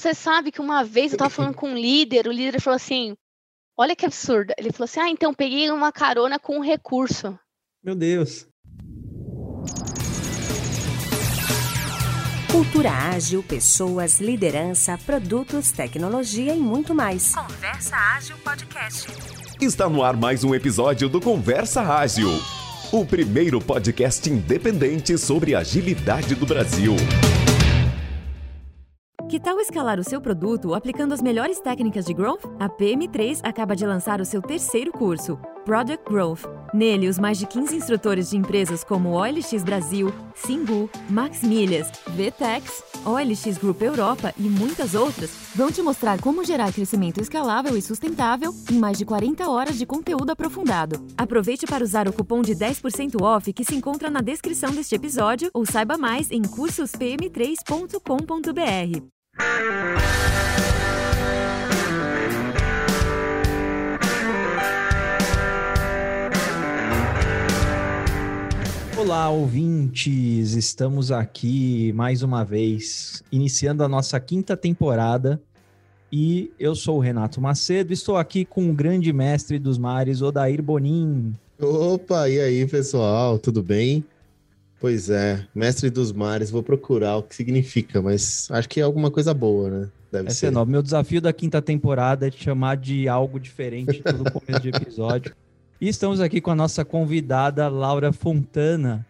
Você 0.00 0.14
sabe 0.14 0.52
que 0.52 0.60
uma 0.60 0.84
vez 0.84 1.10
eu 1.10 1.18
tava 1.18 1.28
falando 1.28 1.56
com 1.56 1.70
um 1.70 1.76
líder, 1.76 2.28
o 2.28 2.32
líder 2.32 2.60
falou 2.60 2.76
assim: 2.76 3.16
Olha 3.76 3.96
que 3.96 4.06
absurdo. 4.06 4.54
Ele 4.56 4.70
falou 4.70 4.84
assim: 4.84 5.00
Ah, 5.00 5.10
então 5.10 5.34
peguei 5.34 5.68
uma 5.72 5.90
carona 5.90 6.38
com 6.38 6.56
um 6.56 6.60
recurso. 6.60 7.36
Meu 7.82 7.96
Deus. 7.96 8.46
Cultura 12.52 12.92
ágil, 12.92 13.42
pessoas, 13.42 14.20
liderança, 14.20 14.96
produtos, 14.98 15.72
tecnologia 15.72 16.54
e 16.54 16.60
muito 16.60 16.94
mais. 16.94 17.34
Conversa 17.34 17.96
Ágil 17.96 18.36
Podcast. 18.38 19.08
Está 19.60 19.88
no 19.88 20.04
ar 20.04 20.16
mais 20.16 20.44
um 20.44 20.54
episódio 20.54 21.08
do 21.08 21.20
Conversa 21.20 21.82
Ágil, 21.82 22.30
o 22.92 23.04
primeiro 23.04 23.60
podcast 23.60 24.30
independente 24.30 25.18
sobre 25.18 25.56
agilidade 25.56 26.36
do 26.36 26.46
Brasil. 26.46 26.94
Que 29.28 29.38
tal 29.38 29.60
escalar 29.60 30.00
o 30.00 30.04
seu 30.04 30.22
produto 30.22 30.74
aplicando 30.74 31.12
as 31.12 31.20
melhores 31.20 31.60
técnicas 31.60 32.06
de 32.06 32.14
growth? 32.14 32.46
A 32.58 32.66
PM3 32.66 33.40
acaba 33.42 33.76
de 33.76 33.84
lançar 33.84 34.22
o 34.22 34.24
seu 34.24 34.40
terceiro 34.40 34.90
curso, 34.90 35.38
Product 35.66 36.02
Growth. 36.10 36.44
Nele, 36.72 37.08
os 37.08 37.18
mais 37.18 37.38
de 37.38 37.46
15 37.46 37.76
instrutores 37.76 38.30
de 38.30 38.38
empresas 38.38 38.82
como 38.82 39.10
OLX 39.10 39.62
Brasil, 39.62 40.10
Singu, 40.34 40.88
Max 41.10 41.42
Milhas, 41.42 41.90
VTEX, 42.06 42.82
OLX 43.04 43.58
Group 43.58 43.82
Europa 43.82 44.32
e 44.38 44.44
muitas 44.44 44.94
outras 44.94 45.30
vão 45.54 45.70
te 45.70 45.82
mostrar 45.82 46.18
como 46.22 46.42
gerar 46.42 46.72
crescimento 46.72 47.20
escalável 47.20 47.76
e 47.76 47.82
sustentável 47.82 48.50
em 48.72 48.78
mais 48.78 48.96
de 48.96 49.04
40 49.04 49.46
horas 49.46 49.76
de 49.76 49.84
conteúdo 49.84 50.30
aprofundado. 50.30 51.04
Aproveite 51.18 51.66
para 51.66 51.84
usar 51.84 52.08
o 52.08 52.14
cupom 52.14 52.40
de 52.40 52.54
10% 52.54 53.22
off 53.22 53.52
que 53.52 53.64
se 53.64 53.74
encontra 53.74 54.08
na 54.08 54.22
descrição 54.22 54.70
deste 54.70 54.94
episódio 54.94 55.50
ou 55.52 55.66
saiba 55.66 55.98
mais 55.98 56.30
em 56.30 56.40
cursospm3.com.br. 56.40 59.17
Olá, 68.96 69.30
ouvintes! 69.30 70.54
Estamos 70.54 71.10
aqui 71.10 71.92
mais 71.94 72.22
uma 72.22 72.44
vez, 72.44 73.22
iniciando 73.32 73.82
a 73.82 73.88
nossa 73.88 74.20
quinta 74.20 74.56
temporada. 74.56 75.40
E 76.12 76.50
eu 76.58 76.74
sou 76.74 76.96
o 76.96 77.00
Renato 77.00 77.40
Macedo, 77.40 77.92
estou 77.92 78.16
aqui 78.16 78.44
com 78.44 78.68
o 78.68 78.74
grande 78.74 79.12
mestre 79.12 79.58
dos 79.58 79.78
mares, 79.78 80.20
Odair 80.20 80.62
Bonin. 80.62 81.34
Opa, 81.60 82.28
e 82.28 82.40
aí, 82.40 82.66
pessoal, 82.66 83.38
tudo 83.38 83.62
bem? 83.62 84.04
Pois 84.80 85.10
é, 85.10 85.44
mestre 85.52 85.90
dos 85.90 86.12
mares, 86.12 86.50
vou 86.50 86.62
procurar 86.62 87.16
o 87.16 87.22
que 87.22 87.34
significa, 87.34 88.00
mas 88.00 88.48
acho 88.50 88.68
que 88.68 88.80
é 88.80 88.84
alguma 88.84 89.10
coisa 89.10 89.34
boa, 89.34 89.68
né? 89.68 89.88
Deve 90.10 90.28
Essa 90.28 90.36
ser. 90.36 90.46
É 90.46 90.50
nova. 90.50 90.70
Meu 90.70 90.82
desafio 90.82 91.20
da 91.20 91.32
quinta 91.32 91.60
temporada 91.60 92.28
é 92.28 92.30
te 92.30 92.42
chamar 92.42 92.76
de 92.76 93.08
algo 93.08 93.40
diferente 93.40 94.00
todo 94.00 94.30
começo 94.30 94.60
de 94.60 94.68
episódio. 94.68 95.34
E 95.80 95.88
estamos 95.88 96.20
aqui 96.20 96.40
com 96.40 96.52
a 96.52 96.54
nossa 96.54 96.84
convidada, 96.84 97.68
Laura 97.68 98.12
Fontana. 98.12 99.04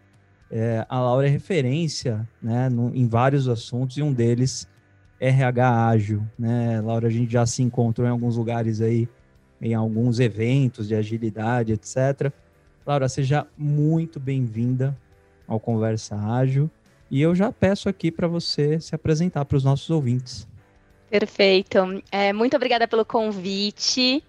É, 0.51 0.83
a 0.89 0.99
Laura 0.99 1.27
é 1.27 1.29
referência 1.29 2.27
né, 2.41 2.67
no, 2.69 2.93
em 2.95 3.07
vários 3.07 3.47
assuntos 3.47 3.97
e 3.97 4.01
um 4.01 4.11
deles 4.11 4.67
RH 5.19 5.87
ágil. 5.87 6.23
Né? 6.37 6.81
Laura, 6.81 7.07
a 7.07 7.11
gente 7.11 7.31
já 7.31 7.45
se 7.45 7.61
encontrou 7.61 8.07
em 8.07 8.11
alguns 8.11 8.35
lugares 8.35 8.81
aí, 8.81 9.07
em 9.61 9.75
alguns 9.75 10.19
eventos 10.19 10.87
de 10.87 10.95
agilidade, 10.95 11.73
etc. 11.73 12.31
Laura, 12.85 13.07
seja 13.07 13.45
muito 13.55 14.19
bem-vinda 14.19 14.97
ao 15.49 15.59
Conversa 15.59 16.15
Ágil. 16.15 16.69
E 17.11 17.21
eu 17.21 17.33
já 17.33 17.51
peço 17.51 17.89
aqui 17.89 18.11
para 18.11 18.27
você 18.27 18.79
se 18.79 18.93
apresentar 18.93 19.43
para 19.43 19.57
os 19.57 19.63
nossos 19.63 19.89
ouvintes. 19.89 20.47
Perfeito. 21.09 22.03
É, 22.11 22.31
muito 22.31 22.55
obrigada 22.55 22.87
pelo 22.87 23.03
convite. 23.03 24.23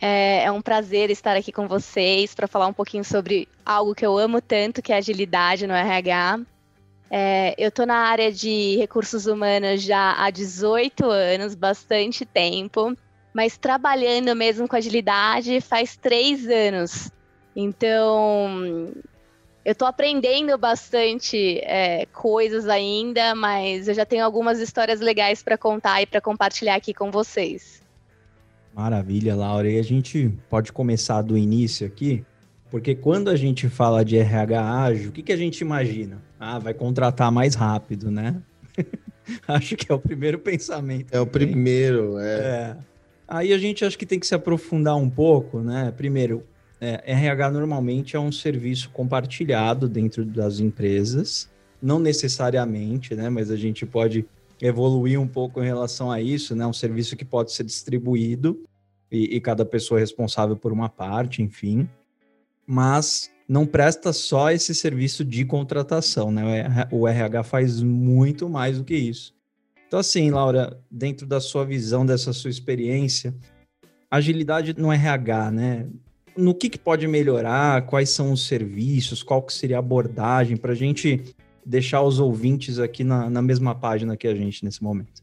É, 0.00 0.44
é, 0.44 0.52
um 0.52 0.60
prazer 0.60 1.10
estar 1.10 1.34
aqui 1.34 1.50
com 1.50 1.66
vocês 1.66 2.34
para 2.34 2.46
falar 2.46 2.66
um 2.66 2.72
pouquinho 2.72 3.02
sobre 3.02 3.48
algo 3.64 3.94
que 3.94 4.06
eu 4.06 4.16
amo 4.18 4.40
tanto, 4.40 4.82
que 4.82 4.92
é 4.92 4.96
agilidade 4.96 5.66
no 5.66 5.72
RH. 5.72 6.40
É, 7.10 7.54
eu 7.56 7.70
estou 7.70 7.86
na 7.86 7.96
área 7.96 8.30
de 8.30 8.76
recursos 8.76 9.26
humanos 9.26 9.82
já 9.82 10.12
há 10.22 10.30
18 10.30 11.06
anos, 11.06 11.54
bastante 11.54 12.26
tempo, 12.26 12.94
mas 13.32 13.56
trabalhando 13.56 14.36
mesmo 14.36 14.68
com 14.68 14.76
agilidade 14.76 15.62
faz 15.62 15.96
três 15.96 16.46
anos. 16.46 17.10
Então, 17.56 18.92
eu 19.68 19.72
estou 19.72 19.86
aprendendo 19.86 20.56
bastante 20.56 21.58
é, 21.58 22.06
coisas 22.06 22.66
ainda, 22.66 23.34
mas 23.34 23.86
eu 23.86 23.92
já 23.92 24.06
tenho 24.06 24.24
algumas 24.24 24.60
histórias 24.60 24.98
legais 24.98 25.42
para 25.42 25.58
contar 25.58 26.00
e 26.00 26.06
para 26.06 26.22
compartilhar 26.22 26.74
aqui 26.74 26.94
com 26.94 27.10
vocês. 27.10 27.82
Maravilha, 28.74 29.36
Laura. 29.36 29.70
E 29.70 29.78
a 29.78 29.82
gente 29.82 30.32
pode 30.48 30.72
começar 30.72 31.20
do 31.20 31.36
início 31.36 31.86
aqui, 31.86 32.24
porque 32.70 32.94
quando 32.94 33.28
a 33.28 33.36
gente 33.36 33.68
fala 33.68 34.02
de 34.02 34.16
RH 34.16 34.82
ágil, 34.84 35.10
o 35.10 35.12
que, 35.12 35.22
que 35.22 35.32
a 35.32 35.36
gente 35.36 35.60
imagina? 35.60 36.22
Ah, 36.40 36.58
vai 36.58 36.72
contratar 36.72 37.30
mais 37.30 37.54
rápido, 37.54 38.10
né? 38.10 38.40
acho 39.46 39.76
que 39.76 39.92
é 39.92 39.94
o 39.94 39.98
primeiro 39.98 40.38
pensamento. 40.38 41.12
É 41.12 41.20
o 41.20 41.26
primeiro, 41.26 42.18
é. 42.18 42.24
é. 42.24 42.76
Aí 43.28 43.52
a 43.52 43.58
gente 43.58 43.84
acho 43.84 43.98
que 43.98 44.06
tem 44.06 44.18
que 44.18 44.26
se 44.26 44.34
aprofundar 44.34 44.96
um 44.96 45.10
pouco, 45.10 45.60
né? 45.60 45.92
Primeiro, 45.94 46.42
é, 46.80 47.12
RH 47.12 47.50
normalmente 47.50 48.16
é 48.16 48.20
um 48.20 48.30
serviço 48.30 48.90
compartilhado 48.90 49.88
dentro 49.88 50.24
das 50.24 50.60
empresas, 50.60 51.50
não 51.82 51.98
necessariamente, 51.98 53.14
né? 53.14 53.28
Mas 53.28 53.50
a 53.50 53.56
gente 53.56 53.84
pode 53.84 54.24
evoluir 54.60 55.20
um 55.20 55.26
pouco 55.26 55.62
em 55.62 55.66
relação 55.66 56.10
a 56.10 56.20
isso, 56.20 56.54
né? 56.54 56.66
Um 56.66 56.72
serviço 56.72 57.16
que 57.16 57.24
pode 57.24 57.52
ser 57.52 57.64
distribuído 57.64 58.62
e, 59.10 59.36
e 59.36 59.40
cada 59.40 59.64
pessoa 59.64 60.00
responsável 60.00 60.56
por 60.56 60.72
uma 60.72 60.88
parte, 60.88 61.42
enfim. 61.42 61.88
Mas 62.66 63.30
não 63.48 63.66
presta 63.66 64.12
só 64.12 64.50
esse 64.50 64.74
serviço 64.74 65.24
de 65.24 65.44
contratação, 65.44 66.30
né? 66.30 66.86
O 66.92 67.08
RH 67.08 67.42
faz 67.44 67.82
muito 67.82 68.48
mais 68.48 68.78
do 68.78 68.84
que 68.84 68.94
isso. 68.94 69.34
Então, 69.86 69.98
assim, 69.98 70.30
Laura, 70.30 70.78
dentro 70.90 71.26
da 71.26 71.40
sua 71.40 71.64
visão, 71.64 72.04
dessa 72.04 72.32
sua 72.34 72.50
experiência, 72.50 73.34
agilidade 74.10 74.78
no 74.78 74.92
RH, 74.92 75.50
né? 75.50 75.88
No 76.38 76.54
que, 76.54 76.70
que 76.70 76.78
pode 76.78 77.06
melhorar, 77.08 77.82
quais 77.86 78.10
são 78.10 78.32
os 78.32 78.46
serviços, 78.46 79.24
qual 79.24 79.42
que 79.42 79.52
seria 79.52 79.76
a 79.76 79.80
abordagem 79.80 80.56
para 80.56 80.70
a 80.70 80.74
gente 80.74 81.34
deixar 81.66 82.00
os 82.02 82.20
ouvintes 82.20 82.78
aqui 82.78 83.02
na, 83.02 83.28
na 83.28 83.42
mesma 83.42 83.74
página 83.74 84.16
que 84.16 84.26
a 84.28 84.34
gente 84.34 84.64
nesse 84.64 84.82
momento. 84.82 85.20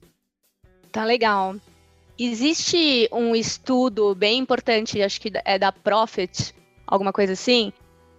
Tá 0.91 1.05
legal. 1.05 1.55
Existe 2.19 3.09
um 3.11 3.33
estudo 3.33 4.13
bem 4.13 4.39
importante, 4.39 5.01
acho 5.01 5.21
que 5.21 5.31
é 5.45 5.57
da 5.57 5.71
Profit, 5.71 6.53
alguma 6.85 7.13
coisa 7.13 7.31
assim, 7.31 7.71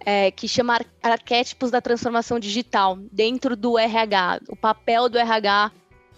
é, 0.03 0.31
que 0.31 0.47
chama 0.47 0.79
Arquétipos 1.01 1.69
da 1.69 1.79
Transformação 1.79 2.39
Digital, 2.39 2.97
dentro 3.11 3.55
do 3.55 3.77
RH, 3.77 4.41
o 4.49 4.55
papel 4.55 5.07
do 5.07 5.19
RH 5.19 5.71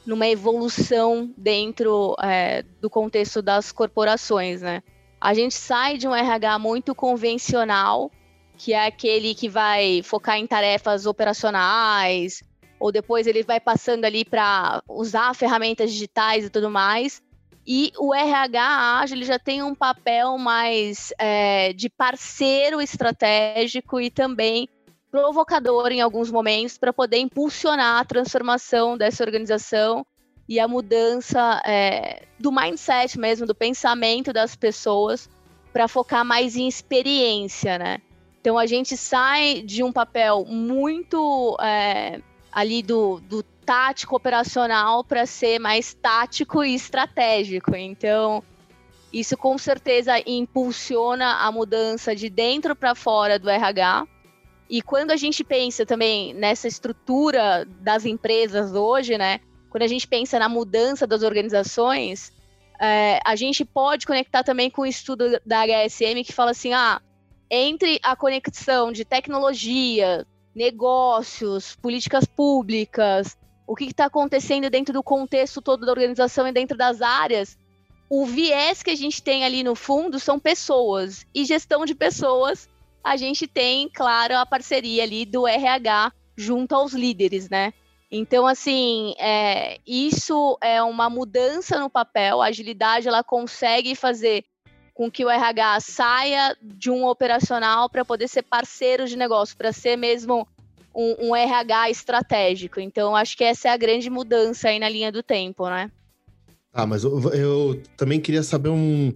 numa 0.05 0.27
evolução 0.27 1.29
dentro 1.37 2.15
é, 2.23 2.63
do 2.81 2.89
contexto 2.89 3.41
das 3.41 3.71
corporações, 3.71 4.61
né? 4.61 4.81
A 5.21 5.33
gente 5.33 5.53
sai 5.53 5.97
de 5.97 6.07
um 6.07 6.15
RH 6.15 6.59
muito 6.59 6.95
convencional, 6.95 8.09
que 8.57 8.73
é 8.73 8.87
aquele 8.87 9.35
que 9.35 9.49
vai 9.49 10.01
focar 10.03 10.37
em 10.37 10.47
tarefas 10.47 11.05
operacionais, 11.05 12.41
ou 12.79 12.91
depois 12.91 13.27
ele 13.27 13.43
vai 13.43 13.59
passando 13.59 14.05
ali 14.05 14.23
para 14.23 14.81
usar 14.87 15.35
ferramentas 15.35 15.91
digitais 15.91 16.45
e 16.45 16.49
tudo 16.49 16.69
mais. 16.69 17.21
E 17.67 17.91
o 17.97 18.13
RH 18.13 18.99
ágil 19.01 19.23
já 19.23 19.37
tem 19.37 19.61
um 19.61 19.75
papel 19.75 20.37
mais 20.37 21.13
é, 21.19 21.73
de 21.73 21.89
parceiro 21.89 22.81
estratégico 22.81 23.99
e 23.99 24.09
também 24.09 24.67
provocador 25.11 25.91
em 25.91 26.01
alguns 26.01 26.31
momentos 26.31 26.77
para 26.77 26.93
poder 26.93 27.17
impulsionar 27.17 27.99
a 27.99 28.05
transformação 28.05 28.97
dessa 28.97 29.23
organização 29.23 30.05
e 30.49 30.59
a 30.59 30.67
mudança 30.67 31.61
é, 31.63 32.23
do 32.39 32.51
mindset 32.51 33.19
mesmo, 33.19 33.45
do 33.45 33.53
pensamento 33.53 34.33
das 34.33 34.55
pessoas 34.55 35.29
para 35.71 35.87
focar 35.87 36.25
mais 36.25 36.55
em 36.55 36.67
experiência, 36.67 37.77
né? 37.77 37.99
Então 38.41 38.57
a 38.57 38.65
gente 38.65 38.97
sai 38.97 39.61
de 39.61 39.83
um 39.83 39.91
papel 39.91 40.43
muito 40.45 41.55
é, 41.61 42.19
ali 42.51 42.81
do, 42.81 43.19
do 43.19 43.43
tático 43.43 44.15
operacional 44.15 45.03
para 45.03 45.27
ser 45.27 45.59
mais 45.59 45.93
tático 45.93 46.63
e 46.63 46.73
estratégico. 46.73 47.75
Então 47.75 48.43
isso 49.13 49.37
com 49.37 49.55
certeza 49.55 50.13
impulsiona 50.25 51.45
a 51.45 51.51
mudança 51.51 52.15
de 52.15 52.27
dentro 52.27 52.75
para 52.75 52.95
fora 52.95 53.37
do 53.37 53.47
RH. 53.47 54.07
E 54.67 54.81
quando 54.81 55.11
a 55.11 55.15
gente 55.15 55.43
pensa 55.43 55.85
também 55.85 56.33
nessa 56.33 56.67
estrutura 56.67 57.67
das 57.81 58.03
empresas 58.03 58.73
hoje, 58.73 59.15
né? 59.15 59.41
Quando 59.69 59.83
a 59.83 59.87
gente 59.87 60.07
pensa 60.07 60.39
na 60.39 60.49
mudança 60.49 61.05
das 61.05 61.23
organizações, 61.23 62.33
é, 62.79 63.19
a 63.25 63.35
gente 63.35 63.63
pode 63.65 64.05
conectar 64.05 64.43
também 64.43 64.69
com 64.69 64.81
o 64.83 64.85
estudo 64.85 65.39
da 65.45 65.65
HSM 65.65 66.23
que 66.23 66.33
fala 66.33 66.51
assim, 66.51 66.73
ah, 66.73 67.01
entre 67.49 67.99
a 68.03 68.15
conexão 68.15 68.91
de 68.91 69.03
tecnologia, 69.03 70.25
negócios, 70.55 71.75
políticas 71.75 72.25
públicas, 72.25 73.37
o 73.67 73.75
que 73.75 73.85
está 73.85 74.05
acontecendo 74.05 74.69
dentro 74.69 74.93
do 74.93 75.03
contexto 75.03 75.61
todo 75.61 75.85
da 75.85 75.91
organização 75.91 76.47
e 76.47 76.51
dentro 76.51 76.77
das 76.77 77.01
áreas, 77.01 77.57
o 78.09 78.25
viés 78.25 78.81
que 78.81 78.89
a 78.89 78.95
gente 78.95 79.21
tem 79.21 79.45
ali 79.45 79.63
no 79.63 79.75
fundo 79.75 80.19
são 80.19 80.39
pessoas. 80.39 81.25
E 81.33 81.45
gestão 81.45 81.85
de 81.85 81.93
pessoas, 81.93 82.67
a 83.03 83.15
gente 83.15 83.45
tem, 83.45 83.87
claro, 83.89 84.37
a 84.37 84.45
parceria 84.45 85.03
ali 85.03 85.25
do 85.25 85.47
RH 85.47 86.11
junto 86.35 86.73
aos 86.73 86.93
líderes, 86.93 87.49
né? 87.49 87.73
Então, 88.11 88.47
assim, 88.47 89.13
é, 89.19 89.77
isso 89.85 90.57
é 90.61 90.81
uma 90.81 91.09
mudança 91.09 91.79
no 91.79 91.89
papel. 91.89 92.41
A 92.41 92.47
agilidade 92.47 93.07
ela 93.07 93.23
consegue 93.23 93.95
fazer 93.95 94.43
com 94.93 95.09
que 95.09 95.23
o 95.23 95.29
RH 95.29 95.79
saia 95.81 96.57
de 96.61 96.89
um 96.89 97.05
operacional 97.05 97.89
para 97.89 98.03
poder 98.03 98.27
ser 98.27 98.41
parceiro 98.41 99.07
de 99.07 99.15
negócio, 99.15 99.55
para 99.55 99.71
ser 99.71 99.95
mesmo 99.95 100.47
um, 100.93 101.29
um, 101.29 101.35
RH 101.35 101.91
estratégico. 101.91 102.79
Então, 102.79 103.15
acho 103.15 103.37
que 103.37 103.43
essa 103.43 103.69
é 103.69 103.71
a 103.71 103.77
grande 103.77 104.09
mudança 104.09 104.69
aí 104.69 104.79
na 104.79 104.89
linha 104.89 105.11
do 105.11 105.23
tempo, 105.23 105.69
né? 105.69 105.89
Ah, 106.73 106.85
mas 106.85 107.03
eu, 107.03 107.31
eu 107.31 107.81
também 107.95 108.19
queria 108.19 108.43
saber 108.43 108.69
um 108.69 109.13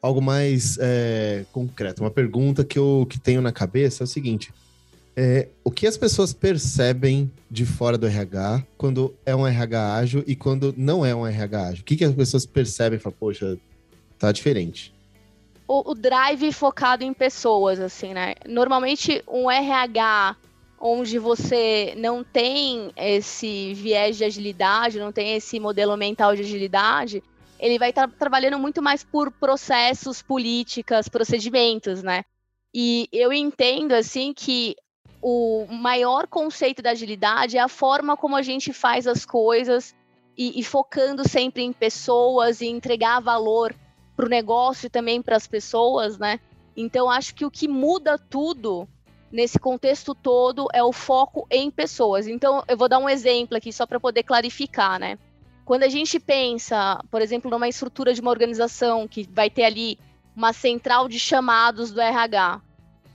algo 0.00 0.22
mais 0.22 0.78
é, 0.80 1.44
concreto. 1.52 2.02
Uma 2.02 2.10
pergunta 2.10 2.64
que 2.64 2.78
eu 2.78 3.06
que 3.08 3.20
tenho 3.20 3.42
na 3.42 3.52
cabeça 3.52 4.02
é 4.02 4.06
o 4.06 4.08
seguinte: 4.08 4.52
é, 5.20 5.48
o 5.64 5.70
que 5.72 5.84
as 5.84 5.96
pessoas 5.96 6.32
percebem 6.32 7.28
de 7.50 7.66
fora 7.66 7.98
do 7.98 8.06
RH 8.06 8.62
quando 8.76 9.16
é 9.26 9.34
um 9.34 9.44
RH 9.44 9.94
ágil 9.94 10.24
e 10.28 10.36
quando 10.36 10.72
não 10.76 11.04
é 11.04 11.12
um 11.12 11.26
RH 11.26 11.60
ágil? 11.60 11.82
O 11.82 11.84
que, 11.84 11.96
que 11.96 12.04
as 12.04 12.14
pessoas 12.14 12.46
percebem 12.46 13.00
e 13.00 13.02
falam, 13.02 13.16
poxa, 13.18 13.58
tá 14.16 14.30
diferente? 14.30 14.94
O, 15.66 15.90
o 15.90 15.94
drive 15.96 16.52
focado 16.52 17.02
em 17.02 17.12
pessoas, 17.12 17.80
assim, 17.80 18.14
né? 18.14 18.36
Normalmente 18.46 19.20
um 19.26 19.50
RH 19.50 20.36
onde 20.80 21.18
você 21.18 21.94
não 21.96 22.22
tem 22.22 22.92
esse 22.96 23.74
viés 23.74 24.16
de 24.16 24.24
agilidade, 24.24 25.00
não 25.00 25.10
tem 25.10 25.34
esse 25.34 25.58
modelo 25.58 25.96
mental 25.96 26.36
de 26.36 26.42
agilidade, 26.42 27.24
ele 27.58 27.76
vai 27.76 27.90
estar 27.90 28.08
trabalhando 28.08 28.56
muito 28.56 28.80
mais 28.80 29.02
por 29.02 29.32
processos, 29.32 30.22
políticas, 30.22 31.08
procedimentos, 31.08 32.04
né? 32.04 32.22
E 32.72 33.08
eu 33.12 33.32
entendo 33.32 33.94
assim 33.94 34.32
que 34.32 34.76
o 35.20 35.66
maior 35.68 36.26
conceito 36.26 36.80
da 36.80 36.90
agilidade 36.90 37.56
é 37.56 37.60
a 37.60 37.68
forma 37.68 38.16
como 38.16 38.36
a 38.36 38.42
gente 38.42 38.72
faz 38.72 39.06
as 39.06 39.26
coisas 39.26 39.94
e, 40.36 40.58
e 40.60 40.62
focando 40.62 41.28
sempre 41.28 41.62
em 41.62 41.72
pessoas 41.72 42.60
e 42.60 42.66
entregar 42.66 43.20
valor 43.20 43.74
para 44.16 44.26
o 44.26 44.28
negócio 44.28 44.86
e 44.86 44.90
também 44.90 45.20
para 45.20 45.36
as 45.36 45.46
pessoas, 45.46 46.18
né? 46.18 46.40
Então, 46.76 47.10
acho 47.10 47.34
que 47.34 47.44
o 47.44 47.50
que 47.50 47.66
muda 47.66 48.16
tudo 48.16 48.88
nesse 49.32 49.58
contexto 49.58 50.14
todo 50.14 50.68
é 50.72 50.82
o 50.82 50.92
foco 50.92 51.46
em 51.50 51.70
pessoas. 51.70 52.26
Então, 52.26 52.62
eu 52.68 52.76
vou 52.76 52.88
dar 52.88 52.98
um 52.98 53.08
exemplo 53.08 53.56
aqui 53.56 53.72
só 53.72 53.84
para 53.86 54.00
poder 54.00 54.22
clarificar, 54.22 54.98
né? 54.98 55.18
Quando 55.64 55.82
a 55.82 55.88
gente 55.88 56.18
pensa, 56.18 57.02
por 57.10 57.20
exemplo, 57.20 57.50
numa 57.50 57.68
estrutura 57.68 58.14
de 58.14 58.20
uma 58.20 58.30
organização 58.30 59.06
que 59.06 59.28
vai 59.30 59.50
ter 59.50 59.64
ali 59.64 59.98
uma 60.34 60.52
central 60.52 61.08
de 61.08 61.18
chamados 61.18 61.92
do 61.92 62.00
RH, 62.00 62.62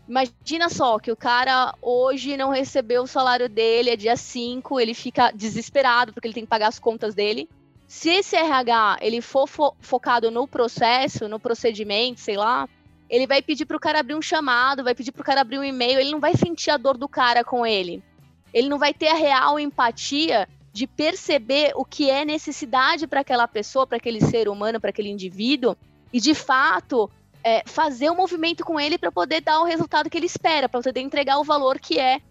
Imagina 0.07 0.69
só 0.69 0.99
que 0.99 1.11
o 1.11 1.15
cara 1.15 1.73
hoje 1.81 2.35
não 2.35 2.49
recebeu 2.49 3.03
o 3.03 3.07
salário 3.07 3.47
dele, 3.47 3.89
é 3.89 3.95
dia 3.95 4.17
5, 4.17 4.79
ele 4.79 4.93
fica 4.93 5.31
desesperado 5.31 6.11
porque 6.11 6.27
ele 6.27 6.33
tem 6.33 6.43
que 6.43 6.49
pagar 6.49 6.67
as 6.67 6.79
contas 6.79 7.15
dele. 7.15 7.49
Se 7.87 8.09
esse 8.09 8.35
RH 8.35 8.97
ele 9.01 9.21
for 9.21 9.47
fo 9.47 9.73
focado 9.79 10.29
no 10.29 10.47
processo, 10.47 11.27
no 11.27 11.39
procedimento, 11.39 12.19
sei 12.19 12.35
lá, 12.35 12.67
ele 13.09 13.27
vai 13.27 13.41
pedir 13.41 13.65
para 13.65 13.77
o 13.77 13.79
cara 13.79 13.99
abrir 13.99 14.15
um 14.15 14.21
chamado, 14.21 14.83
vai 14.83 14.95
pedir 14.95 15.11
para 15.11 15.21
o 15.21 15.25
cara 15.25 15.41
abrir 15.41 15.59
um 15.59 15.63
e-mail, 15.63 15.99
ele 15.99 16.11
não 16.11 16.19
vai 16.19 16.35
sentir 16.35 16.71
a 16.71 16.77
dor 16.77 16.97
do 16.97 17.07
cara 17.07 17.43
com 17.43 17.65
ele. 17.65 18.03
Ele 18.53 18.67
não 18.67 18.77
vai 18.77 18.93
ter 18.93 19.07
a 19.07 19.15
real 19.15 19.59
empatia 19.59 20.49
de 20.73 20.87
perceber 20.87 21.71
o 21.75 21.85
que 21.85 22.09
é 22.09 22.25
necessidade 22.25 23.05
para 23.05 23.21
aquela 23.21 23.47
pessoa, 23.47 23.85
para 23.85 23.97
aquele 23.97 24.19
ser 24.19 24.49
humano, 24.49 24.81
para 24.81 24.89
aquele 24.89 25.09
indivíduo, 25.09 25.77
e 26.11 26.19
de 26.19 26.33
fato 26.33 27.09
é, 27.43 27.63
fazer 27.65 28.09
o 28.09 28.13
um 28.13 28.15
movimento 28.15 28.63
com 28.63 28.79
ele 28.79 28.97
para 28.97 29.11
poder 29.11 29.41
dar 29.41 29.59
o 29.59 29.65
resultado 29.65 30.09
que 30.09 30.17
ele 30.17 30.25
espera, 30.25 30.69
para 30.69 30.81
poder 30.81 31.01
entregar 31.01 31.37
o 31.39 31.43
valor 31.43 31.79
que 31.79 31.99
é, 31.99 32.21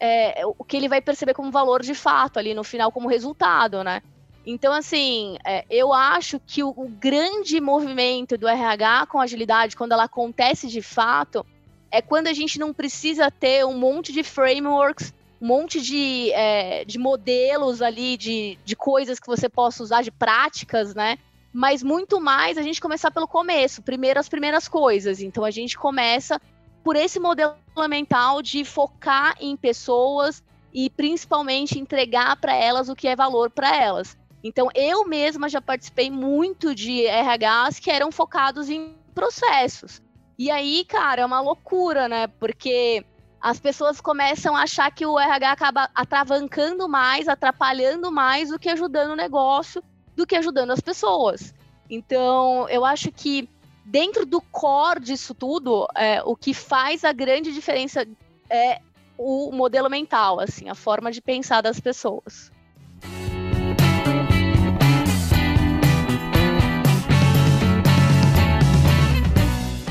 é, 0.00 0.42
o 0.46 0.64
que 0.64 0.76
ele 0.76 0.88
vai 0.88 1.00
perceber 1.00 1.34
como 1.34 1.50
valor 1.50 1.82
de 1.82 1.94
fato 1.94 2.38
ali 2.38 2.54
no 2.54 2.64
final 2.64 2.90
como 2.90 3.08
resultado, 3.08 3.84
né? 3.84 4.02
Então, 4.44 4.72
assim, 4.72 5.36
é, 5.46 5.64
eu 5.70 5.92
acho 5.92 6.40
que 6.40 6.64
o, 6.64 6.70
o, 6.70 6.88
grande 6.88 7.60
movimento 7.60 8.36
do 8.36 8.48
RH 8.48 9.06
com 9.06 9.20
agilidade, 9.20 9.76
quando 9.76 9.92
ela 9.92 10.04
acontece 10.04 10.66
de 10.66 10.82
fato, 10.82 11.46
é 11.90 12.02
quando 12.02 12.26
a 12.26 12.32
gente 12.32 12.58
não 12.58 12.72
precisa 12.72 13.30
ter 13.30 13.64
um 13.64 13.78
monte 13.78 14.12
de 14.12 14.24
frameworks, 14.24 15.14
um 15.40 15.46
monte 15.46 15.80
de, 15.80 16.32
é, 16.32 16.84
de 16.84 16.98
modelos 16.98 17.80
ali, 17.80 18.16
de, 18.16 18.58
de 18.64 18.74
coisas 18.74 19.20
que 19.20 19.26
você 19.28 19.48
possa 19.48 19.82
usar, 19.82 20.02
de 20.02 20.10
práticas, 20.10 20.94
né? 20.94 21.18
Mas 21.52 21.82
muito 21.82 22.20
mais 22.20 22.56
a 22.56 22.62
gente 22.62 22.80
começar 22.80 23.10
pelo 23.10 23.28
começo, 23.28 23.82
primeiro 23.82 24.18
as 24.18 24.28
primeiras 24.28 24.66
coisas. 24.66 25.20
Então 25.20 25.44
a 25.44 25.50
gente 25.50 25.76
começa 25.76 26.40
por 26.82 26.96
esse 26.96 27.20
modelo 27.20 27.54
mental 27.88 28.40
de 28.40 28.64
focar 28.64 29.36
em 29.40 29.56
pessoas 29.56 30.42
e 30.72 30.88
principalmente 30.88 31.78
entregar 31.78 32.36
para 32.36 32.54
elas 32.54 32.88
o 32.88 32.96
que 32.96 33.06
é 33.06 33.14
valor 33.14 33.50
para 33.50 33.76
elas. 33.76 34.16
Então 34.42 34.68
eu 34.74 35.04
mesma 35.04 35.48
já 35.48 35.60
participei 35.60 36.10
muito 36.10 36.74
de 36.74 37.06
RHs 37.06 37.78
que 37.78 37.90
eram 37.90 38.10
focados 38.10 38.70
em 38.70 38.96
processos. 39.14 40.00
E 40.38 40.50
aí, 40.50 40.84
cara, 40.86 41.22
é 41.22 41.26
uma 41.26 41.40
loucura, 41.40 42.08
né? 42.08 42.26
Porque 42.26 43.04
as 43.40 43.60
pessoas 43.60 44.00
começam 44.00 44.56
a 44.56 44.62
achar 44.62 44.90
que 44.90 45.04
o 45.04 45.18
RH 45.18 45.52
acaba 45.52 45.90
atravancando 45.94 46.88
mais, 46.88 47.28
atrapalhando 47.28 48.10
mais 48.10 48.48
do 48.48 48.58
que 48.58 48.70
ajudando 48.70 49.12
o 49.12 49.16
negócio 49.16 49.82
do 50.16 50.26
que 50.26 50.36
ajudando 50.36 50.70
as 50.70 50.80
pessoas. 50.80 51.54
Então, 51.88 52.68
eu 52.68 52.84
acho 52.84 53.10
que 53.12 53.48
dentro 53.84 54.24
do 54.24 54.40
core 54.40 55.00
disso 55.00 55.34
tudo, 55.34 55.86
é, 55.94 56.22
o 56.22 56.36
que 56.36 56.54
faz 56.54 57.04
a 57.04 57.12
grande 57.12 57.52
diferença 57.52 58.06
é 58.48 58.80
o 59.18 59.52
modelo 59.52 59.90
mental, 59.90 60.40
assim, 60.40 60.68
a 60.68 60.74
forma 60.74 61.10
de 61.10 61.20
pensar 61.20 61.60
das 61.60 61.78
pessoas. 61.78 62.50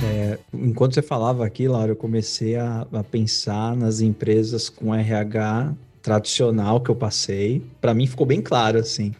É, 0.03 0.39
enquanto 0.53 0.95
você 0.95 1.01
falava 1.01 1.45
aqui, 1.45 1.67
Laura, 1.67 1.91
eu 1.91 1.95
comecei 1.95 2.55
a, 2.55 2.87
a 2.91 3.03
pensar 3.03 3.75
nas 3.75 4.01
empresas 4.01 4.69
com 4.69 4.93
RH 4.93 5.73
tradicional 6.01 6.81
que 6.81 6.89
eu 6.89 6.95
passei. 6.95 7.63
Para 7.79 7.93
mim 7.93 8.07
ficou 8.07 8.25
bem 8.25 8.41
claro, 8.41 8.79
assim 8.79 9.13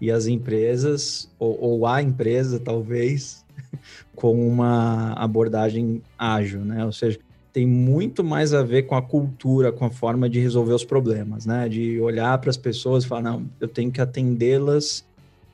e 0.00 0.10
as 0.10 0.26
empresas, 0.26 1.30
ou, 1.38 1.58
ou 1.60 1.86
a 1.86 2.02
empresa 2.02 2.58
talvez, 2.58 3.44
com 4.14 4.46
uma 4.46 5.12
abordagem 5.12 6.02
ágil, 6.18 6.60
né? 6.60 6.84
Ou 6.84 6.92
seja, 6.92 7.18
tem 7.52 7.66
muito 7.66 8.22
mais 8.22 8.54
a 8.54 8.62
ver 8.62 8.84
com 8.84 8.94
a 8.94 9.02
cultura, 9.02 9.72
com 9.72 9.84
a 9.84 9.90
forma 9.90 10.28
de 10.28 10.38
resolver 10.38 10.72
os 10.72 10.84
problemas, 10.84 11.46
né? 11.46 11.68
De 11.68 12.00
olhar 12.00 12.38
para 12.38 12.50
as 12.50 12.56
pessoas 12.56 13.04
e 13.04 13.08
falar, 13.08 13.22
não, 13.22 13.46
eu 13.60 13.68
tenho 13.68 13.90
que 13.90 14.00
atendê-las 14.00 15.04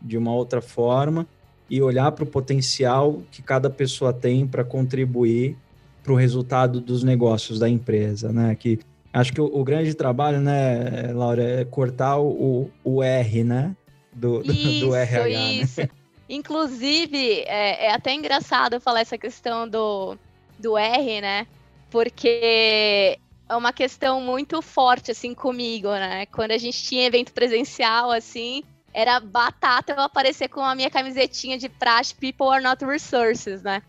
de 0.00 0.16
uma 0.16 0.32
outra 0.32 0.60
forma 0.60 1.26
e 1.68 1.82
olhar 1.82 2.12
para 2.12 2.24
o 2.24 2.26
potencial 2.26 3.22
que 3.30 3.42
cada 3.42 3.68
pessoa 3.68 4.12
tem 4.12 4.46
para 4.46 4.62
contribuir 4.62 5.56
para 6.02 6.12
o 6.12 6.16
resultado 6.16 6.80
dos 6.80 7.02
negócios 7.02 7.58
da 7.58 7.68
empresa, 7.68 8.32
né? 8.32 8.54
Que 8.54 8.78
acho 9.12 9.32
que 9.32 9.40
o, 9.40 9.46
o, 9.46 9.64
grande 9.64 9.92
trabalho, 9.94 10.40
né, 10.40 11.12
Laura, 11.12 11.42
é 11.42 11.64
cortar 11.64 12.20
o, 12.20 12.70
o 12.84 13.02
R, 13.02 13.42
né? 13.42 13.74
Do, 14.16 14.42
isso, 14.42 14.86
do 14.86 14.94
RH. 14.94 15.28
Isso. 15.28 15.80
Né? 15.82 15.88
Inclusive, 16.28 17.42
é, 17.42 17.86
é, 17.86 17.92
até 17.92 18.12
engraçado 18.12 18.80
falar 18.80 19.00
essa 19.00 19.16
questão 19.16 19.68
do, 19.68 20.18
do 20.58 20.76
R, 20.76 21.20
né? 21.20 21.46
Porque 21.90 23.18
é 23.48 23.56
uma 23.56 23.72
questão 23.72 24.20
muito 24.20 24.60
forte, 24.60 25.12
assim, 25.12 25.34
comigo, 25.34 25.88
né? 25.88 26.26
Quando 26.26 26.50
a 26.50 26.58
gente 26.58 26.82
tinha 26.82 27.06
evento 27.06 27.32
presencial, 27.32 28.10
assim, 28.10 28.64
era 28.92 29.20
batata 29.20 29.92
eu 29.92 30.00
aparecer 30.00 30.48
com 30.48 30.60
a 30.62 30.74
minha 30.74 30.90
camisetinha 30.90 31.56
de 31.56 31.68
praxe 31.68 32.14
People 32.14 32.48
are 32.48 32.62
not 32.62 32.84
resources, 32.84 33.62
né? 33.62 33.82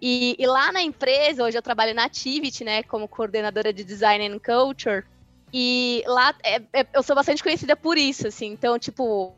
E, 0.00 0.34
e, 0.38 0.46
lá 0.46 0.72
na 0.72 0.82
empresa, 0.82 1.44
hoje 1.44 1.56
eu 1.56 1.62
trabalho 1.62 1.94
na 1.94 2.04
Activity, 2.04 2.64
né, 2.64 2.82
como 2.82 3.06
coordenadora 3.06 3.72
de 3.72 3.84
Design 3.84 4.26
and 4.26 4.40
Culture, 4.40 5.04
e 5.52 6.02
lá 6.06 6.34
é, 6.42 6.60
é, 6.72 6.86
eu 6.92 7.04
sou 7.04 7.14
bastante 7.14 7.40
conhecida 7.40 7.76
por 7.76 7.96
isso, 7.96 8.26
assim, 8.26 8.46
então, 8.46 8.76
tipo, 8.80 9.32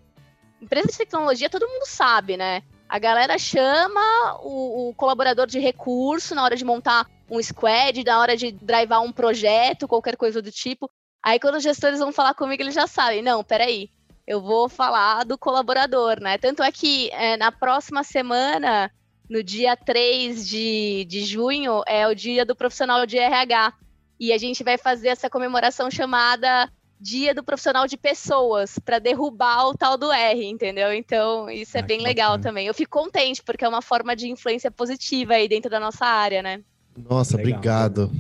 empresa 0.60 0.88
de 0.88 0.98
tecnologia 0.98 1.50
todo 1.50 1.68
mundo 1.68 1.86
sabe, 1.86 2.36
né? 2.36 2.62
A 2.88 2.98
galera 2.98 3.38
chama 3.38 4.38
o, 4.42 4.88
o, 4.88 4.94
colaborador 4.94 5.46
de 5.46 5.58
recurso 5.58 6.34
na 6.34 6.42
hora 6.44 6.56
de 6.56 6.64
montar 6.64 7.08
um 7.30 7.42
squad, 7.42 8.04
na 8.04 8.20
hora 8.20 8.36
de 8.36 8.52
drivar 8.52 9.02
um 9.02 9.12
projeto, 9.12 9.88
qualquer 9.88 10.16
coisa 10.16 10.40
do 10.40 10.50
tipo. 10.50 10.90
Aí 11.22 11.40
quando 11.40 11.56
os 11.56 11.62
gestores 11.62 11.98
vão 11.98 12.12
falar 12.12 12.34
comigo, 12.34 12.62
eles 12.62 12.74
já 12.74 12.86
sabem, 12.86 13.22
não, 13.22 13.42
peraí, 13.42 13.90
eu 14.26 14.40
vou 14.40 14.68
falar 14.68 15.24
do 15.24 15.36
colaborador, 15.36 16.20
né? 16.20 16.38
Tanto 16.38 16.62
é 16.62 16.70
que 16.70 17.10
é, 17.10 17.36
na 17.36 17.50
próxima 17.50 18.02
semana, 18.02 18.90
no 19.28 19.42
dia 19.42 19.76
3 19.76 20.46
de, 20.46 21.04
de 21.08 21.24
junho, 21.24 21.82
é 21.86 22.06
o 22.06 22.14
dia 22.14 22.44
do 22.44 22.54
profissional 22.56 23.06
de 23.06 23.18
RH. 23.18 23.72
E 24.18 24.32
a 24.32 24.38
gente 24.38 24.62
vai 24.62 24.78
fazer 24.78 25.08
essa 25.08 25.28
comemoração 25.28 25.90
chamada 25.90 26.70
dia 27.00 27.34
do 27.34 27.42
profissional 27.42 27.86
de 27.86 27.96
pessoas 27.96 28.78
para 28.78 28.98
derrubar 28.98 29.66
o 29.68 29.74
tal 29.76 29.98
do 29.98 30.10
R, 30.10 30.44
entendeu? 30.46 30.92
Então, 30.92 31.50
isso 31.50 31.76
é 31.76 31.80
Ah, 31.80 31.84
bem 31.84 31.98
que 31.98 32.04
legal 32.04 32.30
bacana. 32.32 32.42
também. 32.42 32.66
Eu 32.66 32.74
fico 32.74 32.98
contente, 32.98 33.42
porque 33.42 33.64
é 33.64 33.68
uma 33.68 33.82
forma 33.82 34.14
de 34.16 34.28
influência 34.28 34.70
positiva 34.70 35.34
aí 35.34 35.48
dentro 35.48 35.70
da 35.70 35.78
nossa 35.80 36.04
área, 36.06 36.42
né? 36.42 36.62
Nossa, 36.96 37.36
Legal. 37.36 37.52
obrigado. 37.58 38.10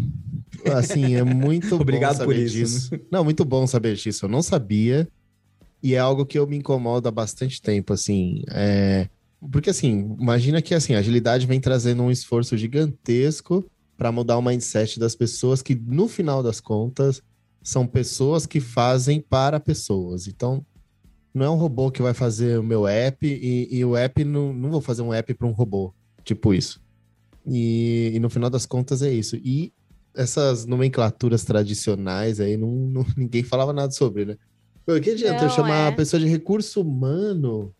Assim, 0.74 1.14
é 1.14 1.22
muito 1.22 1.74
Obrigado 1.80 2.18
bom 2.18 2.24
por 2.24 2.34
saber 2.34 2.44
isso, 2.44 2.54
disso. 2.54 2.90
Não, 3.10 3.22
muito 3.24 3.44
bom 3.44 3.66
saber 3.66 3.94
disso. 3.96 4.24
Eu 4.24 4.28
não 4.28 4.42
sabia. 4.42 5.08
E 5.82 5.94
é 5.94 5.98
algo 5.98 6.24
que 6.26 6.38
eu 6.38 6.46
me 6.46 6.56
incomodo 6.56 7.08
há 7.08 7.10
bastante 7.12 7.60
tempo, 7.60 7.92
assim. 7.92 8.42
É... 8.50 9.08
Porque, 9.52 9.68
assim, 9.70 10.16
imagina 10.18 10.62
que 10.62 10.74
assim, 10.74 10.94
a 10.94 10.98
agilidade 10.98 11.46
vem 11.46 11.60
trazendo 11.60 12.02
um 12.02 12.10
esforço 12.10 12.56
gigantesco 12.56 13.64
para 13.96 14.10
mudar 14.10 14.38
o 14.38 14.42
mindset 14.42 14.98
das 14.98 15.14
pessoas 15.14 15.60
que, 15.62 15.74
no 15.74 16.08
final 16.08 16.42
das 16.42 16.60
contas, 16.60 17.22
são 17.64 17.86
pessoas 17.86 18.46
que 18.46 18.60
fazem 18.60 19.20
para 19.20 19.58
pessoas. 19.58 20.28
Então, 20.28 20.64
não 21.32 21.44
é 21.46 21.50
um 21.50 21.56
robô 21.56 21.90
que 21.90 22.02
vai 22.02 22.12
fazer 22.14 22.60
o 22.60 22.62
meu 22.62 22.86
app 22.86 23.26
e, 23.26 23.68
e 23.74 23.84
o 23.84 23.96
app 23.96 24.22
não, 24.22 24.52
não 24.52 24.70
vou 24.70 24.80
fazer 24.82 25.00
um 25.02 25.12
app 25.12 25.32
para 25.34 25.48
um 25.48 25.52
robô. 25.52 25.92
Tipo 26.22 26.52
isso. 26.54 26.80
E, 27.46 28.12
e 28.14 28.20
no 28.20 28.28
final 28.30 28.50
das 28.50 28.66
contas 28.66 29.02
é 29.02 29.10
isso. 29.12 29.36
E 29.36 29.72
essas 30.14 30.64
nomenclaturas 30.66 31.42
tradicionais 31.44 32.38
aí, 32.38 32.56
não, 32.56 32.68
não- 32.70 33.06
ninguém 33.16 33.42
falava 33.42 33.72
nada 33.72 33.90
sobre, 33.90 34.26
né? 34.26 34.36
Pô, 34.86 35.00
que 35.00 35.10
adianta 35.10 35.42
eu 35.44 35.48
Não, 35.48 35.54
chamar 35.54 35.86
é. 35.86 35.88
a 35.88 35.92
pessoa 35.92 36.20
de 36.20 36.26
recurso 36.28 36.82
humano? 36.82 37.74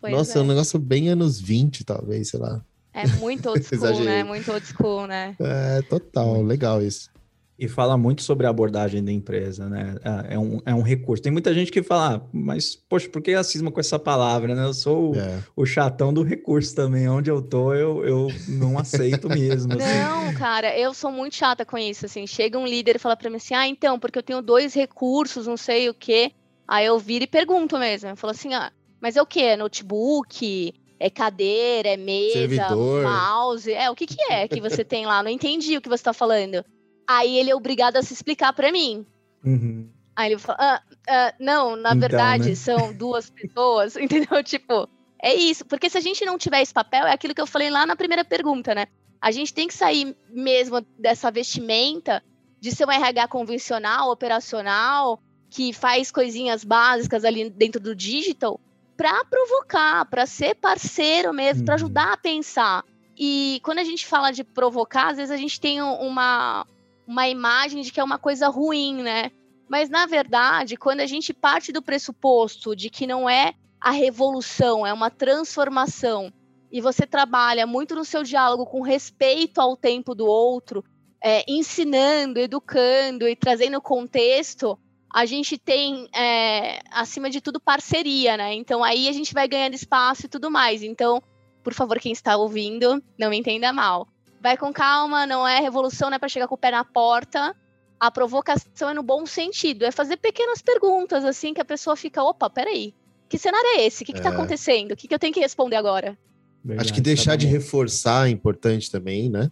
Pois 0.00 0.12
Nossa, 0.12 0.38
é. 0.38 0.40
é. 0.40 0.44
um 0.44 0.46
negócio 0.46 0.78
bem 0.78 1.08
anos 1.08 1.40
20, 1.40 1.84
talvez, 1.84 2.28
sei 2.28 2.38
lá. 2.38 2.64
É 2.94 3.04
muito 3.18 3.48
old 3.48 3.62
school, 3.66 4.04
né? 4.04 4.22
Muito 4.22 4.52
old 4.52 4.64
school, 4.66 5.06
né? 5.08 5.34
É, 5.40 5.82
total, 5.82 6.40
legal 6.42 6.80
isso. 6.80 7.10
E 7.58 7.66
fala 7.66 7.96
muito 7.98 8.22
sobre 8.22 8.46
a 8.46 8.50
abordagem 8.50 9.02
da 9.02 9.10
empresa, 9.10 9.68
né? 9.68 9.96
É- 10.04 10.34
É 10.34 10.38
um, 10.38 10.60
é 10.64 10.72
um 10.72 10.80
recurso. 10.82 11.20
Tem 11.22 11.32
muita 11.32 11.52
gente 11.52 11.72
que 11.72 11.82
fala, 11.82 12.16
ah, 12.16 12.28
mas, 12.32 12.76
poxa, 12.76 13.08
por 13.08 13.20
que 13.20 13.32
a 13.32 13.42
cisma 13.42 13.72
com 13.72 13.80
essa 13.80 13.98
palavra, 13.98 14.54
né? 14.54 14.64
Eu 14.64 14.72
sou 14.74 15.12
o, 15.12 15.18
É. 15.18 15.42
o 15.56 15.66
chatão 15.66 16.14
do 16.14 16.22
recurso 16.22 16.72
também. 16.76 17.08
Onde 17.08 17.30
eu 17.30 17.42
tô, 17.42 17.74
eu, 17.74 18.04
eu 18.04 18.28
não 18.48 18.78
aceito 18.78 19.28
mesmo. 19.28 19.72
assim. 19.72 19.98
Não, 19.98 20.32
cara, 20.34 20.78
eu 20.78 20.94
sou 20.94 21.10
muito 21.10 21.34
chata 21.34 21.64
com 21.64 21.76
isso, 21.76 22.06
assim. 22.06 22.26
Chega 22.28 22.56
um 22.56 22.66
líder 22.66 22.94
e 22.94 22.98
fala 23.00 23.16
pra 23.16 23.28
mim 23.28 23.36
assim, 23.38 23.54
ah, 23.54 23.66
então, 23.66 23.98
porque 23.98 24.18
eu 24.18 24.22
tenho 24.22 24.40
dois 24.40 24.72
recursos, 24.74 25.46
não 25.48 25.56
sei 25.56 25.88
o 25.88 25.94
quê. 25.94 26.30
Aí 26.68 26.86
eu 26.86 26.96
viro 26.98 27.24
e 27.24 27.26
pergunto 27.26 27.76
mesmo. 27.76 28.08
Eu 28.10 28.16
falo 28.16 28.30
assim, 28.30 28.54
ah, 28.54 28.70
mas 29.00 29.16
é 29.16 29.22
o 29.22 29.26
quê? 29.26 29.40
É 29.40 29.56
notebook? 29.56 30.72
É 31.00 31.10
cadeira? 31.10 31.88
É 31.88 31.96
mesa? 31.96 32.32
Servidor. 32.34 33.02
Mouse? 33.02 33.72
É, 33.72 33.90
o 33.90 33.94
que 33.94 34.06
que 34.06 34.20
é 34.32 34.46
que 34.46 34.60
você 34.60 34.84
tem 34.84 35.06
lá? 35.06 35.22
Não 35.22 35.30
entendi 35.30 35.76
o 35.76 35.80
que 35.80 35.88
você 35.88 36.02
tá 36.04 36.12
falando. 36.12 36.64
Aí 37.08 37.38
ele 37.38 37.50
é 37.50 37.56
obrigado 37.56 37.96
a 37.96 38.02
se 38.02 38.12
explicar 38.12 38.52
pra 38.52 38.70
mim. 38.70 39.06
Uhum. 39.44 39.88
Aí 40.14 40.32
ele 40.32 40.38
fala, 40.40 40.58
ah, 40.60 40.82
ah, 41.08 41.34
não, 41.40 41.74
na 41.76 41.90
Então, 41.90 42.00
verdade 42.00 42.48
né? 42.50 42.54
são 42.54 42.92
duas 42.92 43.30
pessoas, 43.30 43.96
entendeu? 43.96 44.42
Tipo, 44.44 44.88
é 45.22 45.34
isso. 45.34 45.64
Porque 45.64 45.88
se 45.88 45.96
a 45.96 46.00
gente 46.00 46.24
não 46.24 46.36
tiver 46.36 46.60
esse 46.60 46.74
papel, 46.74 47.06
é 47.06 47.12
aquilo 47.12 47.34
que 47.34 47.40
eu 47.40 47.46
falei 47.46 47.70
lá 47.70 47.86
na 47.86 47.96
primeira 47.96 48.24
pergunta, 48.24 48.74
né? 48.74 48.86
A 49.20 49.30
gente 49.30 49.54
tem 49.54 49.66
que 49.66 49.74
sair 49.74 50.14
mesmo 50.28 50.84
dessa 50.98 51.30
vestimenta 51.30 52.22
de 52.60 52.72
ser 52.74 52.86
um 52.86 52.90
RH 52.90 53.28
convencional, 53.28 54.10
operacional, 54.10 55.20
que 55.50 55.72
faz 55.72 56.10
coisinhas 56.10 56.62
básicas 56.64 57.24
ali 57.24 57.48
dentro 57.50 57.80
do 57.80 57.94
digital, 57.96 58.60
para 58.96 59.24
provocar, 59.24 60.04
para 60.06 60.26
ser 60.26 60.56
parceiro 60.56 61.32
mesmo, 61.32 61.64
para 61.64 61.74
Uhum. 61.74 61.76
ajudar 61.76 62.12
a 62.12 62.16
pensar. 62.16 62.84
E 63.16 63.60
quando 63.64 63.78
a 63.78 63.84
gente 63.84 64.04
fala 64.06 64.30
de 64.32 64.44
provocar, 64.44 65.10
às 65.10 65.16
vezes 65.16 65.30
a 65.30 65.36
gente 65.36 65.60
tem 65.60 65.80
um- 65.82 65.94
uma, 66.00 66.66
uma 67.08 67.26
imagem 67.26 67.80
de 67.80 67.90
que 67.90 67.98
é 67.98 68.04
uma 68.04 68.18
coisa 68.18 68.48
ruim, 68.48 69.02
né? 69.02 69.32
Mas, 69.66 69.88
na 69.88 70.04
verdade, 70.04 70.76
quando 70.76 71.00
a 71.00 71.06
gente 71.06 71.32
parte 71.32 71.72
do 71.72 71.80
pressuposto 71.80 72.76
de 72.76 72.90
que 72.90 73.06
não 73.06 73.28
é 73.28 73.54
a 73.80 73.90
revolução, 73.90 74.86
é 74.86 74.92
uma 74.92 75.10
transformação, 75.10 76.30
e 76.70 76.82
você 76.82 77.06
trabalha 77.06 77.66
muito 77.66 77.94
no 77.94 78.04
seu 78.04 78.22
diálogo 78.22 78.66
com 78.66 78.82
respeito 78.82 79.58
ao 79.58 79.74
tempo 79.74 80.14
do 80.14 80.26
outro, 80.26 80.84
é, 81.24 81.44
ensinando, 81.48 82.38
educando 82.38 83.26
e 83.26 83.34
trazendo 83.34 83.80
contexto, 83.80 84.78
a 85.12 85.24
gente 85.24 85.56
tem, 85.56 86.06
é, 86.14 86.80
acima 86.90 87.30
de 87.30 87.40
tudo, 87.40 87.58
parceria, 87.58 88.36
né? 88.36 88.52
Então, 88.52 88.84
aí 88.84 89.08
a 89.08 89.12
gente 89.12 89.32
vai 89.32 89.48
ganhando 89.48 89.72
espaço 89.72 90.26
e 90.26 90.28
tudo 90.28 90.50
mais. 90.50 90.82
Então, 90.82 91.22
por 91.64 91.72
favor, 91.72 91.98
quem 91.98 92.12
está 92.12 92.36
ouvindo, 92.36 93.02
não 93.18 93.30
me 93.30 93.38
entenda 93.38 93.72
mal. 93.72 94.06
Vai 94.40 94.56
com 94.56 94.72
calma, 94.72 95.26
não 95.26 95.46
é 95.46 95.60
revolução, 95.60 96.08
não 96.10 96.16
é 96.16 96.18
para 96.18 96.28
chegar 96.28 96.46
com 96.48 96.54
o 96.54 96.58
pé 96.58 96.70
na 96.70 96.84
porta. 96.84 97.54
A 98.00 98.10
provocação 98.10 98.88
é 98.90 98.94
no 98.94 99.02
bom 99.02 99.26
sentido, 99.26 99.84
é 99.84 99.90
fazer 99.90 100.16
pequenas 100.18 100.62
perguntas, 100.62 101.24
assim, 101.24 101.52
que 101.52 101.60
a 101.60 101.64
pessoa 101.64 101.96
fica, 101.96 102.22
opa, 102.22 102.48
peraí, 102.48 102.94
que 103.28 103.36
cenário 103.36 103.66
é 103.76 103.86
esse? 103.86 104.04
O 104.04 104.06
que, 104.06 104.12
que 104.12 104.22
tá 104.22 104.28
É. 104.28 104.32
acontecendo? 104.32 104.92
O 104.92 104.96
que, 104.96 105.08
que 105.08 105.14
eu 105.14 105.18
tenho 105.18 105.34
que 105.34 105.40
responder 105.40 105.74
agora? 105.76 106.10
Acho 106.10 106.16
que 106.62 106.66
Verdade, 106.68 107.00
deixar 107.02 107.30
tá 107.32 107.36
de 107.36 107.46
reforçar 107.46 108.28
é 108.28 108.30
importante 108.30 108.90
também, 108.90 109.28
né? 109.28 109.50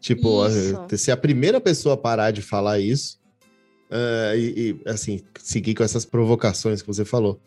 Tipo, 0.00 0.46
Isso. 0.46 0.76
a- 0.92 0.96
ser 0.96 1.12
a 1.12 1.16
primeira 1.16 1.60
pessoa 1.60 1.94
a 1.94 1.98
parar 1.98 2.30
de 2.30 2.42
falar 2.42 2.78
isso 2.78 3.18
ah, 3.90 4.36
e, 4.36 4.76
e, 4.84 4.88
assim, 4.88 5.22
seguir 5.38 5.74
com 5.74 5.82
essas 5.82 6.04
provocações 6.04 6.82
que 6.82 6.88
você 6.88 7.04
falou. 7.04 7.40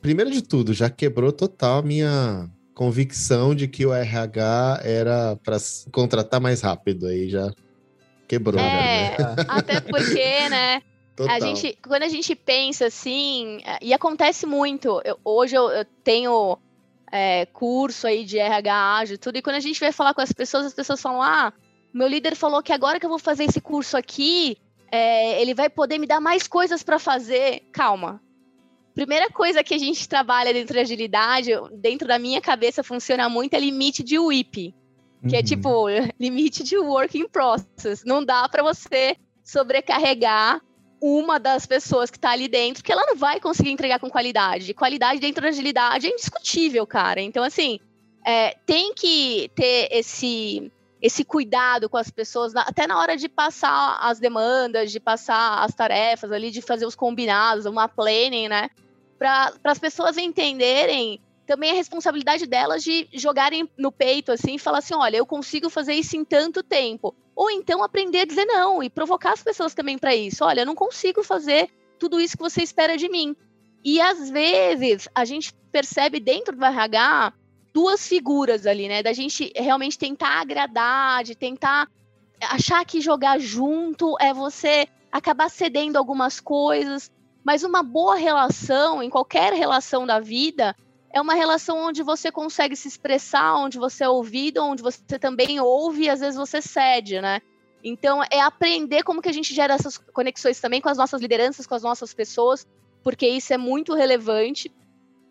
Primeiro 0.00 0.30
de 0.30 0.42
tudo, 0.42 0.72
já 0.72 0.88
quebrou 0.90 1.30
total 1.30 1.78
a 1.78 1.82
minha 1.82 2.48
convicção 2.74 3.54
de 3.54 3.68
que 3.68 3.84
o 3.84 3.92
RH 3.92 4.80
era 4.84 5.36
para 5.44 5.56
contratar 5.92 6.40
mais 6.40 6.60
rápido. 6.60 7.06
Aí 7.06 7.28
já 7.28 7.50
quebrou. 8.28 8.60
já, 8.60 8.66
É, 8.66 9.16
né? 9.18 9.36
até 9.48 9.80
porque, 9.80 10.48
né? 10.48 10.82
Total. 11.16 11.36
A 11.36 11.40
gente, 11.40 11.76
quando 11.86 12.02
a 12.04 12.08
gente 12.08 12.34
pensa 12.34 12.86
assim, 12.86 13.60
é, 13.64 13.78
e 13.82 13.92
acontece 13.92 14.46
muito, 14.46 15.02
eu- 15.04 15.18
hoje 15.22 15.54
eu, 15.54 15.68
eu 15.70 15.84
tenho 16.02 16.56
é, 17.12 17.44
curso 17.46 18.06
aí 18.06 18.24
de 18.24 18.38
RH 18.38 18.96
ágil 18.98 19.18
tudo, 19.18 19.36
e 19.36 19.42
quando 19.42 19.56
a 19.56 19.60
gente 19.60 19.78
vai 19.80 19.92
falar 19.92 20.14
com 20.14 20.20
as 20.22 20.32
pessoas, 20.32 20.64
as 20.66 20.72
pessoas 20.72 21.00
falam, 21.02 21.20
ah, 21.20 21.52
meu 21.92 22.06
líder 22.08 22.36
falou 22.36 22.62
que 22.62 22.72
agora 22.72 22.98
que 23.00 23.04
eu 23.04 23.10
vou 23.10 23.18
fazer 23.18 23.44
esse 23.44 23.60
curso 23.60 23.96
aqui, 23.96 24.56
é, 24.90 25.42
ele 25.42 25.52
vai 25.52 25.68
poder 25.68 25.98
me 25.98 26.06
dar 26.06 26.20
mais 26.20 26.46
coisas 26.46 26.82
para 26.82 26.98
fazer. 26.98 27.64
Calma. 27.72 28.22
Primeira 29.00 29.30
coisa 29.30 29.64
que 29.64 29.72
a 29.72 29.78
gente 29.78 30.06
trabalha 30.06 30.52
dentro 30.52 30.74
de 30.74 30.80
agilidade, 30.80 31.52
dentro 31.72 32.06
da 32.06 32.18
minha 32.18 32.38
cabeça 32.38 32.84
funciona 32.84 33.30
muito, 33.30 33.54
é 33.54 33.58
limite 33.58 34.02
de 34.02 34.18
WIP 34.18 34.74
que 35.26 35.34
é 35.34 35.38
Uhum. 35.38 35.44
tipo 35.44 35.86
limite 36.20 36.62
de 36.62 36.76
work 36.76 37.18
in 37.18 37.26
process. 37.26 38.04
Não 38.04 38.22
dá 38.22 38.46
para 38.46 38.62
você 38.62 39.16
sobrecarregar 39.42 40.60
uma 41.00 41.40
das 41.40 41.64
pessoas 41.64 42.10
que 42.10 42.18
tá 42.18 42.32
ali 42.32 42.46
dentro, 42.46 42.82
porque 42.82 42.92
ela 42.92 43.06
não 43.06 43.16
vai 43.16 43.40
conseguir 43.40 43.70
entregar 43.70 43.98
com 43.98 44.10
qualidade. 44.10 44.74
Qualidade 44.74 45.18
dentro 45.18 45.40
da 45.40 45.48
agilidade 45.48 46.06
é 46.06 46.10
indiscutível, 46.10 46.86
cara. 46.86 47.22
Então, 47.22 47.42
assim, 47.42 47.80
é, 48.26 48.54
tem 48.66 48.92
que 48.92 49.50
ter 49.54 49.88
esse 49.90 50.70
esse 51.00 51.24
cuidado 51.24 51.88
com 51.88 51.96
as 51.96 52.10
pessoas, 52.10 52.54
até 52.54 52.86
na 52.86 52.98
hora 52.98 53.16
de 53.16 53.26
passar 53.26 53.96
as 54.02 54.20
demandas, 54.20 54.92
de 54.92 55.00
passar 55.00 55.64
as 55.64 55.74
tarefas 55.74 56.30
ali, 56.30 56.50
de 56.50 56.60
fazer 56.60 56.84
os 56.84 56.94
combinados, 56.94 57.64
uma 57.64 57.88
planning, 57.88 58.48
né? 58.48 58.68
Para 59.20 59.52
as 59.64 59.78
pessoas 59.78 60.16
entenderem 60.16 61.20
também 61.46 61.72
a 61.72 61.74
responsabilidade 61.74 62.46
delas 62.46 62.82
de 62.82 63.06
jogarem 63.12 63.68
no 63.76 63.92
peito 63.92 64.32
assim 64.32 64.54
e 64.54 64.58
falar 64.58 64.78
assim: 64.78 64.94
olha, 64.94 65.18
eu 65.18 65.26
consigo 65.26 65.68
fazer 65.68 65.92
isso 65.92 66.16
em 66.16 66.24
tanto 66.24 66.62
tempo. 66.62 67.14
Ou 67.36 67.50
então 67.50 67.84
aprender 67.84 68.20
a 68.20 68.24
dizer 68.24 68.46
não 68.46 68.82
e 68.82 68.88
provocar 68.88 69.34
as 69.34 69.42
pessoas 69.42 69.74
também 69.74 69.98
para 69.98 70.14
isso. 70.14 70.42
Olha, 70.42 70.62
eu 70.62 70.66
não 70.66 70.74
consigo 70.74 71.22
fazer 71.22 71.68
tudo 71.98 72.18
isso 72.18 72.34
que 72.34 72.42
você 72.42 72.62
espera 72.62 72.96
de 72.96 73.10
mim. 73.10 73.36
E 73.84 74.00
às 74.00 74.30
vezes 74.30 75.06
a 75.14 75.26
gente 75.26 75.52
percebe 75.70 76.18
dentro 76.18 76.56
do 76.56 76.64
RH 76.64 77.34
duas 77.74 78.08
figuras 78.08 78.66
ali, 78.66 78.88
né? 78.88 79.02
Da 79.02 79.12
gente 79.12 79.52
realmente 79.54 79.98
tentar 79.98 80.40
agradar, 80.40 81.24
de 81.24 81.34
tentar 81.34 81.88
achar 82.40 82.82
que 82.86 83.02
jogar 83.02 83.38
junto 83.38 84.16
é 84.18 84.32
você 84.32 84.88
acabar 85.12 85.50
cedendo 85.50 85.98
algumas 85.98 86.40
coisas. 86.40 87.10
Mas 87.44 87.62
uma 87.62 87.82
boa 87.82 88.16
relação, 88.16 89.02
em 89.02 89.10
qualquer 89.10 89.52
relação 89.52 90.06
da 90.06 90.20
vida, 90.20 90.76
é 91.12 91.20
uma 91.20 91.34
relação 91.34 91.88
onde 91.88 92.02
você 92.02 92.30
consegue 92.30 92.76
se 92.76 92.86
expressar, 92.86 93.56
onde 93.56 93.78
você 93.78 94.04
é 94.04 94.08
ouvido, 94.08 94.62
onde 94.62 94.82
você 94.82 95.18
também 95.18 95.60
ouve 95.60 96.04
e 96.04 96.10
às 96.10 96.20
vezes 96.20 96.36
você 96.36 96.62
cede, 96.62 97.20
né? 97.20 97.40
Então, 97.82 98.22
é 98.30 98.40
aprender 98.40 99.02
como 99.02 99.22
que 99.22 99.28
a 99.28 99.32
gente 99.32 99.54
gera 99.54 99.74
essas 99.74 99.96
conexões 99.96 100.60
também 100.60 100.80
com 100.80 100.88
as 100.88 100.98
nossas 100.98 101.20
lideranças, 101.20 101.66
com 101.66 101.74
as 101.74 101.82
nossas 101.82 102.12
pessoas, 102.12 102.66
porque 103.02 103.26
isso 103.26 103.52
é 103.52 103.56
muito 103.56 103.94
relevante. 103.94 104.70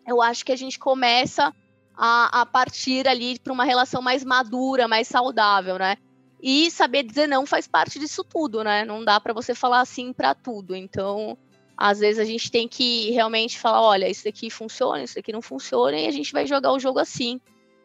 Eu 0.06 0.20
acho 0.20 0.44
que 0.44 0.52
a 0.52 0.56
gente 0.56 0.78
começa 0.78 1.54
a, 1.96 2.40
a 2.40 2.46
partir 2.46 3.06
ali 3.06 3.38
para 3.38 3.52
uma 3.52 3.64
relação 3.64 4.02
mais 4.02 4.24
madura, 4.24 4.88
mais 4.88 5.06
saudável, 5.06 5.78
né? 5.78 5.96
E 6.42 6.70
saber 6.70 7.04
dizer 7.04 7.28
não 7.28 7.46
faz 7.46 7.68
parte 7.68 7.98
disso 7.98 8.24
tudo, 8.24 8.64
né? 8.64 8.84
Não 8.84 9.04
dá 9.04 9.20
para 9.20 9.32
você 9.32 9.54
falar 9.54 9.80
assim 9.80 10.12
para 10.12 10.34
tudo. 10.34 10.74
Então, 10.74 11.38
às 11.80 11.98
vezes 11.98 12.18
a 12.18 12.26
gente 12.26 12.50
tem 12.50 12.68
que 12.68 13.10
realmente 13.10 13.58
falar, 13.58 13.80
olha, 13.80 14.06
isso 14.06 14.24
daqui 14.24 14.50
funciona, 14.50 15.02
isso 15.02 15.14
daqui 15.14 15.32
não 15.32 15.40
funciona, 15.40 15.98
e 15.98 16.06
a 16.06 16.10
gente 16.10 16.30
vai 16.30 16.46
jogar 16.46 16.72
o 16.72 16.78
jogo 16.78 16.98
assim. 16.98 17.40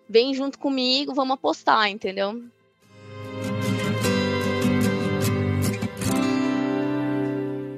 Vem 0.07 0.33
junto 0.33 0.59
comigo, 0.59 1.13
vamos 1.13 1.35
apostar, 1.35 1.89
entendeu? 1.89 2.43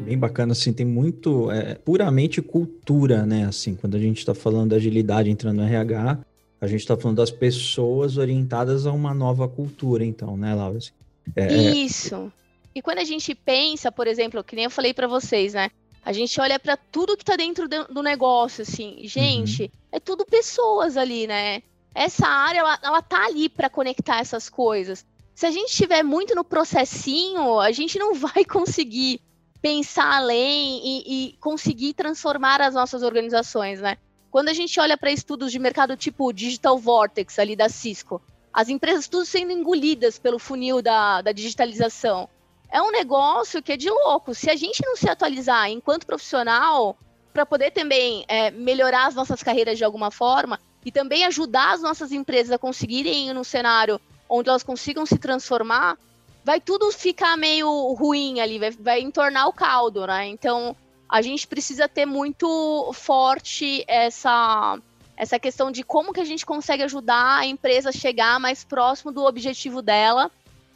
bem 0.03 0.17
bacana, 0.17 0.53
assim, 0.53 0.71
tem 0.71 0.86
muito, 0.86 1.51
é, 1.51 1.75
puramente 1.75 2.41
cultura, 2.41 3.25
né, 3.25 3.45
assim, 3.45 3.75
quando 3.75 3.95
a 3.95 4.00
gente 4.00 4.19
está 4.19 4.33
falando 4.33 4.69
da 4.69 4.77
agilidade 4.77 5.29
entrando 5.29 5.57
no 5.57 5.63
RH, 5.63 6.19
a 6.62 6.65
gente 6.65 6.79
está 6.79 6.95
falando 6.95 7.17
das 7.17 7.29
pessoas 7.29 8.17
orientadas 8.17 8.88
a 8.88 8.93
uma 8.93 9.13
nova 9.13 9.50
cultura, 9.50 10.05
então, 10.05 10.38
né, 10.38 10.55
Laura? 10.55 10.77
Assim, 10.77 10.91
é, 11.36 11.53
é, 11.53 11.71
Isso. 11.75 12.31
E 12.74 12.81
quando 12.81 13.00
a 13.00 13.03
gente 13.03 13.36
pensa, 13.36 13.91
por 13.91 14.07
exemplo, 14.07 14.41
que 14.45 14.55
nem 14.55 14.63
eu 14.63 14.71
falei 14.71 14.93
para 14.93 15.07
vocês, 15.07 15.53
né, 15.53 15.69
a 16.07 16.13
gente 16.13 16.39
olha 16.39 16.57
para 16.57 16.77
tudo 16.77 17.17
que 17.17 17.23
está 17.23 17.35
dentro 17.35 17.67
do 17.67 18.01
negócio, 18.01 18.61
assim, 18.61 18.99
gente, 19.03 19.63
uhum. 19.63 19.69
é 19.91 19.99
tudo 19.99 20.25
pessoas 20.25 20.95
ali, 20.95 21.27
né? 21.27 21.61
Essa 21.93 22.25
área, 22.25 22.59
ela, 22.59 22.79
ela 22.81 23.01
tá 23.01 23.25
ali 23.25 23.49
para 23.49 23.69
conectar 23.69 24.19
essas 24.21 24.47
coisas. 24.47 25.05
Se 25.35 25.45
a 25.45 25.51
gente 25.51 25.67
estiver 25.67 26.03
muito 26.03 26.33
no 26.33 26.45
processinho, 26.45 27.59
a 27.59 27.73
gente 27.73 27.99
não 27.99 28.13
vai 28.15 28.45
conseguir 28.45 29.19
pensar 29.61 30.15
além 30.15 30.79
e, 30.81 31.03
e 31.07 31.33
conseguir 31.41 31.93
transformar 31.93 32.61
as 32.61 32.73
nossas 32.73 33.03
organizações, 33.03 33.81
né? 33.81 33.97
Quando 34.31 34.47
a 34.47 34.53
gente 34.53 34.79
olha 34.79 34.95
para 34.95 35.11
estudos 35.11 35.51
de 35.51 35.59
mercado 35.59 35.97
tipo 35.97 36.31
Digital 36.31 36.77
Vortex 36.77 37.37
ali 37.37 37.53
da 37.53 37.67
Cisco, 37.67 38.21
as 38.53 38.69
empresas 38.69 39.09
tudo 39.09 39.25
sendo 39.25 39.51
engolidas 39.51 40.17
pelo 40.17 40.39
funil 40.39 40.81
da, 40.81 41.21
da 41.21 41.33
digitalização. 41.33 42.29
É 42.69 42.81
um 42.81 42.91
negócio 42.91 43.62
que 43.62 43.71
é 43.71 43.77
de 43.77 43.89
louco. 43.89 44.33
Se 44.33 44.50
a 44.50 44.55
gente 44.55 44.83
não 44.86 44.95
se 44.95 45.09
atualizar 45.09 45.69
enquanto 45.69 46.05
profissional, 46.05 46.97
para 47.33 47.45
poder 47.45 47.71
também 47.71 48.25
é, 48.27 48.50
melhorar 48.51 49.07
as 49.07 49.15
nossas 49.15 49.43
carreiras 49.43 49.77
de 49.77 49.83
alguma 49.83 50.09
forma 50.09 50.59
e 50.83 50.91
também 50.91 51.24
ajudar 51.25 51.74
as 51.74 51.81
nossas 51.81 52.12
empresas 52.12 52.51
a 52.51 52.57
conseguirem 52.57 53.29
ir 53.29 53.33
num 53.33 53.43
cenário 53.43 54.01
onde 54.27 54.50
elas 54.50 54.63
consigam 54.63 55.05
se 55.05 55.17
transformar, 55.17 55.97
vai 56.43 56.59
tudo 56.59 56.91
ficar 56.91 57.38
meio 57.38 57.69
ruim 57.93 58.39
ali, 58.39 58.57
vai, 58.57 58.71
vai 58.71 59.01
entornar 59.01 59.47
o 59.47 59.53
caldo, 59.53 60.07
né? 60.07 60.27
Então, 60.27 60.75
a 61.07 61.21
gente 61.21 61.47
precisa 61.47 61.88
ter 61.88 62.05
muito 62.05 62.91
forte 62.93 63.83
essa 63.88 64.79
essa 65.15 65.39
questão 65.39 65.71
de 65.71 65.83
como 65.83 66.13
que 66.13 66.19
a 66.19 66.25
gente 66.25 66.45
consegue 66.45 66.83
ajudar 66.83 67.39
a 67.39 67.45
empresa 67.45 67.89
a 67.89 67.91
chegar 67.91 68.39
mais 68.39 68.63
próximo 68.63 69.12
do 69.12 69.25
objetivo 69.25 69.81
dela, 69.81 70.29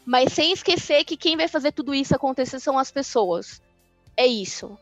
mas 0.05 0.34
sem 0.34 0.51
esquecer 0.51 1.03
que 1.03 1.17
quem 1.17 1.38
vai 1.38 1.48
fazer 1.48 1.72
tudo 1.72 1.93
isso 1.93 2.15
acontecer 2.15 2.60
são 2.60 2.77
as 2.77 2.91
pessoas. 2.91 3.62
É 4.17 4.25
isso. 4.25 4.77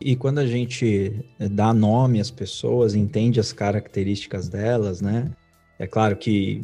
E 0.00 0.14
quando 0.14 0.38
a 0.38 0.46
gente 0.46 1.24
dá 1.38 1.72
nome 1.72 2.20
às 2.20 2.30
pessoas, 2.30 2.94
entende 2.94 3.40
as 3.40 3.52
características 3.52 4.48
delas, 4.48 5.00
né? 5.00 5.30
É 5.78 5.86
claro 5.86 6.16
que 6.16 6.62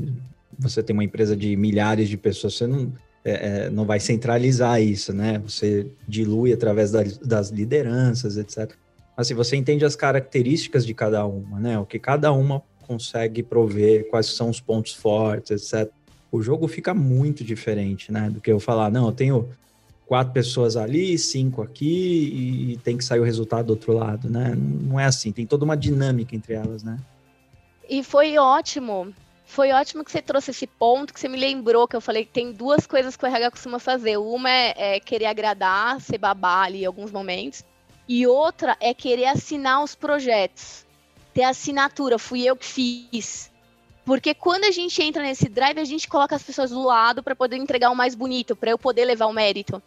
você 0.59 0.83
tem 0.83 0.93
uma 0.95 1.05
empresa 1.05 1.37
de 1.37 1.57
milhares 1.57 2.09
de 2.09 2.17
pessoas, 2.17 2.55
você 2.55 2.67
não, 2.67 2.93
é, 3.25 3.71
não 3.71 3.87
vai 3.87 4.01
centralizar 4.01 4.83
isso, 4.83 5.13
né? 5.13 5.39
Você 5.39 5.87
dilui 6.07 6.53
através 6.53 6.91
das, 6.91 7.17
das 7.19 7.49
lideranças, 7.49 8.37
etc. 8.37 8.75
Mas 9.17 9.29
se 9.29 9.35
você 9.35 9.57
entende 9.57 9.85
as 9.85 9.97
características 9.97 10.85
de 10.85 10.93
cada 10.93 11.25
uma, 11.25 11.59
né? 11.59 11.79
O 11.79 11.87
que 11.87 11.99
cada 11.99 12.33
uma 12.33 12.63
consegue 12.87 13.43
prover, 13.43 14.09
quais 14.11 14.27
são 14.27 14.51
os 14.51 14.61
pontos 14.61 14.93
fortes, 14.93 15.73
etc. 15.73 15.91
O 16.33 16.43
jogo 16.43 16.67
fica 16.67 16.93
muito 16.93 17.45
diferente, 17.45 18.11
né? 18.11 18.29
Do 18.29 18.41
que 18.41 18.51
eu 18.51 18.59
falar, 18.59 18.91
não, 18.91 19.07
eu 19.07 19.13
tenho 19.13 19.49
quatro 20.07 20.33
pessoas 20.33 20.77
ali, 20.77 21.17
cinco 21.19 21.63
aqui 21.63 22.73
e 22.73 22.77
tem 22.79 22.97
que 22.97 23.05
sair 23.05 23.21
o 23.21 23.25
resultado 23.25 23.67
do 23.67 23.71
outro 23.71 23.93
lado, 23.93 24.29
né? 24.29 24.55
Não 24.57 24.99
é 24.99 25.05
assim, 25.05 25.31
tem 25.31 25.47
toda 25.47 25.65
uma 25.65 25.77
dinâmica 25.77 26.35
entre 26.35 26.55
elas, 26.55 26.83
né? 26.83 26.99
E 27.89 28.03
foi 28.03 28.39
ótimo 28.39 29.15
foi 29.53 29.71
ótimo 29.71 30.03
que 30.03 30.11
você 30.11 30.23
trouxe 30.23 30.51
esse 30.51 30.67
ponto, 30.67 31.13
que 31.13 31.21
você 31.21 31.29
me 31.29 31.37
lembrou 31.37 31.87
que 31.87 31.95
eu 31.95 32.01
falei 32.01 32.25
que 32.25 32.33
tem 32.33 32.53
duas 32.53 32.87
coisas 32.87 33.17
que 33.17 33.23
o 33.23 33.29
RH 33.29 33.51
costuma 33.51 33.79
fazer. 33.79 34.17
Uma 34.17 34.49
é, 34.49 34.95
é 34.95 35.01
querer 35.01 35.27
agradar, 35.27 36.01
ser 36.01 36.17
babá 36.17 36.63
ali 36.63 36.85
em 36.85 36.87
alguns 36.87 37.13
momentos. 37.13 37.63
E 38.09 38.27
outra 38.27 38.79
é 38.81 38.95
querer 38.95 39.27
assinar 39.27 39.85
os 39.85 39.95
projetos. 39.95 40.87
Ter 41.35 41.43
assinatura, 41.43 42.19
fui 42.19 42.49
eu 42.49 42.57
que 42.57 42.65
fiz. 42.65 43.52
Porque 44.05 44.35
quando 44.35 44.65
a 44.65 44.71
gente 44.71 45.01
entra 45.03 45.23
nesse 45.23 45.49
drive, 45.49 45.79
a 45.79 45.85
gente 45.85 46.09
coloca 46.09 46.35
as 46.35 46.43
pessoas 46.43 46.71
do 46.71 46.83
lado 46.83 47.23
para 47.23 47.37
poder 47.37 47.57
entregar 47.57 47.91
o 47.91 47.97
mais 47.97 48.15
bonito, 48.15 48.57
para 48.57 48.71
eu 48.71 48.79
poder 48.79 49.05
levar 49.05 49.27
o 49.27 49.33
mérito. 49.33 49.81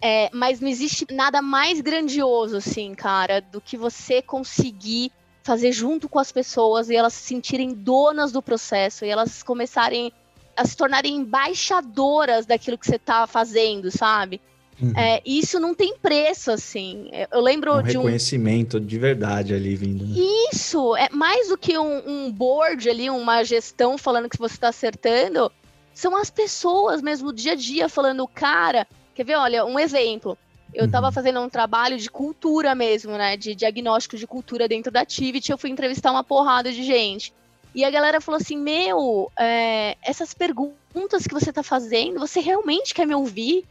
É, 0.00 0.30
mas 0.32 0.60
não 0.60 0.68
existe 0.68 1.06
nada 1.10 1.42
mais 1.42 1.80
grandioso, 1.80 2.56
assim, 2.56 2.94
cara, 2.94 3.40
do 3.40 3.60
que 3.60 3.76
você 3.76 4.22
conseguir 4.22 5.10
fazer 5.42 5.72
junto 5.72 6.08
com 6.08 6.20
as 6.20 6.30
pessoas 6.30 6.88
e 6.88 6.94
elas 6.94 7.14
se 7.14 7.22
sentirem 7.22 7.74
donas 7.74 8.30
do 8.30 8.40
processo 8.40 9.04
e 9.04 9.08
elas 9.08 9.42
começarem 9.42 10.12
a 10.56 10.64
se 10.64 10.76
tornarem 10.76 11.16
embaixadoras 11.16 12.46
daquilo 12.46 12.78
que 12.78 12.86
você 12.86 12.96
está 12.96 13.26
fazendo, 13.26 13.90
sabe? 13.90 14.40
Uhum. 14.80 14.92
É, 14.96 15.20
isso 15.26 15.58
não 15.58 15.74
tem 15.74 15.96
preço, 15.96 16.50
assim. 16.50 17.10
Eu 17.32 17.40
lembro 17.40 17.76
um 17.76 17.82
de 17.82 17.96
um 17.96 18.02
reconhecimento 18.02 18.78
de 18.80 18.98
verdade 18.98 19.52
ali 19.52 19.74
vindo. 19.74 20.06
Né? 20.06 20.14
Isso 20.52 20.96
é 20.96 21.08
mais 21.10 21.48
do 21.48 21.58
que 21.58 21.76
um, 21.76 22.02
um 22.06 22.32
board 22.32 22.88
ali, 22.88 23.10
uma 23.10 23.42
gestão 23.42 23.98
falando 23.98 24.28
que 24.28 24.38
você 24.38 24.54
está 24.54 24.68
acertando. 24.68 25.50
São 25.92 26.16
as 26.16 26.30
pessoas 26.30 27.02
mesmo, 27.02 27.32
dia 27.32 27.52
a 27.52 27.56
dia, 27.56 27.88
falando, 27.88 28.26
cara. 28.28 28.86
Quer 29.14 29.24
ver? 29.24 29.34
Olha, 29.34 29.64
um 29.64 29.78
exemplo. 29.78 30.38
Eu 30.72 30.84
estava 30.84 31.06
uhum. 31.06 31.12
fazendo 31.12 31.40
um 31.40 31.48
trabalho 31.48 31.98
de 31.98 32.10
cultura 32.10 32.74
mesmo, 32.74 33.12
né? 33.12 33.36
De 33.36 33.54
diagnóstico 33.54 34.16
de 34.16 34.26
cultura 34.26 34.68
dentro 34.68 34.92
da 34.92 35.00
Activity. 35.00 35.50
Eu 35.50 35.58
fui 35.58 35.70
entrevistar 35.70 36.12
uma 36.12 36.22
porrada 36.22 36.70
de 36.70 36.84
gente. 36.84 37.32
E 37.74 37.84
a 37.84 37.90
galera 37.90 38.20
falou 38.20 38.40
assim: 38.40 38.56
Meu, 38.56 39.30
é, 39.38 39.96
essas 40.02 40.34
perguntas 40.34 41.26
que 41.26 41.34
você 41.34 41.50
está 41.50 41.62
fazendo, 41.62 42.20
você 42.20 42.40
realmente 42.40 42.94
quer 42.94 43.06
me 43.06 43.14
ouvir? 43.14 43.64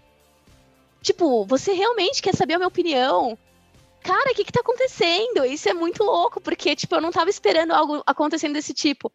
Tipo, 1.07 1.45
você 1.45 1.71
realmente 1.71 2.21
quer 2.21 2.35
saber 2.35 2.55
a 2.55 2.57
minha 2.57 2.67
opinião? 2.67 3.37
Cara, 4.01 4.29
o 4.29 4.35
que, 4.35 4.43
que 4.43 4.51
tá 4.51 4.59
acontecendo? 4.59 5.45
Isso 5.45 5.69
é 5.69 5.73
muito 5.73 6.03
louco, 6.03 6.41
porque, 6.41 6.75
tipo, 6.75 6.93
eu 6.95 6.99
não 6.99 7.07
estava 7.07 7.29
esperando 7.29 7.71
algo 7.71 8.03
acontecendo 8.05 8.55
desse 8.55 8.73
tipo. 8.73 9.09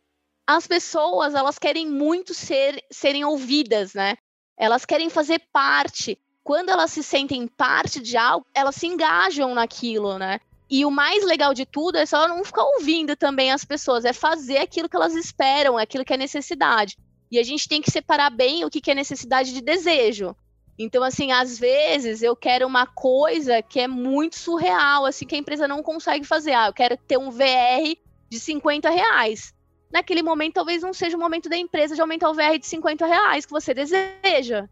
As 0.47 0.67
pessoas, 0.67 1.35
elas 1.35 1.59
querem 1.59 1.87
muito 1.87 2.33
ser, 2.33 2.83
serem 2.91 3.27
ouvidas, 3.27 3.93
né? 3.93 4.17
Elas 4.59 4.87
querem 4.87 5.11
fazer 5.11 5.43
parte 5.53 6.19
quando 6.43 6.71
elas 6.71 6.91
se 6.91 7.03
sentem 7.03 7.47
parte 7.47 8.01
de 8.01 8.17
algo, 8.17 8.47
elas 8.55 8.77
se 8.77 8.87
engajam 8.87 9.55
naquilo, 9.55 10.19
né? 10.19 10.41
E 10.71 10.87
o 10.87 10.91
mais 10.91 11.23
legal 11.27 11.53
de 11.53 11.67
tudo 11.67 11.99
é 11.99 12.07
só 12.07 12.27
não 12.27 12.43
ficar 12.43 12.65
ouvindo 12.65 13.15
também 13.15 13.53
as 13.53 13.67
pessoas, 13.67 14.07
é 14.07 14.15
fazer 14.15 14.57
aquilo 14.57 14.89
que 14.89 14.97
elas 14.97 15.15
esperam, 15.15 15.77
aquilo 15.77 16.07
que 16.07 16.15
é 16.15 16.17
necessidade. 16.17 16.97
E 17.31 17.39
a 17.39 17.43
gente 17.43 17.69
tem 17.69 17.83
que 17.83 17.91
separar 17.91 18.31
bem 18.31 18.65
o 18.65 18.71
que 18.71 18.91
é 18.91 18.95
necessidade 18.95 19.53
de 19.53 19.61
desejo. 19.61 20.35
Então, 20.85 21.03
assim, 21.03 21.31
às 21.31 21.59
vezes 21.59 22.23
eu 22.23 22.35
quero 22.35 22.67
uma 22.67 22.87
coisa 22.87 23.63
que 23.63 23.81
é 23.81 23.87
muito 23.87 24.37
surreal, 24.37 25.07
assim, 25.07 25.27
que 25.27 25.35
a 25.35 25.39
empresa 25.39 25.69
não 25.69 25.83
consegue 25.83 26.25
fazer. 26.25 26.53
Ah, 26.53 26.67
eu 26.67 26.73
quero 26.73 26.97
ter 26.97 27.19
um 27.19 27.31
VR 27.31 27.97
de 28.29 28.41
50 28.41 28.91
reais. 28.91 29.55
Naquele 29.93 30.23
momento, 30.23 30.55
talvez 30.55 30.83
não 30.83 30.93
seja 30.93 31.17
o 31.17 31.21
momento 31.21 31.49
da 31.49 31.57
empresa 31.57 31.95
de 31.95 32.01
aumentar 32.01 32.31
o 32.31 32.35
VR 32.35 32.59
de 32.59 32.67
50 32.67 33.07
reais 33.07 33.45
que 33.45 33.53
você 33.53 33.75
deseja. 33.75 34.69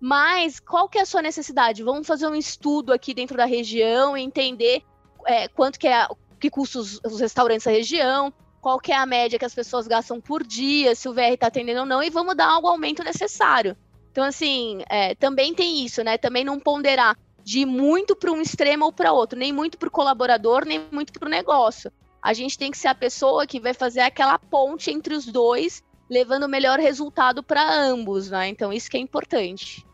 Mas 0.00 0.58
qual 0.58 0.88
que 0.88 0.98
é 0.98 1.02
a 1.02 1.06
sua 1.06 1.22
necessidade? 1.22 1.82
Vamos 1.82 2.06
fazer 2.06 2.26
um 2.26 2.34
estudo 2.34 2.92
aqui 2.92 3.14
dentro 3.14 3.36
da 3.36 3.44
região 3.44 4.16
e 4.16 4.22
entender 4.22 4.82
é, 5.26 5.48
quanto 5.48 5.78
que 5.78 5.88
é 5.88 6.06
que 6.38 6.50
custa 6.50 6.78
os, 6.78 7.00
os, 7.04 7.20
restaurantes 7.20 7.64
da 7.64 7.70
região, 7.70 8.32
qual 8.60 8.78
que 8.78 8.92
é 8.92 8.96
a 8.96 9.06
média 9.06 9.38
que 9.38 9.44
as 9.44 9.54
pessoas 9.54 9.86
gastam 9.86 10.20
por 10.20 10.42
dia, 10.42 10.94
se 10.94 11.08
o 11.08 11.14
VR 11.14 11.32
está 11.32 11.46
atendendo 11.46 11.80
ou 11.80 11.86
não, 11.86 12.02
e 12.02 12.10
vamos 12.10 12.36
dar 12.36 12.58
o 12.58 12.66
aumento 12.66 13.02
necessário. 13.02 13.76
Então, 14.16 14.24
assim, 14.24 14.80
é, 14.88 15.14
também 15.14 15.52
tem 15.52 15.84
isso, 15.84 16.02
né? 16.02 16.16
Também 16.16 16.42
não 16.42 16.58
ponderar 16.58 17.18
de 17.44 17.58
ir 17.58 17.66
muito 17.66 18.16
para 18.16 18.32
um 18.32 18.40
extremo 18.40 18.86
ou 18.86 18.90
para 18.90 19.12
outro, 19.12 19.38
nem 19.38 19.52
muito 19.52 19.76
para 19.76 19.88
o 19.88 19.90
colaborador, 19.90 20.64
nem 20.64 20.80
muito 20.90 21.12
para 21.12 21.26
o 21.26 21.30
negócio. 21.30 21.92
A 22.22 22.32
gente 22.32 22.56
tem 22.56 22.70
que 22.70 22.78
ser 22.78 22.88
a 22.88 22.94
pessoa 22.94 23.46
que 23.46 23.60
vai 23.60 23.74
fazer 23.74 24.00
aquela 24.00 24.38
ponte 24.38 24.90
entre 24.90 25.14
os 25.14 25.26
dois, 25.26 25.82
levando 26.08 26.44
o 26.44 26.48
melhor 26.48 26.78
resultado 26.78 27.42
para 27.42 27.70
ambos, 27.78 28.30
né? 28.30 28.48
Então, 28.48 28.72
isso 28.72 28.90
que 28.90 28.96
é 28.96 29.00
importante. 29.00 29.84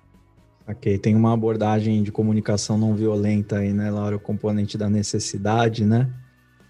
Ok, 0.68 0.98
tem 0.98 1.16
uma 1.16 1.34
abordagem 1.34 2.00
de 2.04 2.12
comunicação 2.12 2.78
não 2.78 2.94
violenta 2.94 3.56
aí, 3.56 3.72
né, 3.72 3.90
Laura? 3.90 4.14
O 4.14 4.20
componente 4.20 4.78
da 4.78 4.88
necessidade, 4.88 5.84
né? 5.84 6.08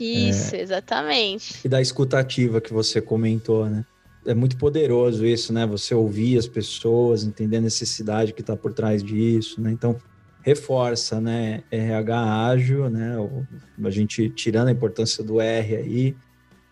Isso, 0.00 0.56
é, 0.56 0.60
exatamente. 0.62 1.60
E 1.62 1.68
da 1.68 1.82
escutativa 1.82 2.62
que 2.62 2.72
você 2.72 2.98
comentou, 2.98 3.68
né? 3.68 3.84
É 4.24 4.34
muito 4.34 4.56
poderoso 4.56 5.26
isso, 5.26 5.52
né? 5.52 5.66
Você 5.66 5.94
ouvir 5.94 6.38
as 6.38 6.46
pessoas, 6.46 7.24
entender 7.24 7.56
a 7.56 7.60
necessidade 7.60 8.32
que 8.32 8.40
está 8.40 8.56
por 8.56 8.72
trás 8.72 9.02
disso, 9.02 9.60
né? 9.60 9.72
Então, 9.72 9.96
reforça, 10.42 11.20
né? 11.20 11.62
RH 11.70 12.46
ágil, 12.46 12.90
né? 12.90 13.16
A 13.82 13.90
gente 13.90 14.28
tirando 14.30 14.68
a 14.68 14.72
importância 14.72 15.24
do 15.24 15.40
R 15.40 15.76
aí, 15.76 16.16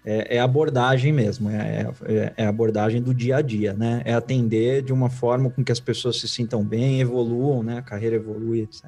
é, 0.05 0.37
é 0.37 0.41
abordagem 0.41 1.13
mesmo, 1.13 1.51
é, 1.51 1.87
é, 2.07 2.33
é, 2.37 2.47
abordagem 2.47 3.03
do 3.03 3.13
dia 3.13 3.37
a 3.37 3.43
dia, 3.43 3.75
né? 3.75 4.03
É 4.05 4.15
atender 4.15 4.83
de 4.83 4.93
uma 4.93 5.11
forma 5.11 5.51
com 5.51 5.63
que 5.63 5.73
as 5.73 5.81
pessoas 5.81 6.19
se 6.19 6.29
sintam 6.29 6.65
bem, 6.65 7.01
evoluam, 7.01 7.63
né? 7.63 7.79
A 7.79 7.83
carreira 7.83 8.17
evolui, 8.17 8.61
etc. 8.61 8.87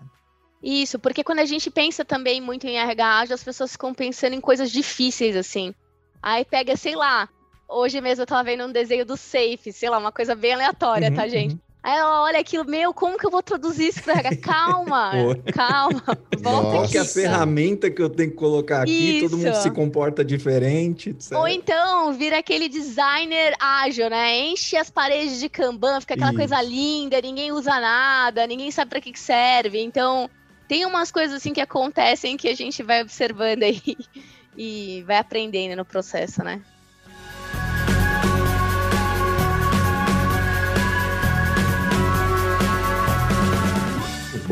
Isso, 0.62 0.98
porque 0.98 1.25
quando 1.25 1.40
a 1.40 1.44
gente 1.44 1.70
pensa 1.70 2.05
também 2.05 2.40
muito 2.40 2.66
em 2.66 2.77
RH, 2.77 3.35
as 3.35 3.44
pessoas 3.44 3.72
ficam 3.72 3.92
pensando 3.92 4.35
em 4.35 4.40
coisas 4.40 4.70
difíceis, 4.70 5.37
assim. 5.37 5.75
Aí 6.22 6.44
pega, 6.44 6.77
sei 6.77 6.94
lá, 6.94 7.29
hoje 7.72 8.00
mesmo 8.00 8.22
eu 8.22 8.26
tava 8.26 8.44
vendo 8.44 8.64
um 8.64 8.72
desenho 8.72 9.04
do 9.04 9.16
Safe, 9.16 9.72
sei 9.72 9.88
lá, 9.90 9.98
uma 9.98 10.12
coisa 10.12 10.35
bem 10.35 10.52
aleatória, 10.54 11.08
tá, 11.08 11.22
uhum, 11.22 11.22
tá, 11.22 11.28
gente? 11.28 11.54
Uhum. 11.54 11.61
Aí 11.82 11.98
ela 11.98 12.22
olha 12.22 12.38
aquilo, 12.38 12.64
meu, 12.64 12.94
como 12.94 13.18
que 13.18 13.26
eu 13.26 13.30
vou 13.30 13.42
traduzir 13.42 13.88
isso 13.88 14.04
pra? 14.04 14.14
Calma, 14.37 15.11
calma, 15.52 16.00
volta 16.38 16.72
Nossa. 16.78 16.92
Que 16.92 16.96
é 16.96 17.00
a 17.00 17.02
aqui. 17.02 17.12
ferramenta 17.12 17.90
que 17.90 18.00
eu 18.00 18.08
tenho 18.08 18.30
que 18.30 18.37
colocar 18.37 18.82
aqui? 18.82 19.18
Todo 19.20 19.37
mundo 19.37 19.50
Isso. 19.50 19.62
se 19.62 19.70
comporta 19.72 20.24
diferente, 20.24 21.11
etc. 21.11 21.32
Ou 21.32 21.48
então 21.48 22.12
vira 22.12 22.38
aquele 22.38 22.68
designer 22.68 23.56
ágil, 23.58 24.08
né? 24.08 24.38
Enche 24.38 24.76
as 24.76 24.90
paredes 24.90 25.40
de 25.40 25.48
Kanban, 25.48 26.00
fica 26.00 26.14
aquela 26.14 26.30
Isso. 26.30 26.38
coisa 26.38 26.62
linda, 26.62 27.20
ninguém 27.20 27.50
usa 27.50 27.80
nada, 27.80 28.46
ninguém 28.46 28.70
sabe 28.70 28.88
pra 28.90 29.00
que, 29.00 29.11
que 29.11 29.18
serve. 29.18 29.80
Então, 29.80 30.30
tem 30.68 30.87
umas 30.87 31.11
coisas 31.11 31.38
assim 31.38 31.52
que 31.52 31.61
acontecem 31.61 32.37
que 32.37 32.48
a 32.48 32.54
gente 32.54 32.80
vai 32.85 33.02
observando 33.02 33.64
aí 33.64 33.82
e 34.56 35.02
vai 35.04 35.16
aprendendo 35.16 35.76
no 35.76 35.85
processo, 35.85 36.44
né? 36.44 36.62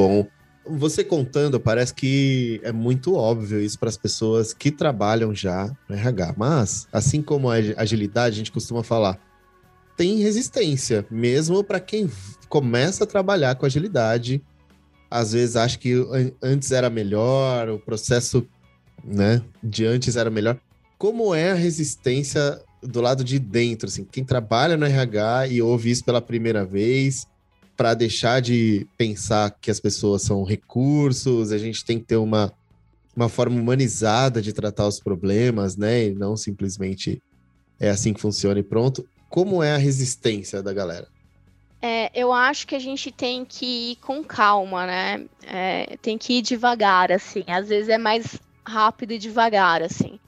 Bom, 0.00 0.26
você 0.64 1.04
contando, 1.04 1.60
parece 1.60 1.92
que 1.92 2.58
é 2.64 2.72
muito 2.72 3.14
óbvio 3.16 3.60
isso 3.60 3.78
para 3.78 3.90
as 3.90 3.98
pessoas 3.98 4.54
que 4.54 4.70
trabalham 4.70 5.34
já 5.34 5.70
no 5.86 5.94
RH. 5.94 6.34
Mas, 6.38 6.88
assim 6.90 7.20
como 7.20 7.50
a 7.50 7.56
ag- 7.56 7.74
agilidade, 7.76 8.34
a 8.34 8.38
gente 8.38 8.50
costuma 8.50 8.82
falar, 8.82 9.20
tem 9.98 10.16
resistência, 10.16 11.04
mesmo 11.10 11.62
para 11.62 11.78
quem 11.78 12.10
começa 12.48 13.04
a 13.04 13.06
trabalhar 13.06 13.56
com 13.56 13.66
agilidade. 13.66 14.42
Às 15.10 15.32
vezes 15.32 15.54
acha 15.54 15.76
que 15.78 15.92
an- 15.92 16.32
antes 16.42 16.72
era 16.72 16.88
melhor, 16.88 17.68
o 17.68 17.78
processo 17.78 18.46
né, 19.04 19.42
de 19.62 19.84
antes 19.84 20.16
era 20.16 20.30
melhor. 20.30 20.58
Como 20.96 21.34
é 21.34 21.50
a 21.50 21.54
resistência 21.54 22.58
do 22.82 23.02
lado 23.02 23.22
de 23.22 23.38
dentro? 23.38 23.86
Assim, 23.86 24.04
quem 24.10 24.24
trabalha 24.24 24.78
no 24.78 24.86
RH 24.86 25.48
e 25.48 25.60
ouve 25.60 25.90
isso 25.90 26.02
pela 26.06 26.22
primeira 26.22 26.64
vez, 26.64 27.26
para 27.80 27.94
deixar 27.94 28.42
de 28.42 28.86
pensar 28.98 29.56
que 29.58 29.70
as 29.70 29.80
pessoas 29.80 30.20
são 30.20 30.44
recursos, 30.44 31.50
a 31.50 31.56
gente 31.56 31.82
tem 31.82 31.98
que 31.98 32.04
ter 32.04 32.16
uma, 32.18 32.52
uma 33.16 33.26
forma 33.26 33.58
humanizada 33.58 34.42
de 34.42 34.52
tratar 34.52 34.86
os 34.86 35.00
problemas, 35.00 35.78
né? 35.78 36.08
E 36.08 36.14
não 36.14 36.36
simplesmente 36.36 37.22
é 37.80 37.88
assim 37.88 38.12
que 38.12 38.20
funciona 38.20 38.60
e 38.60 38.62
pronto. 38.62 39.08
Como 39.30 39.62
é 39.62 39.74
a 39.74 39.78
resistência 39.78 40.62
da 40.62 40.74
galera? 40.74 41.08
É, 41.80 42.10
eu 42.14 42.34
acho 42.34 42.66
que 42.66 42.74
a 42.74 42.78
gente 42.78 43.10
tem 43.10 43.46
que 43.46 43.92
ir 43.92 43.96
com 43.96 44.22
calma, 44.22 44.84
né? 44.84 45.24
É, 45.46 45.96
tem 46.02 46.18
que 46.18 46.34
ir 46.34 46.42
devagar, 46.42 47.10
assim. 47.10 47.44
Às 47.46 47.70
vezes 47.70 47.88
é 47.88 47.96
mais 47.96 48.38
rápido 48.62 49.12
e 49.12 49.18
devagar, 49.18 49.80
assim. 49.80 50.20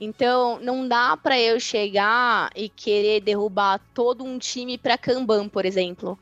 Então, 0.00 0.58
não 0.58 0.88
dá 0.88 1.16
para 1.16 1.38
eu 1.38 1.60
chegar 1.60 2.50
e 2.52 2.68
querer 2.68 3.20
derrubar 3.20 3.80
todo 3.94 4.24
um 4.24 4.40
time 4.40 4.76
para 4.76 4.98
Kanban, 4.98 5.48
por 5.48 5.64
exemplo. 5.64 6.18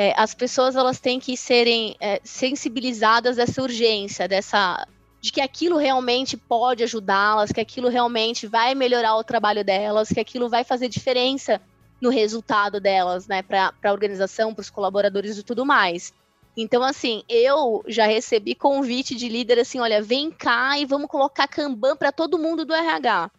É, 0.00 0.14
as 0.16 0.32
pessoas 0.32 0.76
elas 0.76 1.00
têm 1.00 1.18
que 1.18 1.36
serem 1.36 1.96
é, 1.98 2.20
sensibilizadas 2.22 3.34
dessa 3.34 3.60
urgência, 3.60 4.28
dessa 4.28 4.86
de 5.20 5.32
que 5.32 5.40
aquilo 5.40 5.76
realmente 5.76 6.36
pode 6.36 6.84
ajudá-las, 6.84 7.50
que 7.50 7.60
aquilo 7.60 7.88
realmente 7.88 8.46
vai 8.46 8.76
melhorar 8.76 9.16
o 9.16 9.24
trabalho 9.24 9.64
delas, 9.64 10.10
que 10.10 10.20
aquilo 10.20 10.48
vai 10.48 10.62
fazer 10.62 10.88
diferença 10.88 11.60
no 12.00 12.10
resultado 12.10 12.80
delas, 12.80 13.26
né, 13.26 13.42
para 13.42 13.72
a 13.82 13.90
organização, 13.90 14.54
para 14.54 14.62
os 14.62 14.70
colaboradores 14.70 15.36
e 15.36 15.42
tudo 15.42 15.66
mais. 15.66 16.14
Então, 16.56 16.84
assim, 16.84 17.24
eu 17.28 17.82
já 17.88 18.06
recebi 18.06 18.54
convite 18.54 19.16
de 19.16 19.28
líder 19.28 19.58
assim, 19.58 19.80
olha, 19.80 20.00
vem 20.00 20.30
cá 20.30 20.78
e 20.78 20.86
vamos 20.86 21.08
colocar 21.08 21.48
Kanban 21.48 21.96
para 21.96 22.12
todo 22.12 22.38
mundo 22.38 22.64
do 22.64 22.72
RH. 22.72 23.32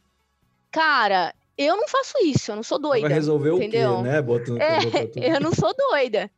Cara, 0.70 1.34
eu 1.58 1.78
não 1.78 1.88
faço 1.88 2.16
isso, 2.26 2.52
eu 2.52 2.58
não 2.58 2.64
sou 2.64 2.78
doida. 2.78 3.08
Vai 3.08 3.16
resolver 3.16 3.54
entendeu? 3.54 3.94
o 3.94 3.98
quê, 4.04 4.04
né? 4.04 4.22
Bota, 4.22 4.52
É, 4.62 5.06
tudo. 5.08 5.24
eu 5.24 5.40
não 5.40 5.54
sou 5.54 5.74
doida. 5.74 6.30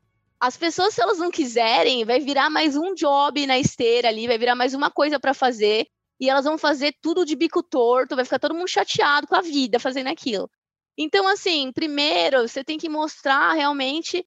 As 0.41 0.57
pessoas, 0.57 0.95
se 0.95 1.01
elas 1.01 1.19
não 1.19 1.29
quiserem, 1.29 2.03
vai 2.03 2.19
virar 2.19 2.49
mais 2.49 2.75
um 2.75 2.95
job 2.95 3.45
na 3.45 3.59
esteira 3.59 4.07
ali, 4.07 4.25
vai 4.25 4.39
virar 4.39 4.55
mais 4.55 4.73
uma 4.73 4.89
coisa 4.89 5.19
para 5.19 5.35
fazer, 5.35 5.85
e 6.19 6.27
elas 6.27 6.45
vão 6.45 6.57
fazer 6.57 6.95
tudo 6.99 7.23
de 7.23 7.35
bico 7.35 7.61
torto, 7.61 8.15
vai 8.15 8.25
ficar 8.25 8.39
todo 8.39 8.55
mundo 8.55 8.67
chateado 8.67 9.27
com 9.27 9.35
a 9.35 9.41
vida 9.41 9.79
fazendo 9.79 10.07
aquilo. 10.07 10.49
Então, 10.97 11.27
assim, 11.27 11.71
primeiro, 11.71 12.47
você 12.47 12.63
tem 12.63 12.79
que 12.79 12.89
mostrar 12.89 13.53
realmente 13.53 14.25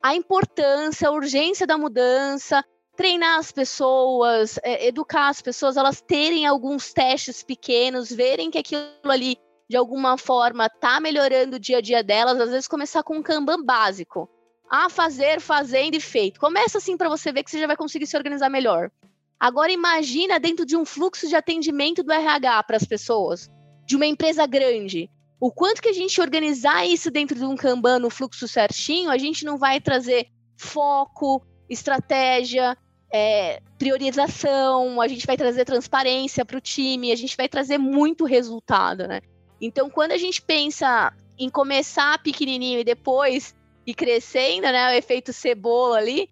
a 0.00 0.14
importância, 0.14 1.08
a 1.08 1.12
urgência 1.12 1.66
da 1.66 1.76
mudança, 1.76 2.64
treinar 2.96 3.36
as 3.36 3.50
pessoas, 3.50 4.60
é, 4.62 4.86
educar 4.86 5.30
as 5.30 5.42
pessoas, 5.42 5.76
elas 5.76 6.00
terem 6.00 6.46
alguns 6.46 6.92
testes 6.92 7.42
pequenos, 7.42 8.08
verem 8.08 8.52
que 8.52 8.58
aquilo 8.58 8.84
ali, 9.02 9.36
de 9.68 9.76
alguma 9.76 10.16
forma, 10.16 10.70
tá 10.70 11.00
melhorando 11.00 11.56
o 11.56 11.60
dia 11.60 11.78
a 11.78 11.80
dia 11.80 12.04
delas, 12.04 12.40
às 12.40 12.50
vezes 12.50 12.68
começar 12.68 13.02
com 13.02 13.16
um 13.16 13.22
Kanban 13.22 13.64
básico. 13.64 14.30
A 14.70 14.90
fazer, 14.90 15.40
fazendo 15.40 15.94
e 15.94 16.00
feito. 16.00 16.40
Começa 16.40 16.78
assim 16.78 16.96
para 16.96 17.08
você 17.08 17.32
ver 17.32 17.42
que 17.44 17.50
você 17.50 17.58
já 17.58 17.66
vai 17.66 17.76
conseguir 17.76 18.06
se 18.06 18.16
organizar 18.16 18.48
melhor. 18.48 18.90
Agora 19.38 19.70
imagina 19.70 20.40
dentro 20.40 20.64
de 20.64 20.76
um 20.76 20.84
fluxo 20.84 21.28
de 21.28 21.36
atendimento 21.36 22.02
do 22.02 22.12
RH 22.12 22.62
para 22.62 22.76
as 22.76 22.84
pessoas, 22.84 23.50
de 23.86 23.94
uma 23.94 24.06
empresa 24.06 24.46
grande. 24.46 25.10
O 25.38 25.52
quanto 25.52 25.82
que 25.82 25.88
a 25.88 25.92
gente 25.92 26.20
organizar 26.20 26.86
isso 26.86 27.10
dentro 27.10 27.36
de 27.36 27.44
um 27.44 27.54
Kanban 27.54 27.98
no 27.98 28.10
fluxo 28.10 28.48
certinho, 28.48 29.10
a 29.10 29.18
gente 29.18 29.44
não 29.44 29.58
vai 29.58 29.80
trazer 29.80 30.28
foco, 30.56 31.44
estratégia, 31.68 32.76
é, 33.12 33.60
priorização, 33.78 35.00
a 35.00 35.08
gente 35.08 35.26
vai 35.26 35.36
trazer 35.36 35.64
transparência 35.64 36.44
para 36.44 36.56
o 36.56 36.60
time, 36.60 37.12
a 37.12 37.16
gente 37.16 37.36
vai 37.36 37.48
trazer 37.48 37.78
muito 37.78 38.24
resultado, 38.24 39.06
né? 39.06 39.20
Então, 39.60 39.88
quando 39.88 40.12
a 40.12 40.18
gente 40.18 40.42
pensa 40.42 41.12
em 41.38 41.48
começar 41.48 42.22
pequenininho 42.22 42.80
e 42.80 42.84
depois 42.84 43.54
ir 43.86 43.94
crescendo, 43.94 44.62
né, 44.62 44.88
o 44.88 44.98
efeito 44.98 45.32
cebola 45.32 45.98
ali, 45.98 46.28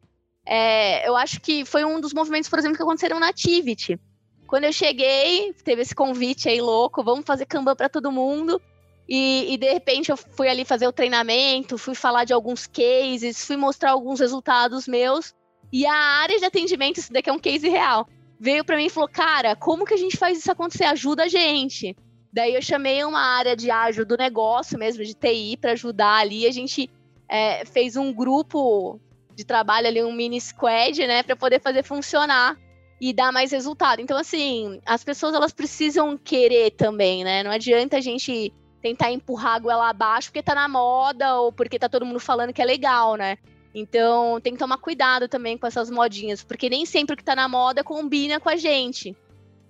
é, 0.47 1.09
eu 1.09 1.17
acho 1.17 1.41
que 1.41 1.65
foi 1.65 1.85
um 1.85 2.01
dos 2.01 2.13
movimentos, 2.13 2.51
por 2.51 2.59
exemplo, 2.59 2.77
que 2.77 2.83
aconteceram 2.83 3.19
na 3.19 3.29
Activity. 3.29 3.99
Quando 4.47 4.65
eu 4.65 4.73
cheguei, 4.73 5.55
teve 5.65 5.83
esse 5.83 5.95
convite 5.95 6.49
aí 6.49 6.61
louco, 6.61 7.03
vamos 7.03 7.25
fazer 7.25 7.47
Kanban 7.47 7.75
para 7.75 7.89
todo 7.89 8.13
mundo. 8.13 8.61
E, 9.09 9.53
e, 9.53 9.59
de 9.59 9.71
repente 9.71 10.11
eu 10.11 10.17
fui 10.17 10.49
ali 10.49 10.65
fazer 10.65 10.87
o 10.87 10.93
treinamento, 10.93 11.77
fui 11.77 11.95
falar 11.95 12.25
de 12.25 12.33
alguns 12.33 12.67
cases, 12.67 13.45
fui 13.45 13.57
mostrar 13.57 13.91
alguns 13.91 14.21
resultados 14.21 14.87
meus. 14.87 15.35
E 15.73 15.87
a 15.87 15.95
área 15.95 16.39
de 16.39 16.45
atendimento, 16.45 16.99
isso 16.99 17.13
daqui 17.13 17.29
é 17.29 17.33
um 17.33 17.39
case 17.39 17.69
real, 17.69 18.09
veio 18.39 18.65
para 18.65 18.77
mim 18.77 18.87
e 18.87 18.91
falou: 18.91 19.09
Cara, 19.09 19.57
como 19.57 19.85
que 19.85 19.95
a 19.95 19.99
gente 19.99 20.17
faz 20.17 20.39
isso 20.39 20.51
acontecer? 20.51 20.85
Ajuda 20.85 21.25
a 21.25 21.29
gente. 21.29 21.97
Daí 22.33 22.55
eu 22.55 22.63
chamei 22.63 23.05
uma 23.05 23.21
área 23.21 23.55
de 23.55 23.71
ágil 23.71 24.05
do 24.05 24.17
negócio 24.17 24.79
mesmo, 24.79 25.05
de 25.05 25.15
TI, 25.15 25.57
para 25.61 25.73
ajudar 25.73 26.17
ali. 26.17 26.47
A 26.47 26.53
gente 26.53 26.91
é, 27.29 27.65
fez 27.65 27.97
um 27.97 28.13
grupo 28.13 29.01
de 29.35 29.45
trabalho 29.45 29.87
ali, 29.87 30.03
um 30.03 30.13
mini 30.13 30.41
squad, 30.41 31.07
né, 31.07 31.23
para 31.23 31.35
poder 31.35 31.61
fazer 31.61 31.83
funcionar 31.83 32.57
e 33.01 33.13
dar 33.13 33.33
mais 33.33 33.51
resultado. 33.53 34.01
Então, 34.01 34.17
assim, 34.17 34.81
as 34.87 35.03
pessoas 35.03 35.35
elas 35.35 35.53
precisam 35.53 36.17
querer 36.17 36.71
também, 36.71 37.25
né? 37.25 37.43
Não 37.43 37.51
adianta 37.51 37.97
a 37.97 38.01
gente 38.01 38.53
tentar 38.81 39.11
empurrar 39.11 39.57
a 39.57 39.59
goela 39.59 39.89
abaixo 39.89 40.29
porque 40.29 40.43
tá 40.43 40.55
na 40.55 40.69
moda 40.69 41.41
ou 41.41 41.53
porque 41.53 41.79
tá 41.79 41.89
todo 41.89 42.07
mundo 42.07 42.21
falando 42.21 42.53
que 42.53 42.63
é 42.63 42.65
legal, 42.65 43.17
né? 43.17 43.37
Então, 43.75 44.41
tem 44.41 44.53
que 44.53 44.59
tomar 44.59 44.79
cuidado 44.79 45.27
também 45.27 45.59
com 45.59 45.67
essas 45.67 45.91
modinhas, 45.91 46.45
porque 46.45 46.71
nem 46.71 46.87
sempre 46.87 47.15
o 47.15 47.17
que 47.17 47.25
tá 47.25 47.35
na 47.35 47.49
moda 47.49 47.83
combina 47.83 48.39
com 48.39 48.49
a 48.49 48.57
gente. 48.57 49.17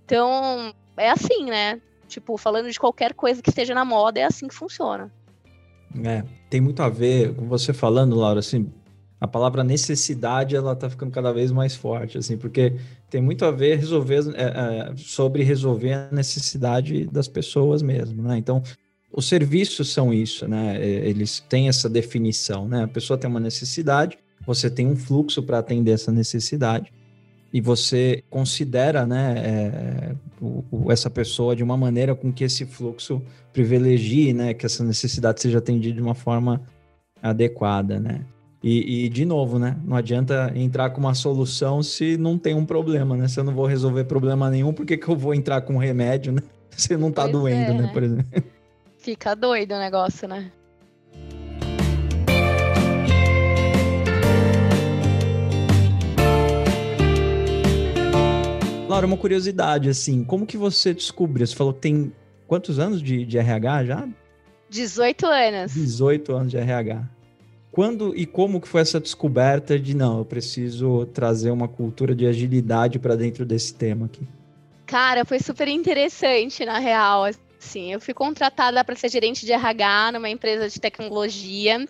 Então, 0.04 0.74
é 0.96 1.10
assim, 1.10 1.46
né? 1.46 1.80
Tipo, 2.06 2.36
falando 2.36 2.70
de 2.70 2.78
qualquer 2.78 3.14
coisa 3.14 3.40
que 3.40 3.48
esteja 3.48 3.74
na 3.74 3.84
moda, 3.84 4.20
é 4.20 4.24
assim 4.24 4.46
que 4.46 4.54
funciona. 4.54 5.10
É, 6.02 6.24
tem 6.50 6.61
muito 6.61 6.83
a 6.83 6.88
ver 6.88 7.35
com 7.35 7.46
você 7.46 7.72
falando, 7.72 8.16
Laura, 8.16 8.40
assim, 8.40 8.70
a 9.20 9.28
palavra 9.28 9.62
necessidade, 9.62 10.57
ela 10.57 10.74
tá 10.74 10.90
ficando 10.90 11.12
cada 11.12 11.33
vez 11.33 11.52
mais 11.52 11.74
forte, 11.74 12.18
assim, 12.18 12.37
porque 12.37 12.74
tem 13.09 13.22
muito 13.22 13.44
a 13.44 13.50
ver 13.50 13.78
resolver, 13.78 14.20
é, 14.35 14.42
é, 14.42 14.92
sobre 14.96 15.42
resolver 15.42 15.92
a 15.92 16.09
necessidade 16.11 17.07
das 17.07 17.28
pessoas 17.28 17.83
mesmo, 17.83 18.22
né? 18.22 18.37
Então, 18.37 18.62
os 19.12 19.26
serviços 19.26 19.92
são 19.92 20.12
isso, 20.12 20.48
né? 20.48 20.85
Eles 20.85 21.40
têm 21.48 21.68
essa 21.68 21.88
definição, 21.88 22.66
né? 22.66 22.83
A 22.85 22.88
pessoa 22.88 23.16
tem 23.16 23.30
uma 23.30 23.40
necessidade, 23.40 24.18
você 24.44 24.68
tem 24.68 24.87
um 24.87 24.96
fluxo 24.96 25.42
para 25.42 25.59
atender 25.59 25.92
essa 25.92 26.11
necessidade 26.11 26.92
e 27.54 27.60
você 27.60 28.24
considera, 28.28 29.06
né, 29.06 29.34
é, 29.36 30.14
o, 30.42 30.64
o, 30.72 30.90
essa 30.90 31.08
pessoa 31.08 31.54
de 31.54 31.62
uma 31.62 31.76
maneira 31.76 32.12
com 32.12 32.32
que 32.32 32.42
esse 32.42 32.66
fluxo 32.66 33.22
privilegie, 33.52 34.32
né, 34.32 34.52
que 34.52 34.66
essa 34.66 34.82
necessidade 34.82 35.40
seja 35.40 35.58
atendida 35.58 35.94
de 35.94 36.02
uma 36.02 36.16
forma 36.16 36.60
adequada, 37.22 38.00
né? 38.00 38.26
E, 38.60 39.04
e, 39.04 39.08
de 39.08 39.24
novo, 39.24 39.58
né? 39.58 39.76
Não 39.84 39.96
adianta 39.96 40.50
entrar 40.54 40.90
com 40.90 40.98
uma 40.98 41.14
solução 41.14 41.82
se 41.82 42.16
não 42.16 42.36
tem 42.38 42.54
um 42.54 42.64
problema, 42.64 43.16
né? 43.16 43.28
Se 43.28 43.38
eu 43.38 43.44
não 43.44 43.54
vou 43.54 43.66
resolver 43.66 44.04
problema 44.04 44.50
nenhum, 44.50 44.72
por 44.72 44.84
que, 44.84 44.96
que 44.96 45.06
eu 45.06 45.16
vou 45.16 45.34
entrar 45.34 45.60
com 45.60 45.76
remédio, 45.76 46.32
né? 46.32 46.42
Se 46.76 46.96
não 46.96 47.12
tá 47.12 47.22
Pois 47.22 47.32
doendo, 47.32 47.70
é, 47.70 47.74
né? 47.74 47.82
né? 47.82 47.90
Por 47.92 48.02
exemplo. 48.02 48.42
Fica 48.98 49.36
doido 49.36 49.74
o 49.74 49.78
negócio, 49.78 50.26
né? 50.26 50.50
Laura, 58.94 59.09
uma 59.09 59.16
curiosidade, 59.16 59.88
assim, 59.88 60.22
como 60.22 60.46
que 60.46 60.57
você 60.57 60.94
descobriu? 60.94 61.44
Você 61.44 61.57
falou 61.57 61.74
que 61.74 61.80
tem 61.80 62.12
quantos 62.46 62.78
anos 62.78 63.02
de, 63.02 63.26
de 63.26 63.37
RH 63.37 63.87
já? 63.87 64.09
18 64.70 65.26
anos. 65.26 65.74
18 65.74 66.33
anos 66.33 66.50
de 66.52 66.57
RH. 66.59 67.02
quando 67.72 68.14
e 68.16 68.24
como 68.24 68.61
que 68.61 68.68
foi 68.68 68.83
essa 68.83 69.00
descoberta 69.00 69.76
de 69.76 69.96
não, 69.96 70.18
eu 70.18 70.24
preciso 70.24 71.07
trazer 71.07 71.50
uma 71.50 71.66
cultura 71.66 72.14
de 72.14 72.24
agilidade 72.24 73.00
para 73.00 73.16
dentro 73.16 73.44
desse 73.44 73.74
tema 73.74 74.07
aqui? 74.07 74.22
Cara, 74.87 75.24
foi 75.24 75.40
super 75.40 75.66
interessante, 75.66 76.64
na 76.64 76.78
real. 76.78 77.24
Assim, 77.59 77.92
eu 77.92 78.00
fui 78.00 78.14
contratada 78.14 78.85
para 78.85 78.94
ser 78.94 79.09
gerente 79.09 79.44
de 79.44 79.52
RH 79.52 80.12
numa 80.12 80.30
empresa 80.30 80.68
de 80.68 80.80
tecnologia. 80.80 81.85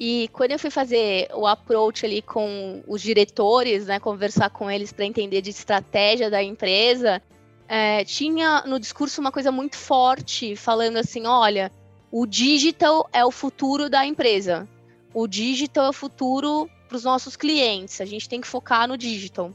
E 0.00 0.28
quando 0.32 0.52
eu 0.52 0.58
fui 0.58 0.70
fazer 0.70 1.28
o 1.34 1.46
approach 1.46 2.06
ali 2.06 2.22
com 2.22 2.82
os 2.88 3.02
diretores, 3.02 3.86
né, 3.86 4.00
conversar 4.00 4.48
com 4.48 4.70
eles 4.70 4.92
para 4.92 5.04
entender 5.04 5.42
de 5.42 5.50
estratégia 5.50 6.30
da 6.30 6.42
empresa, 6.42 7.20
é, 7.68 8.02
tinha 8.04 8.62
no 8.66 8.80
discurso 8.80 9.20
uma 9.20 9.30
coisa 9.30 9.52
muito 9.52 9.76
forte, 9.76 10.56
falando 10.56 10.96
assim: 10.96 11.26
olha, 11.26 11.70
o 12.10 12.24
digital 12.24 13.06
é 13.12 13.22
o 13.24 13.30
futuro 13.30 13.90
da 13.90 14.06
empresa 14.06 14.66
o 15.12 15.26
digital 15.26 15.86
é 15.86 15.88
o 15.90 15.92
futuro 15.92 16.70
para 16.88 16.96
os 16.96 17.04
nossos 17.04 17.36
clientes. 17.36 18.00
A 18.00 18.04
gente 18.04 18.28
tem 18.28 18.40
que 18.40 18.46
focar 18.46 18.86
no 18.88 18.96
digital. 18.96 19.52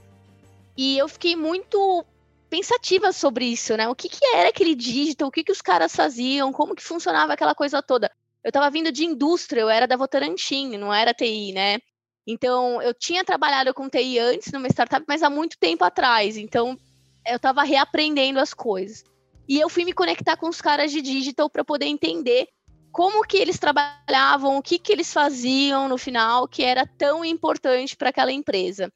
E 0.77 0.97
eu 0.97 1.07
fiquei 1.07 1.35
muito 1.35 2.05
pensativa 2.49 3.11
sobre 3.11 3.45
isso, 3.45 3.75
né? 3.75 3.87
O 3.87 3.95
que, 3.95 4.09
que 4.09 4.25
era 4.25 4.49
aquele 4.49 4.75
digital? 4.75 5.27
O 5.27 5.31
que, 5.31 5.43
que 5.43 5.51
os 5.51 5.61
caras 5.61 5.95
faziam? 5.95 6.51
Como 6.51 6.75
que 6.75 6.83
funcionava 6.83 7.33
aquela 7.33 7.55
coisa 7.55 7.81
toda? 7.81 8.11
Eu 8.45 8.49
estava 8.49 8.69
vindo 8.69 8.91
de 8.91 9.03
indústria, 9.03 9.61
eu 9.61 9.69
era 9.71 9.87
da 9.87 9.97
Votorantim, 9.97 10.77
não 10.77 10.93
era 10.93 11.15
TI, 11.15 11.51
né? 11.51 11.79
Então, 12.27 12.79
eu 12.79 12.93
tinha 12.93 13.23
trabalhado 13.23 13.73
com 13.73 13.89
TI 13.89 14.19
antes 14.19 14.51
numa 14.51 14.67
startup, 14.67 15.03
mas 15.07 15.23
há 15.23 15.31
muito 15.31 15.57
tempo 15.59 15.83
atrás. 15.83 16.37
Então, 16.37 16.77
eu 17.25 17.37
estava 17.37 17.63
reaprendendo 17.63 18.39
as 18.39 18.53
coisas. 18.53 19.03
E 19.49 19.59
eu 19.59 19.67
fui 19.67 19.83
me 19.83 19.93
conectar 19.93 20.37
com 20.37 20.47
os 20.47 20.61
caras 20.61 20.91
de 20.91 21.01
digital 21.01 21.49
para 21.49 21.65
poder 21.65 21.87
entender 21.87 22.47
como 22.91 23.23
que 23.23 23.37
eles 23.37 23.57
trabalhavam, 23.57 24.57
o 24.57 24.61
que 24.61 24.77
que 24.77 24.91
eles 24.91 25.11
faziam 25.11 25.89
no 25.89 25.97
final 25.97 26.47
que 26.47 26.61
era 26.61 26.85
tão 26.85 27.25
importante 27.25 27.97
para 27.97 28.09
aquela 28.09 28.31
empresa. 28.31 28.93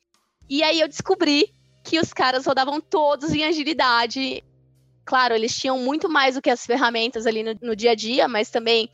E 0.48 0.62
aí 0.62 0.80
eu 0.80 0.88
descobri 0.88 1.52
que 1.84 2.00
os 2.00 2.14
caras 2.14 2.46
rodavam 2.46 2.80
todos 2.80 3.34
em 3.34 3.44
agilidade. 3.44 4.44
Claro, 5.04 5.34
eles 5.34 5.58
tinham 5.58 5.80
muito 5.80 6.08
mais 6.08 6.36
do 6.36 6.42
que 6.42 6.52
as 6.52 6.68
ferramentas 6.68 7.26
ali 7.26 7.42
no, 7.42 7.56
no 7.64 7.76
dia 7.76 7.92
a 7.92 7.96
dia, 7.96 8.28
mas 8.28 8.52
também 8.52 8.92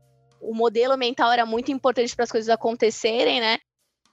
o 0.49 0.53
modelo 0.53 0.97
mental 0.97 1.31
era 1.31 1.45
muito 1.45 1.71
importante 1.71 2.15
para 2.15 2.23
as 2.23 2.31
coisas 2.31 2.49
acontecerem, 2.49 3.39
né? 3.39 3.57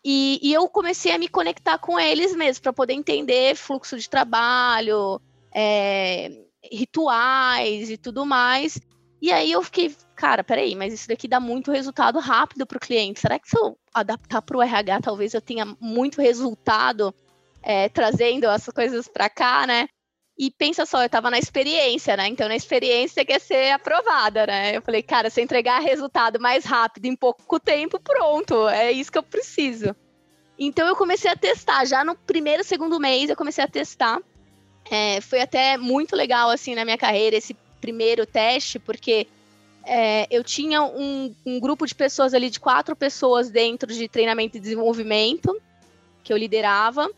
E, 0.05 0.41
e, 0.43 0.53
eu 0.53 0.69
comecei 0.69 1.13
a 1.13 1.19
me 1.19 1.29
conectar 1.29 1.79
com 1.79 1.99
eles 1.99 2.35
mesmo, 2.35 2.63
para 2.63 2.73
poder 2.73 2.93
entender 2.93 3.55
fluxo 3.55 3.97
de 3.97 4.11
trabalho, 4.11 5.21
é, 5.55 6.31
rituais 6.71 7.89
e 7.89 7.97
tudo 7.97 8.27
mais. 8.27 8.81
E 9.21 9.31
aí 9.31 9.53
eu 9.53 9.63
fiquei, 9.63 9.95
cara, 10.17 10.43
peraí, 10.43 10.75
mas 10.75 10.93
isso 10.93 11.07
daqui 11.07 11.29
dá 11.29 11.39
muito 11.39 11.71
resultado 11.71 12.19
rápido 12.19 12.67
para 12.67 12.77
o 12.77 12.81
cliente. 12.81 13.21
Será 13.21 13.39
que 13.39 13.49
se 13.49 13.57
eu 13.57 13.79
adaptar 13.95 14.43
para 14.43 14.57
o 14.57 14.63
RH, 14.63 15.01
talvez 15.03 15.35
eu 15.35 15.41
tenha 15.41 15.65
muito 15.81 16.21
resultado 16.21 17.15
é, 17.63 17.89
trazendo 17.89 18.47
as 18.47 18.67
coisas 18.67 19.07
para 19.07 19.31
cá, 19.31 19.65
né? 19.67 19.87
E 20.37 20.51
pensa 20.51 20.87
só, 20.87 21.03
eu 21.03 21.07
estava 21.07 21.31
na 21.31 21.39
experiência, 21.39 22.17
né? 22.17 22.27
Então, 22.27 22.49
na 22.49 22.57
experiência 22.57 23.15
você 23.15 23.25
quer 23.25 23.41
ser 23.41 23.71
aprovada, 23.71 24.47
né? 24.47 24.77
Eu 24.77 24.83
falei, 24.83 25.03
cara, 25.03 25.29
se 25.29 25.41
eu 25.41 25.45
entregar 25.45 25.79
resultado 25.81 26.41
mais 26.41 26.65
rápido, 26.65 27.05
em 27.07 27.15
pouco 27.15 27.61
tempo, 27.61 28.01
pronto, 28.01 28.69
é 28.69 28.91
isso 28.91 29.13
que 29.13 29.19
eu 29.19 29.23
preciso. 29.23 29.95
Então, 30.59 30.87
eu 30.89 30.97
comecei 30.97 31.31
a 31.31 31.37
testar. 31.37 31.85
Já 31.85 32.05
no 32.05 32.15
primeiro, 32.15 32.65
segundo 32.65 32.99
mês, 32.99 33.29
eu 33.29 33.37
comecei 33.37 33.63
a 33.63 33.69
testar. 33.69 34.21
É, 34.91 35.21
foi 35.21 35.41
até 35.41 35.77
muito 35.77 36.17
legal, 36.17 36.51
assim, 36.51 36.75
na 36.75 36.85
minha 36.85 36.99
carreira, 36.99 37.37
esse 37.37 37.55
primeiro 37.81 38.25
teste, 38.25 38.79
porque 38.79 39.27
é, 39.85 40.27
eu 40.31 40.45
tinha 40.45 40.83
um, 40.83 41.35
um, 41.45 41.61
grupo 41.61 41.87
de 41.87 41.95
pessoas 41.95 42.35
ali, 42.35 42.49
de 42.49 42.61
quatro 42.61 42.95
pessoas 42.95 43.51
dentro 43.51 43.93
de 43.93 44.09
treinamento 44.09 44.57
e 44.57 44.61
desenvolvimento, 44.61 45.61
que 46.23 46.33
eu 46.33 46.37
liderava. 46.37 47.11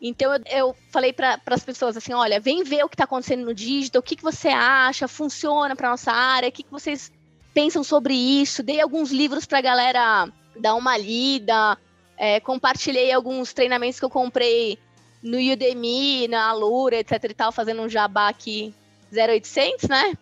Então 0.00 0.32
eu, 0.32 0.40
eu 0.50 0.76
falei 0.90 1.12
para 1.12 1.40
as 1.46 1.64
pessoas 1.64 1.96
assim: 1.96 2.12
olha, 2.12 2.40
vem 2.40 2.62
ver 2.62 2.84
o 2.84 2.88
que 2.88 2.94
está 2.94 3.04
acontecendo 3.04 3.44
no 3.44 3.54
digital, 3.54 4.00
o 4.00 4.02
que, 4.02 4.16
que 4.16 4.22
você 4.22 4.48
acha, 4.48 5.08
funciona 5.08 5.74
para 5.74 5.90
nossa 5.90 6.12
área, 6.12 6.48
o 6.48 6.52
que, 6.52 6.62
que 6.62 6.70
vocês 6.70 7.12
pensam 7.52 7.82
sobre 7.82 8.14
isso. 8.14 8.62
Dei 8.62 8.80
alguns 8.80 9.10
livros 9.10 9.44
para 9.44 9.58
a 9.58 9.62
galera 9.62 10.28
dar 10.58 10.74
uma 10.74 10.96
lida, 10.96 11.76
é, 12.16 12.40
compartilhei 12.40 13.12
alguns 13.12 13.52
treinamentos 13.52 13.98
que 13.98 14.04
eu 14.04 14.10
comprei 14.10 14.78
no 15.22 15.38
Udemy, 15.38 16.28
na 16.28 16.48
Alura, 16.48 16.96
etc 16.96 17.24
e 17.24 17.34
tal, 17.34 17.50
fazendo 17.50 17.82
um 17.82 17.88
jabá 17.88 18.28
aqui 18.28 18.72
0800, 19.12 19.88
né? 19.88 20.16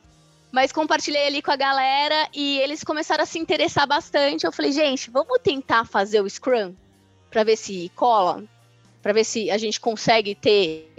Mas 0.51 0.73
compartilhei 0.73 1.27
ali 1.27 1.43
com 1.43 1.51
a 1.51 1.57
galera 1.57 2.29
e 2.33 2.59
eles 2.61 2.83
começaram 2.83 3.23
a 3.23 3.27
se 3.27 3.39
interessar 3.39 3.87
bastante. 3.87 4.47
Eu 4.47 4.53
falei, 4.53 4.73
gente, 4.73 5.11
vamos 5.11 5.39
tentar 5.43 5.85
fazer 5.85 6.23
o 6.23 6.31
Scrum 6.31 6.75
para 7.31 7.45
ver 7.45 7.57
se 7.57 7.91
cola, 7.95 8.43
para 9.07 9.13
ver 9.13 9.23
se 9.23 9.49
a 9.53 9.57
gente 9.57 9.79
consegue 9.79 10.35
ter 10.35 10.91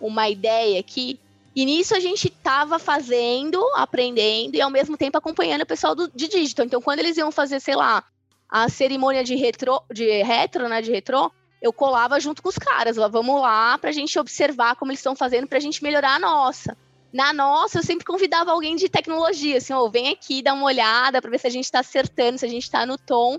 uma 0.00 0.30
ideia 0.30 0.80
aqui. 0.80 1.20
E 1.54 1.66
nisso 1.66 1.94
a 1.94 2.00
gente 2.00 2.28
estava 2.28 2.78
fazendo, 2.78 3.62
aprendendo 3.76 4.54
e 4.54 4.62
ao 4.62 4.70
mesmo 4.70 4.96
tempo 4.96 5.18
acompanhando 5.18 5.60
o 5.60 5.66
pessoal 5.66 5.94
do, 5.94 6.10
de 6.10 6.26
digital. 6.26 6.64
Então, 6.64 6.80
quando 6.80 7.00
eles 7.00 7.18
iam 7.18 7.30
fazer, 7.30 7.60
sei 7.60 7.76
lá, 7.76 8.02
a 8.48 8.66
cerimônia 8.70 9.22
de 9.22 9.34
retro, 9.34 9.78
de 9.92 10.22
retro, 10.22 10.70
né, 10.70 10.80
de 10.80 10.90
retro, 10.90 11.30
eu 11.60 11.70
colava 11.70 12.18
junto 12.18 12.40
com 12.40 12.48
os 12.48 12.56
caras. 12.56 12.96
Lá, 12.96 13.08
vamos 13.08 13.38
lá 13.38 13.76
para 13.76 13.90
a 13.90 13.92
gente 13.92 14.18
observar 14.18 14.76
como 14.76 14.90
eles 14.90 15.00
estão 15.00 15.14
fazendo 15.14 15.46
para 15.46 15.58
a 15.58 15.60
gente 15.60 15.82
melhorar 15.82 16.14
a 16.14 16.18
nossa. 16.18 16.74
Na 17.12 17.30
nossa, 17.34 17.80
eu 17.80 17.82
sempre 17.82 18.06
convidava 18.06 18.52
alguém 18.52 18.74
de 18.74 18.88
tecnologia, 18.88 19.58
assim, 19.58 19.74
oh, 19.74 19.90
vem 19.90 20.08
aqui, 20.08 20.40
dá 20.40 20.54
uma 20.54 20.64
olhada 20.64 21.20
para 21.20 21.30
ver 21.30 21.38
se 21.38 21.46
a 21.46 21.50
gente 21.50 21.64
está 21.64 21.80
acertando, 21.80 22.38
se 22.38 22.46
a 22.46 22.48
gente 22.48 22.62
está 22.62 22.86
no 22.86 22.96
tom. 22.96 23.38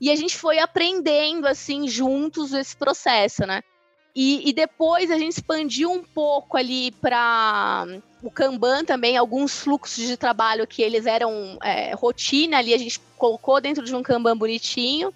E 0.00 0.10
a 0.10 0.16
gente 0.16 0.36
foi 0.36 0.58
aprendendo, 0.58 1.46
assim, 1.46 1.88
juntos 1.88 2.52
esse 2.52 2.76
processo, 2.76 3.46
né? 3.46 3.62
E, 4.14 4.48
e 4.48 4.52
depois 4.54 5.10
a 5.10 5.18
gente 5.18 5.32
expandiu 5.32 5.90
um 5.92 6.02
pouco 6.02 6.56
ali 6.56 6.90
para 6.90 7.86
o 8.22 8.30
Kanban 8.30 8.82
também, 8.82 9.14
alguns 9.16 9.60
fluxos 9.60 10.06
de 10.06 10.16
trabalho 10.16 10.66
que 10.66 10.80
eles 10.80 11.04
eram 11.04 11.58
é, 11.62 11.94
rotina 11.94 12.56
ali, 12.56 12.72
a 12.72 12.78
gente 12.78 12.98
colocou 13.18 13.60
dentro 13.60 13.84
de 13.84 13.94
um 13.94 14.02
Kanban 14.02 14.36
bonitinho. 14.36 15.12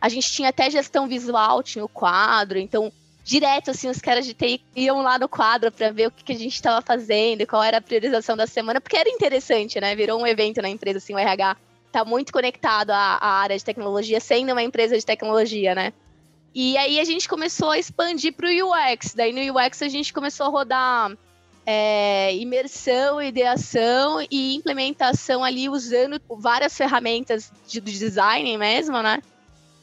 A 0.00 0.08
gente 0.08 0.30
tinha 0.30 0.50
até 0.50 0.70
gestão 0.70 1.08
visual, 1.08 1.62
tinha 1.62 1.84
o 1.84 1.88
quadro, 1.88 2.58
então 2.58 2.92
direto, 3.24 3.70
assim, 3.70 3.88
os 3.88 3.98
caras 3.98 4.26
de 4.26 4.34
TI 4.34 4.60
iam 4.76 5.00
lá 5.00 5.18
no 5.18 5.28
quadro 5.28 5.72
para 5.72 5.90
ver 5.90 6.08
o 6.08 6.10
que, 6.10 6.22
que 6.22 6.32
a 6.32 6.38
gente 6.38 6.54
estava 6.54 6.80
fazendo, 6.80 7.46
qual 7.46 7.62
era 7.62 7.78
a 7.78 7.82
priorização 7.82 8.36
da 8.36 8.46
semana, 8.46 8.80
porque 8.80 8.96
era 8.96 9.08
interessante, 9.08 9.80
né? 9.80 9.96
Virou 9.96 10.20
um 10.20 10.26
evento 10.26 10.60
na 10.60 10.68
empresa, 10.68 10.98
assim, 10.98 11.14
o 11.14 11.18
RH 11.18 11.56
tá 11.94 12.04
muito 12.04 12.32
conectado 12.32 12.90
à, 12.90 13.18
à 13.20 13.28
área 13.40 13.56
de 13.56 13.64
tecnologia, 13.64 14.18
sendo 14.18 14.52
uma 14.52 14.62
empresa 14.62 14.98
de 14.98 15.06
tecnologia, 15.06 15.74
né? 15.74 15.92
E 16.52 16.76
aí 16.76 16.98
a 16.98 17.04
gente 17.04 17.28
começou 17.28 17.70
a 17.70 17.78
expandir 17.78 18.32
para 18.32 18.48
o 18.48 18.50
UX. 18.50 19.14
Daí 19.14 19.32
no 19.32 19.58
UX 19.58 19.82
a 19.82 19.88
gente 19.88 20.12
começou 20.12 20.46
a 20.46 20.48
rodar 20.48 21.16
é, 21.64 22.34
imersão, 22.34 23.22
ideação 23.22 24.24
e 24.30 24.56
implementação 24.56 25.42
ali 25.42 25.68
usando 25.68 26.20
várias 26.28 26.76
ferramentas 26.76 27.52
de, 27.66 27.80
de 27.80 27.98
design 27.98 28.58
mesmo, 28.58 29.00
né? 29.00 29.22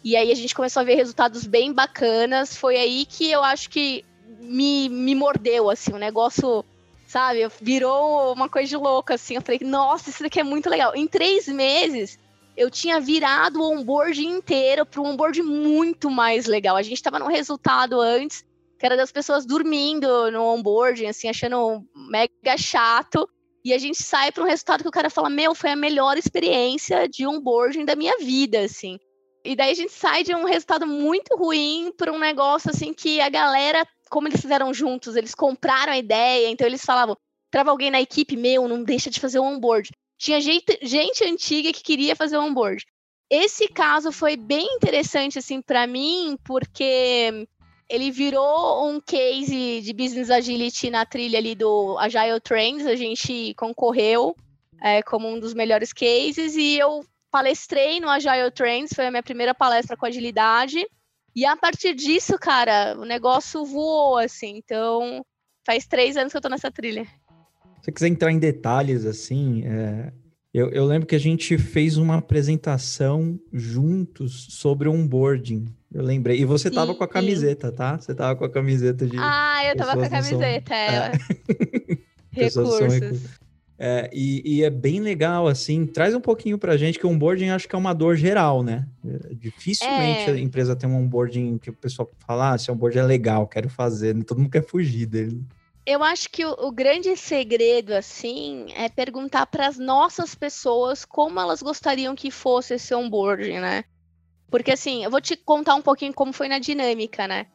E 0.04 0.15
aí 0.15 0.32
a 0.32 0.36
gente 0.36 0.56
começou 0.56 0.82
a 0.82 0.84
ver 0.84 0.95
resultados 0.95 1.45
bem 1.45 1.71
bacanas. 1.71 2.56
Foi 2.56 2.76
aí 2.76 3.06
que 3.06 3.32
eu 3.32 3.43
acho 3.43 3.69
que 3.69 4.04
me, 4.39 4.89
me 4.89 5.15
mordeu, 5.15 5.69
assim, 5.69 5.93
o 5.93 5.97
negócio, 5.97 6.65
sabe? 7.12 7.45
Virou 7.62 8.34
uma 8.34 8.47
coisa 8.47 8.69
de 8.69 8.78
louca, 8.78 9.15
assim. 9.15 9.36
Eu 9.36 9.41
falei, 9.41 9.60
nossa, 9.63 10.10
isso 10.10 10.24
daqui 10.24 10.39
é 10.39 10.43
muito 10.43 10.69
legal. 10.69 10.95
Em 10.95 11.06
três 11.06 11.45
meses, 11.45 12.17
eu 12.56 12.71
tinha 12.71 13.02
virado 13.02 13.60
o 13.60 13.69
onboard 13.69 14.26
inteiro 14.26 14.86
para 14.86 15.02
um 15.02 15.08
onboard 15.08 15.41
muito 15.41 16.10
mais 16.10 16.45
legal. 16.45 16.78
A 16.78 16.82
gente 16.82 16.95
estava 16.95 17.19
num 17.19 17.28
resultado 17.28 18.00
antes, 18.00 18.45
que 18.80 18.86
era 18.86 18.95
das 18.95 19.12
pessoas 19.12 19.45
dormindo 19.45 20.32
no 20.32 20.41
onboarding, 20.54 21.08
assim, 21.08 21.28
achando 21.28 21.84
mega 21.93 22.58
chato. 22.58 23.28
E 23.63 23.74
a 23.74 23.78
gente 23.78 24.02
sai 24.02 24.32
para 24.32 24.43
um 24.43 24.47
resultado 24.47 24.82
que 24.82 24.89
o 24.89 24.91
cara 24.91 25.10
fala: 25.10 25.30
Meu, 25.30 25.54
foi 25.54 25.71
a 25.71 25.76
melhor 25.76 26.17
experiência 26.17 27.10
de 27.10 27.28
onboarding 27.28 27.84
da 27.84 27.95
minha 27.95 28.17
vida, 28.19 28.62
assim. 28.62 28.97
E 29.43 29.54
daí 29.54 29.71
a 29.71 29.76
gente 29.76 29.91
sai 29.91 30.24
de 30.24 30.34
um 30.34 30.45
resultado 30.45 30.88
muito 30.88 31.36
ruim 31.36 31.91
para 31.97 32.12
um 32.12 32.19
negócio 32.19 32.69
assim 32.69 32.93
que 32.93 33.19
a 33.19 33.28
galera, 33.28 33.86
como 34.12 34.28
eles 34.28 34.41
fizeram 34.41 34.74
juntos, 34.74 35.15
eles 35.15 35.34
compraram 35.34 35.93
a 35.93 35.97
ideia, 35.97 36.50
então 36.50 36.67
eles 36.67 36.84
falavam, 36.84 37.17
trava 37.50 37.71
alguém 37.71 37.89
na 37.89 38.02
equipe, 38.02 38.36
meu, 38.36 38.67
não 38.67 38.84
deixa 38.84 39.10
de 39.10 39.21
fazer 39.21 39.39
o 39.39 39.43
onboard. 39.43 39.89
Tinha 40.19 40.41
gente, 40.41 40.78
gente 40.84 41.24
antiga 41.24 41.71
que 41.71 41.82
queria 41.82 42.15
fazer 42.15 42.38
o 42.38 42.43
onboard. 42.43 42.86
Esse 43.30 43.69
caso 43.69 44.12
foi 44.12 44.36
bem 44.36 44.67
interessante 44.76 45.39
assim 45.39 45.62
para 45.62 45.88
mim, 45.88 46.38
porque 46.43 47.47
ele 47.89 48.12
virou 48.12 48.89
um 48.89 49.00
case 49.00 49.80
de 49.82 49.93
business 49.93 50.30
agility 50.30 50.89
na 50.89 51.06
trilha 51.06 51.39
ali 51.39 51.56
do 51.56 51.97
Agile 51.97 52.41
Trends, 52.41 52.86
a 52.86 52.95
gente 52.95 53.54
concorreu 53.54 54.36
é, 54.82 55.02
como 55.02 55.26
um 55.30 55.39
dos 55.39 55.54
melhores 55.54 55.93
cases 55.93 56.56
e 56.58 56.78
eu 56.78 57.06
palestrei 57.32 58.02
no 58.02 58.10
Agile 58.10 58.52
Trends, 58.54 58.91
foi 58.93 59.08
a 59.08 59.12
minha 59.12 59.24
primeira 59.24 59.56
palestra 59.56 59.95
com 59.95 60.06
agilidade. 60.06 60.86
E 61.36 61.46
a 61.46 61.56
partir 61.56 61.94
disso, 61.94 62.38
cara, 62.38 62.96
o 62.98 63.06
negócio 63.06 63.65
voou, 63.65 64.17
assim. 64.17 64.58
Então, 64.58 65.26
faz 65.65 65.86
três 65.88 66.17
anos 66.17 66.32
que 66.32 66.38
eu 66.38 66.41
tô 66.41 66.50
nessa 66.50 66.72
trilha. 66.72 67.06
Se 67.06 67.86
você 67.86 67.91
quiser 67.91 68.08
entrar 68.08 68.32
em 68.32 68.39
detalhes, 68.39 69.06
assim, 69.06 69.63
é, 69.65 70.12
Eu, 70.54 70.70
eu, 70.72 70.86
lembro 70.86 71.08
que 71.08 71.15
a 71.15 71.20
gente 71.20 71.58
fez 71.58 71.98
uma 71.98 72.17
apresentação 72.17 73.39
juntos 73.54 74.48
sobre 74.50 74.89
onboarding. 74.89 75.65
Eu 75.94 76.04
lembrei. 76.04 76.39
E 76.39 76.46
você 76.46 76.67
sim, 76.67 76.76
tava 76.76 76.94
com 76.94 77.04
a 77.04 77.08
camiseta, 77.08 77.72
tá? 77.72 77.98
Você 77.98 78.13
tava 78.13 78.36
com 78.36 78.44
a 78.44 78.50
camiseta 78.50 79.08
de. 79.08 79.15
Ah, 79.17 79.62
eu 79.65 79.78
tava 79.78 79.94
com 79.94 80.04
a 80.04 80.10
camiseta, 80.10 80.70
são... 80.76 80.78
é. 80.78 81.12
é. 81.12 82.02
recursos. 82.32 83.41
É, 83.84 84.08
e, 84.13 84.44
e, 84.46 84.63
é 84.63 84.70
bem 84.70 85.00
legal, 85.00 85.48
assim. 85.48 85.88
Traz 85.88 86.13
um 86.13 86.22
pouquinho 86.22 86.56
pra 86.56 86.78
gente 86.78 87.00
que 87.00 87.06
o 87.08 87.10
onboarding 87.10 87.50
acho 87.50 87.67
que 87.67 87.74
é 87.74 87.78
uma 87.80 87.96
dor 87.96 88.15
geral, 88.15 88.62
né? 88.62 88.88
Dificilmente 89.32 90.30
é. 90.30 90.34
a 90.34 90.38
empresa 90.38 90.76
tem 90.76 90.88
um 90.88 90.98
onboarding 90.98 91.58
que 91.58 91.72
o 91.72 91.74
pessoal 91.74 92.08
fala, 92.20 92.52
ah, 92.52 92.56
esse 92.56 92.72
onboarding 92.72 93.00
é 93.00 93.04
legal, 93.04 93.48
quero 93.48 93.67
fazer. 93.70 94.13
Todo 94.24 94.38
mundo 94.38 94.52
quer 94.52 94.63
fugir 94.63 95.08
dele. 95.08 95.44
Eu 95.84 96.04
acho 96.04 96.30
que 96.30 96.46
o, 96.46 96.52
o 96.60 96.72
grande 96.72 97.17
segredo, 97.17 97.96
assim, 97.96 98.67
é 98.76 98.88
perguntar 98.88 99.48
para 99.48 99.65
as 99.65 99.80
nossas 99.80 100.36
pessoas 100.36 101.04
como 101.04 101.39
elas 101.39 101.63
gostariam 101.63 102.15
que 102.15 102.30
fosse 102.30 102.76
esse 102.76 102.94
onboarding, 102.94 103.62
né? 103.62 103.84
Porque, 104.52 104.74
assim, 104.74 105.04
eu 105.04 105.10
vou 105.10 105.20
te 105.20 105.36
contar 105.36 105.74
um 105.74 105.82
pouquinho 105.82 106.13
como 106.13 106.32
foi 106.32 106.48
na 106.48 106.60
dinâmica, 106.60 107.28
né? 107.28 107.48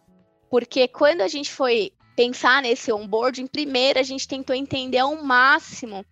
Porque 0.51 0.89
quando 0.89 1.21
a 1.21 1.29
gente 1.29 1.53
foi 1.53 1.93
pensar 2.17 2.63
nesse 2.63 2.93
onboarding, 2.93 3.47
primeiro 3.47 4.01
a 4.01 4.03
gente 4.03 4.27
tentou 4.27 4.57
entender 4.57 4.99
ao 4.99 5.15
máximo 5.23 6.05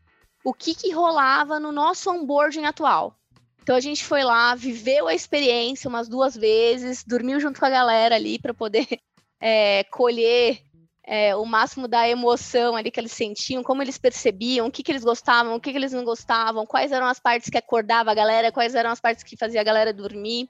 o 0.44 0.52
que, 0.52 0.74
que 0.74 0.92
rolava 0.92 1.58
no 1.58 1.72
nosso 1.72 2.10
onboarding 2.10 2.66
atual. 2.66 3.16
Então 3.62 3.74
a 3.74 3.80
gente 3.80 4.04
foi 4.04 4.22
lá, 4.22 4.54
viveu 4.54 5.08
a 5.08 5.14
experiência 5.14 5.88
umas 5.88 6.06
duas 6.06 6.36
vezes, 6.36 7.02
dormiu 7.02 7.40
junto 7.40 7.58
com 7.58 7.64
a 7.64 7.70
galera 7.70 8.14
ali 8.14 8.38
para 8.38 8.52
poder 8.52 8.86
é, 9.40 9.84
colher 9.84 10.60
é, 11.06 11.34
o 11.34 11.46
máximo 11.46 11.88
da 11.88 12.06
emoção 12.06 12.76
ali 12.76 12.90
que 12.90 13.00
eles 13.00 13.12
sentiam, 13.12 13.62
como 13.62 13.82
eles 13.82 13.96
percebiam, 13.96 14.66
o 14.66 14.70
que, 14.70 14.82
que 14.82 14.92
eles 14.92 15.02
gostavam, 15.02 15.54
o 15.54 15.60
que, 15.60 15.70
que 15.70 15.78
eles 15.78 15.92
não 15.92 16.04
gostavam, 16.04 16.66
quais 16.66 16.92
eram 16.92 17.06
as 17.06 17.18
partes 17.18 17.48
que 17.48 17.56
acordava 17.56 18.10
a 18.10 18.14
galera, 18.14 18.52
quais 18.52 18.74
eram 18.74 18.90
as 18.90 19.00
partes 19.00 19.24
que 19.24 19.36
fazia 19.36 19.62
a 19.62 19.64
galera 19.64 19.94
dormir. 19.94 20.46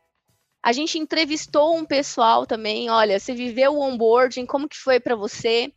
A 0.60 0.72
gente 0.72 0.98
entrevistou 0.98 1.76
um 1.76 1.84
pessoal 1.84 2.46
também, 2.46 2.90
olha, 2.90 3.20
você 3.20 3.32
viveu 3.32 3.74
o 3.74 3.80
onboarding, 3.80 4.46
como 4.46 4.68
que 4.68 4.76
foi 4.76 4.98
para 4.98 5.14
você? 5.14 5.72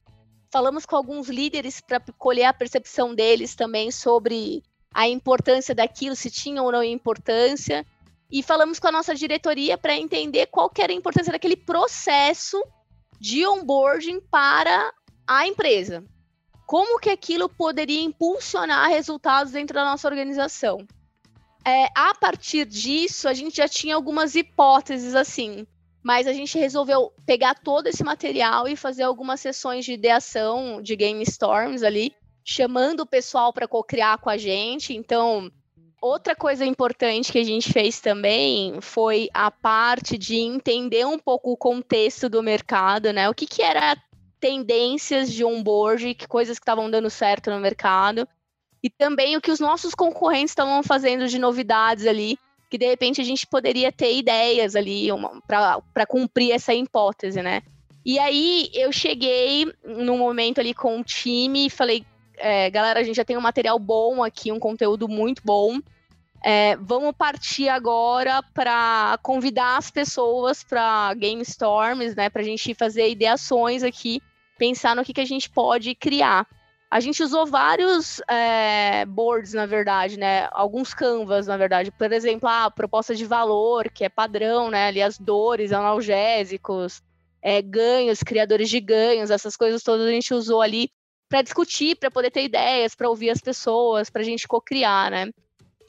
Falamos 0.51 0.85
com 0.85 0.95
alguns 0.95 1.27
líderes 1.27 1.81
para 1.81 1.99
colher 2.17 2.45
a 2.45 2.53
percepção 2.53 3.13
deles 3.13 3.55
também 3.55 3.91
sobre 3.91 4.63
a 4.93 5.07
importância 5.07 5.75
daquilo, 5.75 6.15
se 6.15 6.31
tinha 6.31 6.63
ou 6.63 6.71
não 6.71 6.83
importância. 6.83 7.85
E 8.31 8.41
falamos 8.41 8.79
com 8.79 8.87
a 8.87 8.91
nossa 8.91 9.13
diretoria 9.13 9.77
para 9.77 9.95
entender 9.95 10.47
qual 10.47 10.71
era 10.77 10.91
a 10.91 10.95
importância 10.95 11.31
daquele 11.31 11.55
processo 11.55 12.61
de 13.19 13.45
onboarding 13.45 14.19
para 14.21 14.93
a 15.25 15.47
empresa. 15.47 16.03
Como 16.65 16.99
que 16.99 17.09
aquilo 17.09 17.47
poderia 17.47 18.01
impulsionar 18.01 18.89
resultados 18.89 19.53
dentro 19.53 19.73
da 19.73 19.85
nossa 19.85 20.07
organização? 20.07 20.85
É, 21.65 21.87
a 21.95 22.13
partir 22.15 22.65
disso, 22.65 23.27
a 23.27 23.33
gente 23.33 23.57
já 23.57 23.67
tinha 23.67 23.95
algumas 23.95 24.35
hipóteses 24.35 25.15
assim, 25.15 25.67
mas 26.07 26.25
a 26.25 26.31
gente 26.31 26.57
resolveu 26.57 27.11
pegar 27.25 27.53
todo 27.53 27.87
esse 27.87 28.01
material 28.01 28.65
e 28.65 28.77
fazer 28.77 29.03
algumas 29.03 29.41
sessões 29.41 29.83
de 29.83 29.91
ideação 29.91 30.81
de 30.81 30.95
game 30.95 31.21
storms 31.23 31.83
ali, 31.83 32.15
chamando 32.45 33.01
o 33.01 33.05
pessoal 33.05 33.51
para 33.51 33.67
co-criar 33.67 34.17
com 34.19 34.29
a 34.29 34.37
gente. 34.37 34.95
Então, 34.95 35.51
Outra 35.99 36.35
coisa 36.35 36.63
importante 36.63 37.31
que 37.31 37.39
a 37.39 37.43
gente 37.43 37.73
fez 37.73 37.99
também 37.99 38.79
foi 38.81 39.29
a 39.33 39.49
parte 39.49 40.15
de 40.15 40.35
entender 40.35 41.05
um 41.07 41.17
pouco 41.17 41.51
o 41.51 41.57
contexto 41.57 42.29
do 42.29 42.43
mercado, 42.43 43.11
né? 43.11 43.27
O 43.27 43.33
que, 43.33 43.47
que 43.47 43.63
era 43.63 43.97
tendências 44.39 45.33
de 45.33 45.43
onboard, 45.43 46.13
que 46.13 46.27
coisas 46.27 46.59
que 46.59 46.63
estavam 46.63 46.87
dando 46.89 47.09
certo 47.09 47.49
no 47.49 47.59
mercado. 47.59 48.27
E 48.81 48.91
também 48.91 49.35
o 49.35 49.41
que 49.41 49.49
os 49.49 49.59
nossos 49.59 49.95
concorrentes 49.95 50.51
estavam 50.51 50.83
fazendo 50.83 51.27
de 51.27 51.39
novidades 51.39 52.05
ali, 52.05 52.37
que 52.69 52.77
de 52.77 52.85
repente 52.85 53.21
a 53.21 53.23
gente 53.23 53.47
poderia 53.47 53.91
ter 53.91 54.15
ideias 54.15 54.75
ali 54.75 55.07
para 55.47 56.05
cumprir 56.05 56.51
essa 56.51 56.73
hipótese, 56.73 57.41
né? 57.41 57.61
E 58.05 58.19
aí 58.19 58.69
eu 58.73 58.91
cheguei 58.91 59.71
num 59.83 60.17
momento 60.17 60.59
ali 60.59 60.73
com 60.73 60.99
o 60.99 61.03
time 61.03 61.67
e 61.67 61.69
falei, 61.69 62.05
é, 62.37 62.69
galera, 62.69 62.99
a 62.99 63.03
gente 63.03 63.15
já 63.15 63.25
tem 63.25 63.37
um 63.37 63.41
material 63.41 63.77
bom 63.77 64.23
aqui, 64.23 64.51
um 64.51 64.59
conteúdo 64.59 65.07
muito 65.07 65.41
bom. 65.43 65.79
É, 66.43 66.77
vamos 66.77 67.13
partir 67.17 67.67
agora 67.67 68.41
para 68.53 69.17
convidar 69.23 69.77
as 69.77 69.91
pessoas 69.91 70.63
para 70.63 71.13
Game 71.15 71.41
Storms, 71.41 72.15
né? 72.15 72.29
Para 72.29 72.41
a 72.41 72.45
gente 72.45 72.73
fazer 72.75 73.09
ideações 73.09 73.83
aqui, 73.83 74.21
pensar 74.57 74.95
no 74.95 75.03
que, 75.03 75.13
que 75.13 75.21
a 75.21 75.25
gente 75.25 75.49
pode 75.49 75.93
criar. 75.95 76.47
A 76.89 77.01
gente 77.01 77.21
usou 77.21 77.45
vários 77.45 78.21
é, 78.29 79.05
boards, 79.05 79.53
na 79.53 79.65
verdade, 79.65 80.17
né? 80.17 80.47
Alguns 80.51 80.93
canvas, 80.93 81.45
na 81.45 81.57
verdade. 81.57 81.91
Por 81.91 82.11
exemplo, 82.13 82.47
a 82.47 82.71
proposta 82.71 83.13
de 83.13 83.25
valor, 83.25 83.89
que 83.89 84.05
é 84.05 84.09
padrão, 84.09 84.69
né? 84.69 84.87
Ali 84.87 85.01
as 85.01 85.17
dores, 85.17 85.73
analgésicos, 85.73 87.01
é, 87.41 87.61
ganhos, 87.61 88.23
criadores 88.23 88.69
de 88.69 88.79
ganhos, 88.79 89.29
essas 89.29 89.57
coisas 89.57 89.83
todas 89.83 90.07
a 90.07 90.11
gente 90.11 90.33
usou 90.33 90.61
ali 90.61 90.89
para 91.29 91.41
discutir, 91.41 91.97
para 91.97 92.09
poder 92.09 92.31
ter 92.31 92.45
ideias, 92.45 92.95
para 92.95 93.09
ouvir 93.09 93.29
as 93.29 93.41
pessoas, 93.41 94.09
para 94.09 94.21
a 94.21 94.25
gente 94.25 94.47
co-criar, 94.47 95.11
né? 95.11 95.29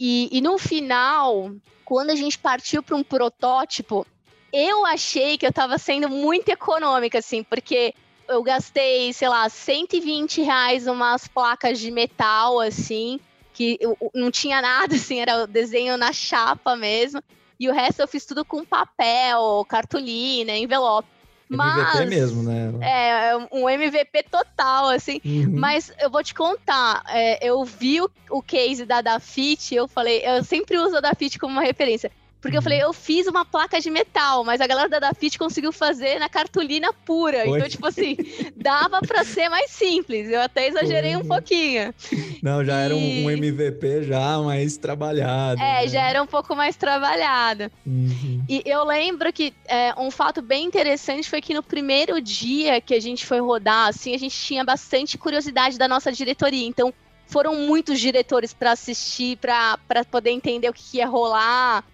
E, 0.00 0.28
e 0.32 0.40
no 0.40 0.58
final, 0.58 1.52
quando 1.84 2.10
a 2.10 2.16
gente 2.16 2.38
partiu 2.38 2.82
para 2.82 2.96
um 2.96 3.04
protótipo, 3.04 4.06
eu 4.52 4.84
achei 4.86 5.38
que 5.38 5.46
eu 5.46 5.50
estava 5.50 5.78
sendo 5.78 6.08
muito 6.08 6.48
econômica, 6.48 7.18
assim, 7.18 7.42
porque 7.42 7.94
eu 8.28 8.42
gastei, 8.42 9.12
sei 9.12 9.28
lá, 9.28 9.48
120 9.48 10.42
reais 10.42 10.86
umas 10.86 11.26
placas 11.26 11.78
de 11.78 11.90
metal, 11.90 12.60
assim, 12.60 13.18
que 13.52 13.78
eu, 13.80 13.96
não 14.14 14.30
tinha 14.30 14.60
nada, 14.60 14.94
assim, 14.96 15.20
era 15.20 15.44
o 15.44 15.46
desenho 15.46 15.96
na 15.96 16.12
chapa 16.12 16.76
mesmo. 16.76 17.22
E 17.58 17.68
o 17.68 17.72
resto 17.72 18.00
eu 18.00 18.08
fiz 18.08 18.24
tudo 18.24 18.44
com 18.44 18.64
papel, 18.64 19.64
cartolina, 19.68 20.56
envelope. 20.56 21.08
Mas, 21.48 21.94
MVP 21.94 22.06
mesmo, 22.10 22.42
né? 22.42 22.70
É, 22.82 23.36
um 23.50 23.68
MVP 23.68 24.24
total, 24.24 24.90
assim. 24.90 25.20
Uhum. 25.24 25.54
Mas 25.54 25.90
eu 25.98 26.10
vou 26.10 26.22
te 26.22 26.34
contar, 26.34 27.02
é, 27.08 27.48
eu 27.48 27.64
vi 27.64 28.02
o, 28.02 28.10
o 28.30 28.42
case 28.42 28.84
da 28.84 29.00
Dafit, 29.00 29.74
eu 29.74 29.88
falei, 29.88 30.22
eu 30.24 30.44
sempre 30.44 30.76
uso 30.76 30.96
a 30.96 31.00
Dafit 31.00 31.38
como 31.38 31.54
uma 31.54 31.62
referência. 31.62 32.12
Porque 32.40 32.56
eu 32.56 32.62
falei, 32.62 32.80
eu 32.80 32.92
fiz 32.92 33.26
uma 33.26 33.44
placa 33.44 33.80
de 33.80 33.90
metal, 33.90 34.44
mas 34.44 34.60
a 34.60 34.66
galera 34.66 34.88
da 34.88 35.00
Dafit 35.00 35.36
conseguiu 35.36 35.72
fazer 35.72 36.20
na 36.20 36.28
cartolina 36.28 36.92
pura. 36.92 37.44
Foi. 37.44 37.58
Então, 37.58 37.68
tipo 37.68 37.86
assim, 37.86 38.16
dava 38.54 39.00
para 39.00 39.24
ser 39.24 39.48
mais 39.48 39.70
simples. 39.72 40.30
Eu 40.30 40.40
até 40.40 40.68
exagerei 40.68 41.14
Foi. 41.14 41.22
um 41.22 41.26
pouquinho. 41.26 41.92
Não, 42.40 42.64
já 42.64 42.80
e... 42.80 42.84
era 42.84 42.94
um, 42.94 43.24
um, 43.24 43.30
MVP 43.30 44.04
já 44.04 44.38
mais 44.38 44.76
trabalhado. 44.76 45.60
É, 45.60 45.82
né? 45.82 45.88
já 45.88 46.02
era 46.08 46.22
um 46.22 46.26
pouco 46.26 46.54
mais 46.54 46.76
trabalhado. 46.76 47.72
Uhum. 47.84 48.44
E 48.48 48.62
eu 48.64 48.84
lembro 48.84 49.32
que 49.32 49.52
é, 49.66 49.92
um 49.98 50.10
fato 50.10 50.40
bem 50.40 50.64
interessante 50.64 51.28
foi 51.28 51.40
que 51.40 51.52
no 51.52 51.62
primeiro 51.62 52.20
dia 52.20 52.80
que 52.80 52.94
a 52.94 53.00
gente 53.00 53.26
foi 53.26 53.40
rodar, 53.40 53.88
assim, 53.88 54.14
a 54.14 54.18
gente 54.18 54.38
tinha 54.38 54.64
bastante 54.64 55.18
curiosidade 55.18 55.76
da 55.76 55.88
nossa 55.88 56.12
diretoria. 56.12 56.66
Então, 56.66 56.94
foram 57.26 57.56
muitos 57.56 57.98
diretores 58.00 58.54
para 58.54 58.72
assistir, 58.72 59.36
para 59.38 60.04
poder 60.10 60.30
entender 60.30 60.68
o 60.68 60.72
que, 60.72 60.82
que 60.82 60.96
ia 60.98 61.06
rolar. 61.06 61.84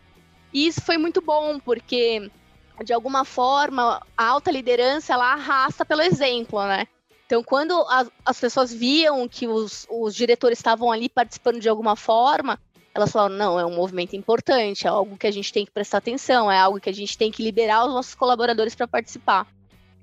E 0.54 0.68
isso 0.68 0.80
foi 0.80 0.96
muito 0.96 1.20
bom, 1.20 1.58
porque 1.58 2.30
de 2.84 2.92
alguma 2.92 3.24
forma 3.24 4.00
a 4.16 4.24
alta 4.24 4.52
liderança 4.52 5.12
ela 5.12 5.32
arrasta 5.32 5.84
pelo 5.84 6.00
exemplo, 6.00 6.64
né? 6.64 6.86
Então, 7.26 7.42
quando 7.42 7.74
as, 7.88 8.10
as 8.24 8.40
pessoas 8.40 8.72
viam 8.72 9.26
que 9.26 9.48
os, 9.48 9.86
os 9.90 10.14
diretores 10.14 10.58
estavam 10.58 10.92
ali 10.92 11.08
participando 11.08 11.58
de 11.58 11.68
alguma 11.68 11.96
forma, 11.96 12.60
elas 12.94 13.10
falaram: 13.10 13.34
não, 13.34 13.58
é 13.58 13.66
um 13.66 13.74
movimento 13.74 14.14
importante, 14.14 14.86
é 14.86 14.90
algo 14.90 15.16
que 15.16 15.26
a 15.26 15.32
gente 15.32 15.52
tem 15.52 15.64
que 15.64 15.72
prestar 15.72 15.98
atenção, 15.98 16.50
é 16.50 16.58
algo 16.58 16.80
que 16.80 16.90
a 16.90 16.94
gente 16.94 17.18
tem 17.18 17.32
que 17.32 17.42
liberar 17.42 17.84
os 17.86 17.92
nossos 17.92 18.14
colaboradores 18.14 18.74
para 18.74 18.86
participar. 18.86 19.46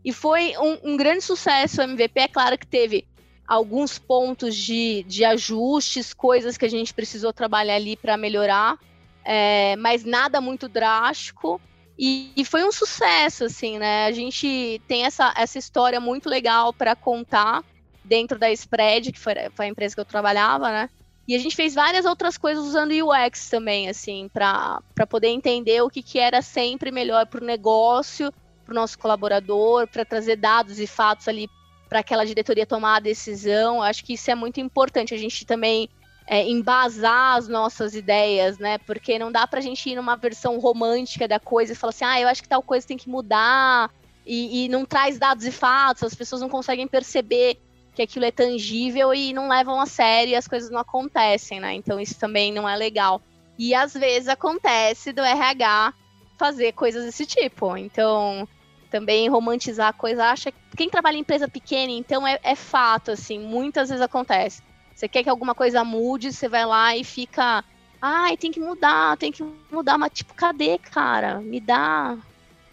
E 0.04 0.12
foi 0.12 0.54
um, 0.58 0.92
um, 0.92 0.98
grande 0.98 1.24
sucesso. 1.24 1.80
O 1.80 1.84
MVP, 1.84 2.20
é 2.20 2.28
claro 2.28 2.58
que 2.58 2.66
teve 2.68 3.08
alguns 3.48 4.00
pontos 4.00 4.56
de, 4.56 5.04
de 5.04 5.24
ajustes, 5.24 6.14
coisas 6.14 6.58
que 6.58 6.66
a 6.66 6.70
gente 6.70 6.94
precisou 6.94 7.32
trabalhar 7.32 7.76
ali 7.76 7.96
para 7.96 8.18
melhorar, 8.18 8.80
é, 9.24 9.76
mas 9.78 10.04
nada 10.04 10.42
muito 10.42 10.68
drástico. 10.68 11.62
E, 11.98 12.32
e, 12.36 12.44
foi 12.44 12.64
um 12.64 12.72
sucesso, 12.72 13.46
assim, 13.46 13.78
né? 13.78 14.06
A 14.06 14.12
gente 14.12 14.82
tem 14.88 15.06
essa, 15.06 15.34
essa 15.38 15.60
história 15.60 16.00
muito 16.00 16.28
legal 16.28 16.74
para 16.74 16.96
contar 16.96 17.64
dentro 18.04 18.40
da 18.40 18.52
Spread, 18.52 19.12
que 19.12 19.20
foi, 19.20 19.34
foi, 19.56 19.66
a 19.66 19.70
empresa 19.70 19.94
que 19.94 20.02
eu 20.02 20.06
trabalhava, 20.06 20.70
né? 20.72 20.90
E 21.28 21.36
a 21.36 21.40
gente 21.40 21.56
fez 21.56 21.76
várias 21.76 22.06
outras 22.06 22.38
coisas 22.38 22.66
usando 22.66 22.92
UX 22.92 23.50
também, 23.50 23.88
assim, 23.88 24.30
para 24.34 24.82
poder 25.08 25.28
entender 25.28 25.82
o 25.82 25.90
que, 25.90 26.02
que 26.02 26.18
era 26.18 26.42
sempre 26.42 26.92
melhor 26.92 27.28
para 27.28 27.44
o 27.44 27.46
negócio, 27.46 28.34
para 28.66 28.72
o 28.72 28.76
nosso 28.76 28.98
colaborador, 28.98 29.88
para 29.88 30.04
trazer 30.04 30.38
dados 30.38 30.80
e 30.80 30.88
fatos 30.88 31.28
ali 31.28 31.48
para 31.88 32.00
aquela 32.00 32.26
diretoria 32.26 32.66
tomar 32.66 32.98
a 32.98 33.02
decisão. 33.02 33.82
Acho 33.84 34.04
que 34.04 34.14
isso 34.14 34.32
é 34.32 34.36
muito 34.36 34.60
importante. 34.60 35.14
A 35.14 35.18
gente 35.18 35.46
também 35.46 35.88
é, 36.28 36.48
embasar 36.48 37.38
as 37.38 37.48
nossas 37.48 37.96
ideias, 37.96 38.58
né? 38.58 38.78
Porque 38.80 39.20
não 39.20 39.32
dá 39.32 39.46
pra 39.46 39.62
gente 39.62 39.90
ir 39.90 39.96
numa 39.96 40.16
versão 40.16 40.60
romântica 40.60 41.28
da 41.28 41.40
coisa 41.40 41.74
e 41.74 41.76
falar 41.76 41.90
assim, 41.90 42.06
ah, 42.06 42.22
eu 42.22 42.28
acho 42.28 42.42
que 42.42 42.50
tal 42.50 42.62
coisa 42.62 42.88
tem 42.88 42.98
que 42.98 43.10
mudar, 43.10 43.92
e, 44.26 44.66
e 44.66 44.70
não 44.70 44.86
traz 44.86 45.18
dados 45.18 45.46
e 45.46 45.52
fatos, 45.52 46.04
as 46.04 46.16
pessoas 46.16 46.42
não 46.42 46.50
conseguem 46.50 46.88
perceber 46.88 47.58
que 47.94 48.02
aquilo 48.02 48.26
é 48.26 48.32
tangível 48.32 49.14
e 49.14 49.34
não 49.34 49.50
levam 49.50 49.80
a 49.80 49.86
sério 49.86 50.32
e 50.32 50.36
as 50.36 50.48
coisas 50.48 50.70
não 50.70 50.80
acontecem, 50.80 51.60
né? 51.60 51.74
Então 51.74 52.00
isso 52.00 52.18
também 52.18 52.54
não 52.54 52.68
é 52.68 52.76
legal. 52.76 53.22
E 53.58 53.76
às 53.76 53.94
vezes 53.94 54.30
acontece 54.30 55.12
do 55.12 55.22
RH 55.22 55.94
fazer 56.38 56.72
coisas 56.72 57.06
desse 57.06 57.26
tipo. 57.26 57.76
Então, 57.76 58.48
também 58.90 59.30
romantizar 59.30 59.90
a 59.90 59.94
coisa, 59.94 60.26
acha. 60.26 60.54
Quem 60.76 60.90
trabalha 60.90 61.18
em 61.18 61.20
empresa 61.20 61.48
pequena, 61.48 61.92
então 61.92 62.26
é, 62.26 62.40
é 62.42 62.56
fato, 62.56 63.12
assim, 63.12 63.38
muitas 63.40 63.90
vezes 63.90 64.02
acontece. 64.02 64.64
Você 64.94 65.08
quer 65.08 65.24
que 65.24 65.30
alguma 65.30 65.56
coisa 65.56 65.84
mude, 65.84 66.32
você 66.32 66.48
vai 66.48 66.66
lá 66.66 66.96
e 66.96 67.04
fica. 67.04 67.64
Ai, 68.02 68.36
tem 68.36 68.52
que 68.52 68.60
mudar, 68.60 69.18
tem 69.18 69.32
que 69.32 69.44
mudar, 69.72 69.98
mas 69.98 70.12
tipo, 70.14 70.34
cadê, 70.34 70.78
cara? 70.78 71.40
Me 71.40 71.60
dá. 71.60 72.18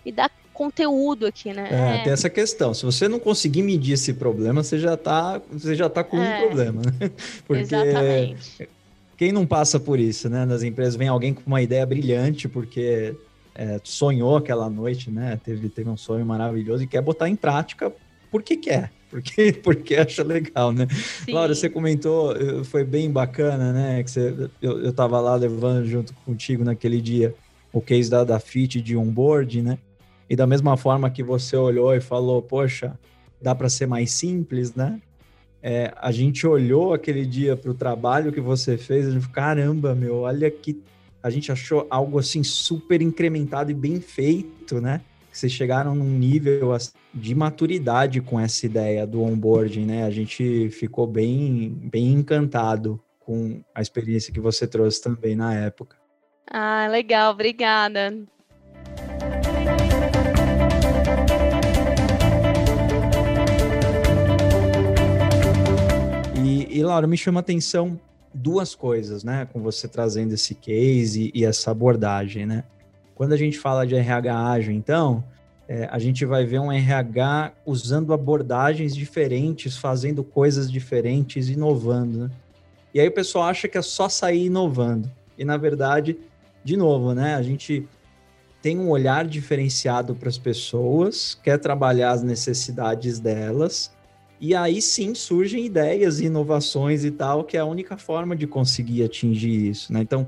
Me 0.04 0.12
dá 0.12 0.30
conteúdo 0.58 1.24
aqui, 1.24 1.52
né? 1.52 1.68
É, 1.70 1.96
é, 1.96 2.02
tem 2.02 2.12
essa 2.12 2.28
questão. 2.28 2.74
Se 2.74 2.84
você 2.84 3.06
não 3.06 3.20
conseguir 3.20 3.62
medir 3.62 3.92
esse 3.92 4.12
problema, 4.12 4.64
você 4.64 4.76
já 4.76 4.96
tá, 4.96 5.40
você 5.52 5.76
já 5.76 5.88
tá 5.88 6.02
com 6.02 6.18
é, 6.18 6.20
um 6.20 6.46
problema, 6.46 6.82
né? 6.82 7.10
Porque 7.46 7.62
Exatamente. 7.62 8.68
quem 9.16 9.30
não 9.30 9.46
passa 9.46 9.78
por 9.78 10.00
isso, 10.00 10.28
né? 10.28 10.44
Nas 10.44 10.64
empresas 10.64 10.96
vem 10.96 11.06
alguém 11.06 11.32
com 11.32 11.42
uma 11.46 11.62
ideia 11.62 11.86
brilhante, 11.86 12.48
porque 12.48 13.14
é, 13.54 13.80
sonhou 13.84 14.36
aquela 14.36 14.68
noite, 14.68 15.10
né? 15.10 15.38
Teve, 15.44 15.68
teve 15.68 15.88
um 15.88 15.96
sonho 15.96 16.26
maravilhoso 16.26 16.82
e 16.82 16.86
quer 16.88 17.02
botar 17.02 17.28
em 17.28 17.36
prática 17.36 17.92
porque 18.30 18.56
quer. 18.56 18.90
Porque, 19.10 19.52
porque 19.62 19.96
acha 19.96 20.22
legal, 20.22 20.72
né? 20.72 20.86
Sim. 21.24 21.32
Laura, 21.32 21.54
você 21.54 21.68
comentou, 21.68 22.36
eh, 22.36 22.64
foi 22.64 22.84
bem 22.84 23.10
bacana, 23.10 23.72
né? 23.72 24.02
Que 24.02 24.10
você, 24.10 24.50
eu, 24.60 24.80
eu 24.82 24.92
tava 24.92 25.20
lá 25.20 25.34
levando 25.34 25.86
junto 25.86 26.12
contigo 26.24 26.64
naquele 26.64 27.00
dia 27.00 27.34
o 27.72 27.80
case 27.80 28.10
da, 28.10 28.24
da 28.24 28.40
FIT 28.40 28.80
de 28.80 28.96
onboard, 28.96 29.62
né? 29.62 29.78
E 30.28 30.36
da 30.36 30.46
mesma 30.46 30.76
forma 30.76 31.10
que 31.10 31.22
você 31.22 31.56
olhou 31.56 31.94
e 31.94 32.00
falou, 32.00 32.42
poxa, 32.42 32.98
dá 33.40 33.54
para 33.54 33.68
ser 33.68 33.86
mais 33.86 34.10
simples, 34.10 34.74
né? 34.74 35.00
É, 35.62 35.92
a 35.96 36.12
gente 36.12 36.46
olhou 36.46 36.92
aquele 36.92 37.26
dia 37.26 37.56
para 37.56 37.70
o 37.70 37.74
trabalho 37.74 38.32
que 38.32 38.40
você 38.40 38.76
fez, 38.78 39.06
a 39.06 39.10
gente 39.10 39.22
falou, 39.22 39.34
caramba, 39.34 39.94
meu, 39.94 40.18
olha 40.18 40.50
que 40.50 40.80
a 41.22 41.30
gente 41.30 41.50
achou 41.50 41.86
algo 41.90 42.18
assim 42.18 42.44
super 42.44 43.02
incrementado 43.02 43.70
e 43.70 43.74
bem 43.74 44.00
feito, 44.00 44.80
né? 44.80 45.00
Vocês 45.38 45.52
chegaram 45.52 45.94
num 45.94 46.18
nível 46.18 46.76
de 47.14 47.32
maturidade 47.32 48.20
com 48.20 48.40
essa 48.40 48.66
ideia 48.66 49.06
do 49.06 49.22
onboarding, 49.22 49.84
né? 49.86 50.02
A 50.02 50.10
gente 50.10 50.68
ficou 50.70 51.06
bem, 51.06 51.78
bem 51.80 52.12
encantado 52.12 53.00
com 53.20 53.60
a 53.72 53.80
experiência 53.80 54.32
que 54.32 54.40
você 54.40 54.66
trouxe 54.66 55.00
também 55.00 55.36
na 55.36 55.54
época. 55.54 55.96
Ah, 56.50 56.88
legal, 56.90 57.32
obrigada. 57.32 58.12
E, 66.68 66.82
Laura, 66.82 67.06
me 67.06 67.16
chama 67.16 67.38
a 67.38 67.42
atenção 67.42 68.00
duas 68.34 68.74
coisas, 68.74 69.22
né, 69.22 69.46
com 69.52 69.62
você 69.62 69.86
trazendo 69.86 70.34
esse 70.34 70.54
case 70.56 71.30
e, 71.32 71.40
e 71.40 71.44
essa 71.44 71.70
abordagem, 71.70 72.44
né? 72.44 72.64
Quando 73.18 73.32
a 73.32 73.36
gente 73.36 73.58
fala 73.58 73.84
de 73.84 73.96
RH 73.96 74.48
ágil, 74.48 74.72
então, 74.72 75.24
é, 75.66 75.88
a 75.90 75.98
gente 75.98 76.24
vai 76.24 76.46
ver 76.46 76.60
um 76.60 76.70
RH 76.70 77.50
usando 77.66 78.12
abordagens 78.12 78.94
diferentes, 78.94 79.76
fazendo 79.76 80.22
coisas 80.22 80.70
diferentes, 80.70 81.48
inovando, 81.48 82.18
né? 82.18 82.30
E 82.94 83.00
aí 83.00 83.08
o 83.08 83.12
pessoal 83.12 83.46
acha 83.46 83.66
que 83.66 83.76
é 83.76 83.82
só 83.82 84.08
sair 84.08 84.46
inovando. 84.46 85.10
E 85.36 85.44
na 85.44 85.56
verdade, 85.56 86.16
de 86.62 86.76
novo, 86.76 87.12
né, 87.12 87.34
a 87.34 87.42
gente 87.42 87.88
tem 88.62 88.78
um 88.78 88.88
olhar 88.88 89.26
diferenciado 89.26 90.14
para 90.14 90.28
as 90.28 90.38
pessoas, 90.38 91.36
quer 91.42 91.58
trabalhar 91.58 92.12
as 92.12 92.22
necessidades 92.22 93.18
delas 93.18 93.90
e 94.40 94.54
aí 94.54 94.80
sim 94.80 95.12
surgem 95.12 95.66
ideias 95.66 96.20
inovações 96.20 97.04
e 97.04 97.10
tal, 97.10 97.42
que 97.42 97.56
é 97.56 97.60
a 97.60 97.64
única 97.64 97.96
forma 97.96 98.36
de 98.36 98.46
conseguir 98.46 99.02
atingir 99.02 99.70
isso, 99.70 99.92
né? 99.92 100.02
Então, 100.02 100.24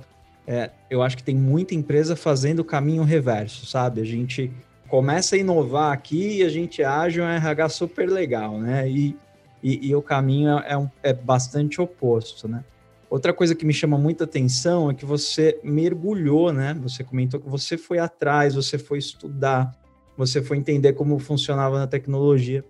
é, 0.51 0.71
eu 0.91 1.01
acho 1.01 1.17
que 1.17 1.23
tem 1.23 1.37
muita 1.37 1.75
empresa 1.75 2.17
fazendo 2.17 2.59
o 2.59 2.65
caminho 2.65 3.05
reverso, 3.05 3.67
sabe? 3.67 4.01
A 4.01 4.05
gente 4.05 4.51
começa 4.89 5.37
a 5.37 5.39
inovar 5.39 5.93
aqui 5.93 6.39
e 6.39 6.43
a 6.43 6.49
gente 6.49 6.83
age 6.83 7.21
um 7.21 7.25
RH 7.25 7.69
super 7.69 8.11
legal, 8.11 8.59
né? 8.59 8.91
E, 8.91 9.17
e, 9.63 9.89
e 9.89 9.95
o 9.95 10.03
caminho 10.03 10.59
é, 10.59 10.77
um, 10.77 10.91
é 11.05 11.13
bastante 11.13 11.81
oposto, 11.81 12.49
né? 12.49 12.65
Outra 13.09 13.33
coisa 13.33 13.55
que 13.55 13.65
me 13.65 13.73
chama 13.73 13.97
muita 13.97 14.25
atenção 14.25 14.91
é 14.91 14.95
que 14.95 15.05
você 15.05 15.61
mergulhou, 15.63 16.53
né? 16.53 16.77
Você 16.83 17.05
comentou 17.05 17.39
que 17.39 17.49
você 17.49 17.79
foi 17.79 18.01
atrás, 18.01 18.57
você 18.57 18.77
foi 18.77 18.99
estudar, 18.99 19.73
você 20.17 20.43
foi 20.43 20.57
entender 20.57 20.95
como 20.95 21.19
funcionava 21.21 21.79
na 21.79 21.87
tecnologia 21.87 22.65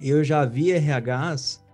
eu 0.00 0.22
já 0.22 0.44
vi 0.44 0.72
RHs 0.72 1.64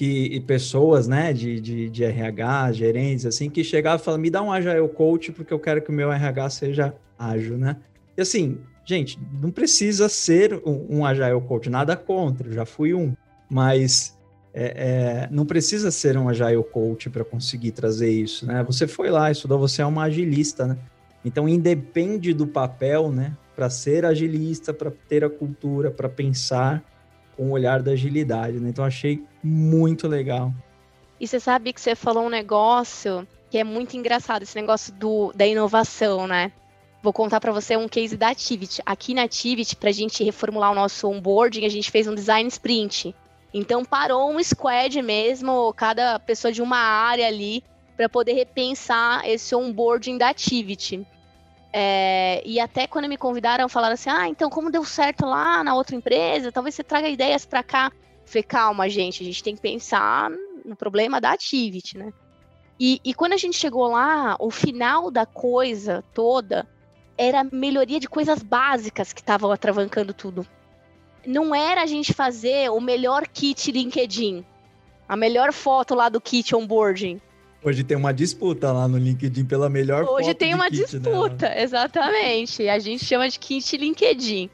que, 0.00 0.40
pessoas, 0.46 1.06
né, 1.06 1.30
de, 1.30 1.60
de, 1.60 1.90
de 1.90 2.04
RH, 2.04 2.72
gerentes, 2.72 3.26
assim, 3.26 3.50
que 3.50 3.62
chegavam 3.62 4.00
e 4.00 4.02
falavam, 4.02 4.22
me 4.22 4.30
dá 4.30 4.40
um 4.40 4.50
Agile 4.50 4.88
Coach 4.88 5.30
porque 5.30 5.52
eu 5.52 5.58
quero 5.58 5.82
que 5.82 5.90
o 5.90 5.92
meu 5.92 6.10
RH 6.10 6.48
seja 6.48 6.94
ágil, 7.18 7.58
né? 7.58 7.76
E 8.16 8.22
assim, 8.22 8.56
gente, 8.82 9.20
não 9.42 9.50
precisa 9.50 10.08
ser 10.08 10.54
um, 10.64 11.00
um 11.00 11.04
Agile 11.04 11.38
Coach, 11.46 11.68
nada 11.68 11.94
contra, 11.96 12.50
já 12.50 12.64
fui 12.64 12.94
um, 12.94 13.12
mas 13.50 14.18
é, 14.54 14.64
é, 14.64 15.28
não 15.30 15.44
precisa 15.44 15.90
ser 15.90 16.16
um 16.16 16.30
Agile 16.30 16.64
Coach 16.64 17.10
para 17.10 17.22
conseguir 17.22 17.72
trazer 17.72 18.10
isso, 18.10 18.46
né? 18.46 18.64
Você 18.64 18.88
foi 18.88 19.10
lá, 19.10 19.30
estudou, 19.30 19.58
você 19.58 19.82
é 19.82 19.86
uma 19.86 20.04
agilista, 20.04 20.66
né? 20.66 20.78
Então, 21.22 21.46
independe 21.46 22.32
do 22.32 22.46
papel, 22.46 23.12
né? 23.12 23.36
Para 23.54 23.68
ser 23.68 24.06
agilista, 24.06 24.72
para 24.72 24.90
ter 24.90 25.22
a 25.22 25.28
cultura, 25.28 25.90
para 25.90 26.08
pensar, 26.08 26.82
com 27.36 27.48
o 27.48 27.50
olhar 27.50 27.82
da 27.82 27.90
agilidade, 27.90 28.58
né? 28.58 28.70
Então 28.70 28.82
achei 28.82 29.22
muito 29.42 30.06
legal. 30.08 30.52
E 31.18 31.26
você 31.26 31.38
sabe 31.38 31.72
que 31.72 31.80
você 31.80 31.94
falou 31.94 32.24
um 32.24 32.30
negócio 32.30 33.26
que 33.50 33.58
é 33.58 33.64
muito 33.64 33.96
engraçado, 33.96 34.42
esse 34.42 34.54
negócio 34.54 34.92
do, 34.94 35.32
da 35.34 35.44
inovação, 35.44 36.26
né? 36.26 36.52
Vou 37.02 37.12
contar 37.12 37.40
para 37.40 37.50
você 37.50 37.76
um 37.76 37.88
case 37.88 38.16
da 38.16 38.28
Activity. 38.28 38.80
Aqui 38.86 39.12
na 39.12 39.22
Activity, 39.22 39.74
para 39.74 39.88
a 39.88 39.92
gente 39.92 40.22
reformular 40.22 40.70
o 40.70 40.74
nosso 40.74 41.08
onboarding, 41.08 41.64
a 41.64 41.68
gente 41.68 41.90
fez 41.90 42.06
um 42.06 42.14
design 42.14 42.48
sprint. 42.48 43.14
Então 43.52 43.84
parou 43.84 44.30
um 44.30 44.42
squad 44.42 45.02
mesmo, 45.02 45.72
cada 45.74 46.20
pessoa 46.20 46.52
de 46.52 46.62
uma 46.62 46.78
área 46.78 47.26
ali, 47.26 47.64
para 47.96 48.08
poder 48.08 48.34
repensar 48.34 49.28
esse 49.28 49.54
onboarding 49.54 50.16
da 50.16 50.28
Activity. 50.28 51.04
É, 51.72 52.42
e 52.44 52.60
até 52.60 52.86
quando 52.86 53.08
me 53.08 53.16
convidaram, 53.16 53.68
falaram 53.68 53.94
assim: 53.94 54.10
ah, 54.10 54.28
então 54.28 54.48
como 54.48 54.70
deu 54.70 54.84
certo 54.84 55.24
lá 55.26 55.64
na 55.64 55.74
outra 55.74 55.96
empresa, 55.96 56.52
talvez 56.52 56.74
você 56.74 56.84
traga 56.84 57.08
ideias 57.08 57.44
para 57.44 57.62
cá. 57.62 57.90
Falei, 58.30 58.42
calma, 58.42 58.88
gente, 58.88 59.22
a 59.22 59.26
gente 59.26 59.42
tem 59.42 59.54
que 59.54 59.62
pensar 59.62 60.30
no 60.64 60.76
problema 60.76 61.20
da 61.20 61.32
Activity, 61.32 61.98
né? 61.98 62.12
E, 62.78 63.00
e 63.04 63.12
quando 63.12 63.34
a 63.34 63.36
gente 63.36 63.56
chegou 63.56 63.88
lá, 63.88 64.36
o 64.40 64.50
final 64.50 65.10
da 65.10 65.26
coisa 65.26 66.02
toda 66.14 66.66
era 67.16 67.44
melhoria 67.44 68.00
de 68.00 68.08
coisas 68.08 68.42
básicas 68.42 69.12
que 69.12 69.20
estavam 69.20 69.50
atravancando 69.52 70.14
tudo. 70.14 70.46
Não 71.26 71.54
era 71.54 71.82
a 71.82 71.86
gente 71.86 72.14
fazer 72.14 72.70
o 72.70 72.80
melhor 72.80 73.26
kit 73.28 73.70
LinkedIn, 73.70 74.44
a 75.06 75.16
melhor 75.16 75.52
foto 75.52 75.94
lá 75.94 76.08
do 76.08 76.20
kit 76.20 76.54
onboarding 76.54 77.20
Hoje 77.62 77.84
tem 77.84 77.96
uma 77.96 78.12
disputa 78.12 78.72
lá 78.72 78.88
no 78.88 78.96
LinkedIn 78.96 79.44
pela 79.44 79.68
melhor 79.68 80.04
Hoje 80.04 80.32
tem 80.32 80.54
uma 80.54 80.70
kit, 80.70 80.78
né? 80.78 80.86
disputa, 80.86 81.48
né? 81.48 81.60
exatamente. 81.62 82.68
A 82.68 82.78
gente 82.78 83.04
chama 83.04 83.28
de 83.28 83.38
kit 83.38 83.76
LinkedIn. 83.76 84.48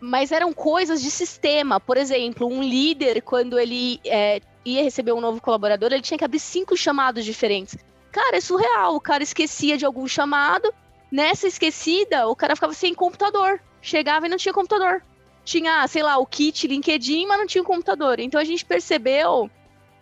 Mas 0.00 0.30
eram 0.30 0.52
coisas 0.52 1.02
de 1.02 1.10
sistema. 1.10 1.80
Por 1.80 1.96
exemplo, 1.96 2.46
um 2.46 2.62
líder, 2.62 3.22
quando 3.22 3.58
ele 3.58 4.00
é, 4.04 4.40
ia 4.64 4.82
receber 4.82 5.12
um 5.12 5.20
novo 5.20 5.40
colaborador, 5.40 5.92
ele 5.92 6.02
tinha 6.02 6.18
que 6.18 6.24
abrir 6.24 6.38
cinco 6.38 6.76
chamados 6.76 7.24
diferentes. 7.24 7.76
Cara, 8.12 8.36
é 8.36 8.40
surreal. 8.40 8.94
O 8.94 9.00
cara 9.00 9.22
esquecia 9.22 9.76
de 9.76 9.84
algum 9.84 10.06
chamado. 10.06 10.72
Nessa 11.10 11.46
esquecida, 11.46 12.28
o 12.28 12.36
cara 12.36 12.54
ficava 12.54 12.74
sem 12.74 12.94
computador. 12.94 13.60
Chegava 13.80 14.26
e 14.26 14.28
não 14.28 14.36
tinha 14.36 14.52
computador. 14.52 15.02
Tinha, 15.44 15.86
sei 15.88 16.02
lá, 16.02 16.18
o 16.18 16.26
kit 16.26 16.66
LinkedIn, 16.66 17.26
mas 17.26 17.38
não 17.38 17.46
tinha 17.46 17.62
um 17.62 17.66
computador. 17.66 18.20
Então 18.20 18.40
a 18.40 18.44
gente 18.44 18.64
percebeu 18.64 19.50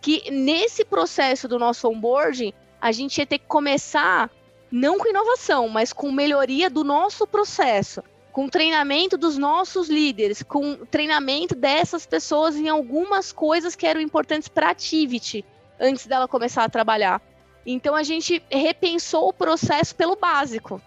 que 0.00 0.30
nesse 0.30 0.84
processo 0.84 1.48
do 1.48 1.58
nosso 1.58 1.88
onboarding, 1.88 2.52
a 2.80 2.92
gente 2.92 3.18
ia 3.18 3.26
ter 3.26 3.38
que 3.38 3.46
começar 3.46 4.30
não 4.70 4.98
com 4.98 5.08
inovação, 5.08 5.68
mas 5.68 5.92
com 5.92 6.10
melhoria 6.10 6.68
do 6.68 6.84
nosso 6.84 7.26
processo, 7.26 8.02
com 8.36 8.50
treinamento 8.50 9.16
dos 9.16 9.38
nossos 9.38 9.88
líderes, 9.88 10.42
com 10.42 10.76
treinamento 10.90 11.54
dessas 11.54 12.04
pessoas 12.04 12.54
em 12.54 12.68
algumas 12.68 13.32
coisas 13.32 13.74
que 13.74 13.86
eram 13.86 13.98
importantes 13.98 14.46
para 14.46 14.66
a 14.66 14.70
Activity 14.72 15.42
antes 15.80 16.06
dela 16.06 16.28
começar 16.28 16.62
a 16.62 16.68
trabalhar. 16.68 17.22
Então 17.64 17.94
a 17.94 18.02
gente 18.02 18.42
repensou 18.50 19.30
o 19.30 19.32
processo 19.32 19.96
pelo 19.96 20.16
básico. 20.16 20.82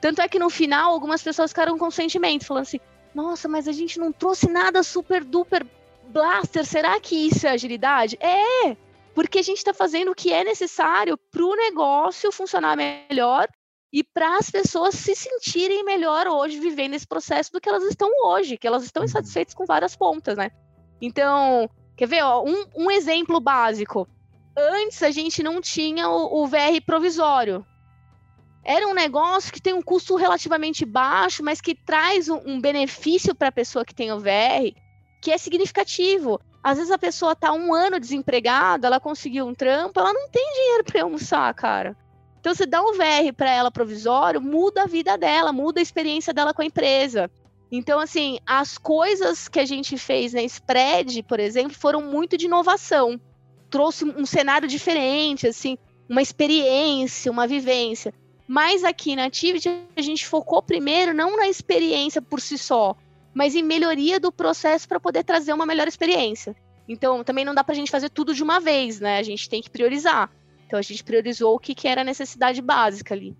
Tanto 0.00 0.20
é 0.20 0.26
que 0.26 0.40
no 0.40 0.50
final 0.50 0.92
algumas 0.92 1.22
pessoas 1.22 1.52
ficaram 1.52 1.78
com 1.78 1.88
sentimento, 1.88 2.44
falando 2.44 2.64
assim: 2.64 2.80
nossa, 3.14 3.46
mas 3.46 3.68
a 3.68 3.72
gente 3.72 3.96
não 4.00 4.10
trouxe 4.10 4.50
nada 4.50 4.82
super 4.82 5.22
duper 5.22 5.64
Blaster, 6.08 6.66
será 6.66 6.98
que 6.98 7.14
isso 7.28 7.46
é 7.46 7.50
agilidade? 7.50 8.18
É, 8.20 8.76
porque 9.14 9.38
a 9.38 9.42
gente 9.42 9.58
está 9.58 9.72
fazendo 9.72 10.10
o 10.10 10.16
que 10.16 10.32
é 10.32 10.42
necessário 10.42 11.16
para 11.16 11.44
o 11.44 11.54
negócio 11.54 12.32
funcionar 12.32 12.76
melhor 12.76 13.48
e 13.92 14.04
para 14.04 14.38
as 14.38 14.50
pessoas 14.50 14.94
se 14.94 15.14
sentirem 15.14 15.84
melhor 15.84 16.26
hoje 16.26 16.60
vivendo 16.60 16.94
esse 16.94 17.06
processo 17.06 17.52
do 17.52 17.60
que 17.60 17.68
elas 17.68 17.84
estão 17.84 18.10
hoje, 18.24 18.58
que 18.58 18.66
elas 18.66 18.84
estão 18.84 19.02
uhum. 19.02 19.06
insatisfeitas 19.06 19.54
com 19.54 19.64
várias 19.64 19.96
pontas, 19.96 20.36
né? 20.36 20.50
Então, 21.00 21.70
Quer 21.98 22.06
ver, 22.06 22.22
ó, 22.22 22.44
um, 22.44 22.64
um 22.76 22.90
exemplo 22.92 23.40
básico. 23.40 24.06
Antes 24.56 25.02
a 25.02 25.10
gente 25.10 25.42
não 25.42 25.60
tinha 25.60 26.08
o, 26.08 26.44
o 26.44 26.46
VR 26.46 26.80
provisório. 26.86 27.66
Era 28.64 28.86
um 28.86 28.94
negócio 28.94 29.52
que 29.52 29.60
tem 29.60 29.74
um 29.74 29.82
custo 29.82 30.14
relativamente 30.14 30.84
baixo, 30.84 31.42
mas 31.42 31.60
que 31.60 31.74
traz 31.74 32.28
um, 32.28 32.40
um 32.46 32.60
benefício 32.60 33.34
para 33.34 33.48
a 33.48 33.52
pessoa 33.52 33.84
que 33.84 33.94
tem 33.94 34.12
o 34.12 34.20
VR, 34.20 34.72
que 35.20 35.32
é 35.32 35.38
significativo. 35.38 36.40
Às 36.62 36.78
vezes 36.78 36.92
a 36.92 36.98
pessoa 36.98 37.34
tá 37.34 37.52
um 37.52 37.74
ano 37.74 37.98
desempregada, 37.98 38.86
ela 38.86 39.00
conseguiu 39.00 39.44
um 39.44 39.54
trampo, 39.54 39.98
ela 39.98 40.12
não 40.12 40.28
tem 40.30 40.52
dinheiro 40.52 40.84
para 40.84 41.02
almoçar, 41.02 41.52
cara. 41.54 41.96
Então, 42.40 42.54
você 42.54 42.66
dá 42.66 42.80
um 42.82 42.92
VR 42.92 43.32
para 43.36 43.50
ela 43.50 43.70
provisório, 43.70 44.40
muda 44.40 44.82
a 44.82 44.86
vida 44.86 45.16
dela, 45.18 45.52
muda 45.52 45.80
a 45.80 45.82
experiência 45.82 46.32
dela 46.32 46.54
com 46.54 46.62
a 46.62 46.66
empresa. 46.66 47.30
Então, 47.70 47.98
assim, 47.98 48.38
as 48.46 48.78
coisas 48.78 49.48
que 49.48 49.60
a 49.60 49.66
gente 49.66 49.98
fez 49.98 50.32
na 50.32 50.42
Spread, 50.42 51.22
por 51.24 51.38
exemplo, 51.38 51.76
foram 51.76 52.00
muito 52.00 52.36
de 52.36 52.46
inovação. 52.46 53.20
Trouxe 53.68 54.04
um 54.04 54.24
cenário 54.24 54.66
diferente, 54.66 55.46
assim, 55.46 55.76
uma 56.08 56.22
experiência, 56.22 57.30
uma 57.30 57.46
vivência. 57.46 58.14
Mas 58.46 58.82
aqui 58.82 59.14
na 59.14 59.24
Activity, 59.24 59.68
a 59.94 60.00
gente 60.00 60.26
focou 60.26 60.62
primeiro 60.62 61.12
não 61.12 61.36
na 61.36 61.48
experiência 61.48 62.22
por 62.22 62.40
si 62.40 62.56
só, 62.56 62.96
mas 63.34 63.54
em 63.54 63.62
melhoria 63.62 64.18
do 64.18 64.32
processo 64.32 64.88
para 64.88 64.98
poder 64.98 65.22
trazer 65.22 65.52
uma 65.52 65.66
melhor 65.66 65.86
experiência. 65.86 66.56
Então, 66.88 67.22
também 67.22 67.44
não 67.44 67.54
dá 67.54 67.62
para 67.62 67.74
a 67.74 67.76
gente 67.76 67.90
fazer 67.90 68.08
tudo 68.08 68.32
de 68.32 68.42
uma 68.42 68.58
vez, 68.58 68.98
né? 68.98 69.18
A 69.18 69.22
gente 69.22 69.50
tem 69.50 69.60
que 69.60 69.68
priorizar. 69.68 70.30
Então 70.68 70.78
a 70.78 70.82
gente 70.82 71.02
priorizou 71.02 71.54
o 71.54 71.58
que, 71.58 71.74
que 71.74 71.88
era 71.88 72.02
a 72.02 72.04
necessidade 72.04 72.60
básica 72.60 73.14
ali. 73.14 73.34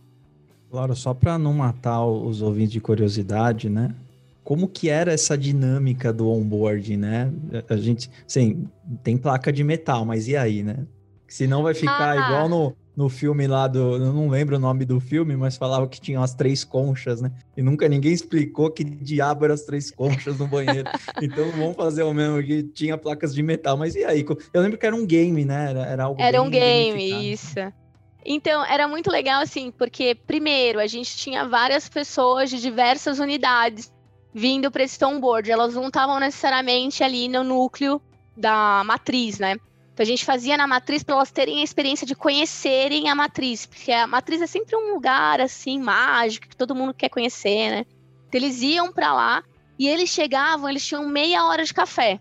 Claro, 0.71 0.97
só 0.97 1.13
para 1.13 1.39
não 1.39 1.53
matar 1.53 2.07
os 2.07 2.41
ouvintes 2.41 2.73
de 2.73 2.81
curiosidade, 2.81 3.69
né? 3.69 3.95
Como 4.43 4.67
que 4.67 4.89
era 4.89 5.13
essa 5.13 5.37
dinâmica 5.37 6.11
do 6.11 6.31
onboard, 6.31 6.97
né? 6.97 7.31
A 7.69 7.77
gente, 7.77 8.11
sim, 8.27 8.67
tem 9.03 9.19
placa 9.19 9.53
de 9.53 9.63
metal, 9.63 10.07
mas 10.07 10.27
e 10.27 10.39
aí, 10.39 10.63
né? 10.63 10.87
Senão 11.27 11.63
vai 11.63 11.75
ficar 11.75 12.13
ah. 12.13 12.17
igual 12.17 12.49
no, 12.49 12.75
no 12.99 13.09
filme 13.09 13.47
lá 13.47 13.69
do. 13.69 13.95
Eu 13.95 14.13
não 14.13 14.29
lembro 14.29 14.57
o 14.57 14.59
nome 14.59 14.85
do 14.85 14.99
filme, 14.99 15.37
mas 15.37 15.57
falava 15.57 15.87
que 15.87 16.01
tinha 16.01 16.21
as 16.21 16.35
três 16.35 16.65
conchas, 16.65 17.23
né? 17.23 17.31
E 17.57 17.63
nunca 17.63 17.89
ninguém 17.89 18.13
explicou 18.13 18.73
que 18.73 18.83
diabo 18.83 19.45
eram 19.45 19.55
as 19.55 19.63
três 19.63 19.89
conchas 19.89 20.37
no 20.37 20.49
banheiro. 20.49 20.91
então 21.23 21.49
vamos 21.53 21.77
fazer 21.77 22.03
o 22.03 22.13
mesmo 22.13 22.43
que 22.43 22.65
tinha 22.65 22.99
placas 22.99 23.33
de 23.33 23.41
metal. 23.41 23.77
Mas 23.77 23.95
e 23.95 24.05
aí? 24.05 24.27
Eu 24.53 24.61
lembro 24.61 24.77
que 24.77 24.85
era 24.85 24.97
um 24.97 25.07
game, 25.07 25.45
né? 25.45 25.71
Era, 25.71 25.87
era 25.87 26.05
algo. 26.05 26.21
Era 26.21 26.43
um 26.43 26.51
game, 26.51 27.33
isso. 27.33 27.61
Então, 28.27 28.65
era 28.65 28.89
muito 28.89 29.13
legal, 29.13 29.43
assim, 29.43 29.71
porque, 29.71 30.17
primeiro, 30.17 30.81
a 30.81 30.89
gente 30.89 31.17
tinha 31.17 31.47
várias 31.47 31.89
pessoas 31.89 32.51
de 32.51 32.61
diversas 32.61 33.21
unidades 33.21 33.93
vindo 34.35 34.73
para 34.73 34.83
esse 34.83 35.03
onboard. 35.05 35.49
Elas 35.49 35.75
não 35.75 35.87
estavam 35.87 36.19
necessariamente 36.19 37.05
ali 37.05 37.29
no 37.29 37.45
núcleo 37.45 38.03
da 38.37 38.83
matriz, 38.85 39.39
né? 39.39 39.57
Então 39.99 40.05
a 40.05 40.07
gente 40.07 40.25
fazia 40.25 40.57
na 40.57 40.65
matriz 40.65 41.03
para 41.03 41.17
elas 41.17 41.33
terem 41.33 41.59
a 41.59 41.65
experiência 41.65 42.07
de 42.07 42.15
conhecerem 42.15 43.09
a 43.09 43.17
matriz, 43.17 43.67
porque 43.67 43.91
a 43.91 44.07
matriz 44.07 44.41
é 44.41 44.47
sempre 44.47 44.77
um 44.77 44.95
lugar 44.95 45.41
assim 45.41 45.81
mágico 45.81 46.47
que 46.47 46.57
todo 46.57 46.73
mundo 46.73 46.95
quer 46.95 47.09
conhecer, 47.09 47.69
né? 47.69 47.87
Então 48.29 48.41
eles 48.41 48.63
iam 48.63 48.93
para 48.93 49.13
lá 49.13 49.43
e 49.77 49.89
eles 49.89 50.09
chegavam, 50.09 50.69
eles 50.69 50.87
tinham 50.87 51.05
meia 51.09 51.45
hora 51.47 51.65
de 51.65 51.75
café. 51.75 52.21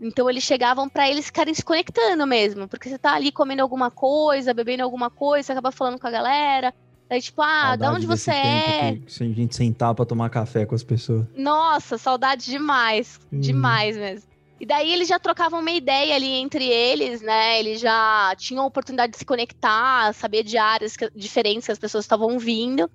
Então 0.00 0.30
eles 0.30 0.42
chegavam 0.42 0.88
para 0.88 1.06
eles 1.06 1.26
ficarem 1.26 1.52
se 1.52 1.62
conectando 1.62 2.26
mesmo, 2.26 2.66
porque 2.66 2.88
você 2.88 2.96
tá 2.96 3.12
ali 3.12 3.30
comendo 3.30 3.60
alguma 3.60 3.90
coisa, 3.90 4.54
bebendo 4.54 4.82
alguma 4.82 5.10
coisa, 5.10 5.52
acaba 5.52 5.70
falando 5.70 6.00
com 6.00 6.06
a 6.06 6.10
galera. 6.10 6.72
Daí, 7.10 7.20
tipo, 7.20 7.42
ah, 7.42 7.76
da 7.76 7.92
onde 7.92 8.06
você 8.06 8.30
é? 8.30 8.96
Que, 9.06 9.22
a 9.22 9.26
gente 9.26 9.54
sentar 9.54 9.94
para 9.94 10.06
tomar 10.06 10.30
café 10.30 10.64
com 10.64 10.74
as 10.74 10.82
pessoas. 10.82 11.26
Nossa, 11.36 11.98
saudade 11.98 12.46
demais. 12.46 13.20
Hum. 13.30 13.38
Demais 13.38 13.98
mesmo. 13.98 14.35
E 14.58 14.64
daí 14.64 14.92
eles 14.92 15.08
já 15.08 15.18
trocavam 15.18 15.60
uma 15.60 15.70
ideia 15.70 16.14
ali 16.14 16.32
entre 16.32 16.64
eles, 16.64 17.20
né? 17.20 17.58
Eles 17.58 17.78
já 17.78 18.34
tinham 18.38 18.64
a 18.64 18.66
oportunidade 18.66 19.12
de 19.12 19.18
se 19.18 19.24
conectar, 19.24 20.14
saber 20.14 20.42
de 20.42 20.56
áreas 20.56 20.96
que, 20.96 21.10
diferentes 21.14 21.66
que 21.66 21.72
as 21.72 21.78
pessoas 21.78 22.04
estavam 22.04 22.38
vindo. 22.38 22.90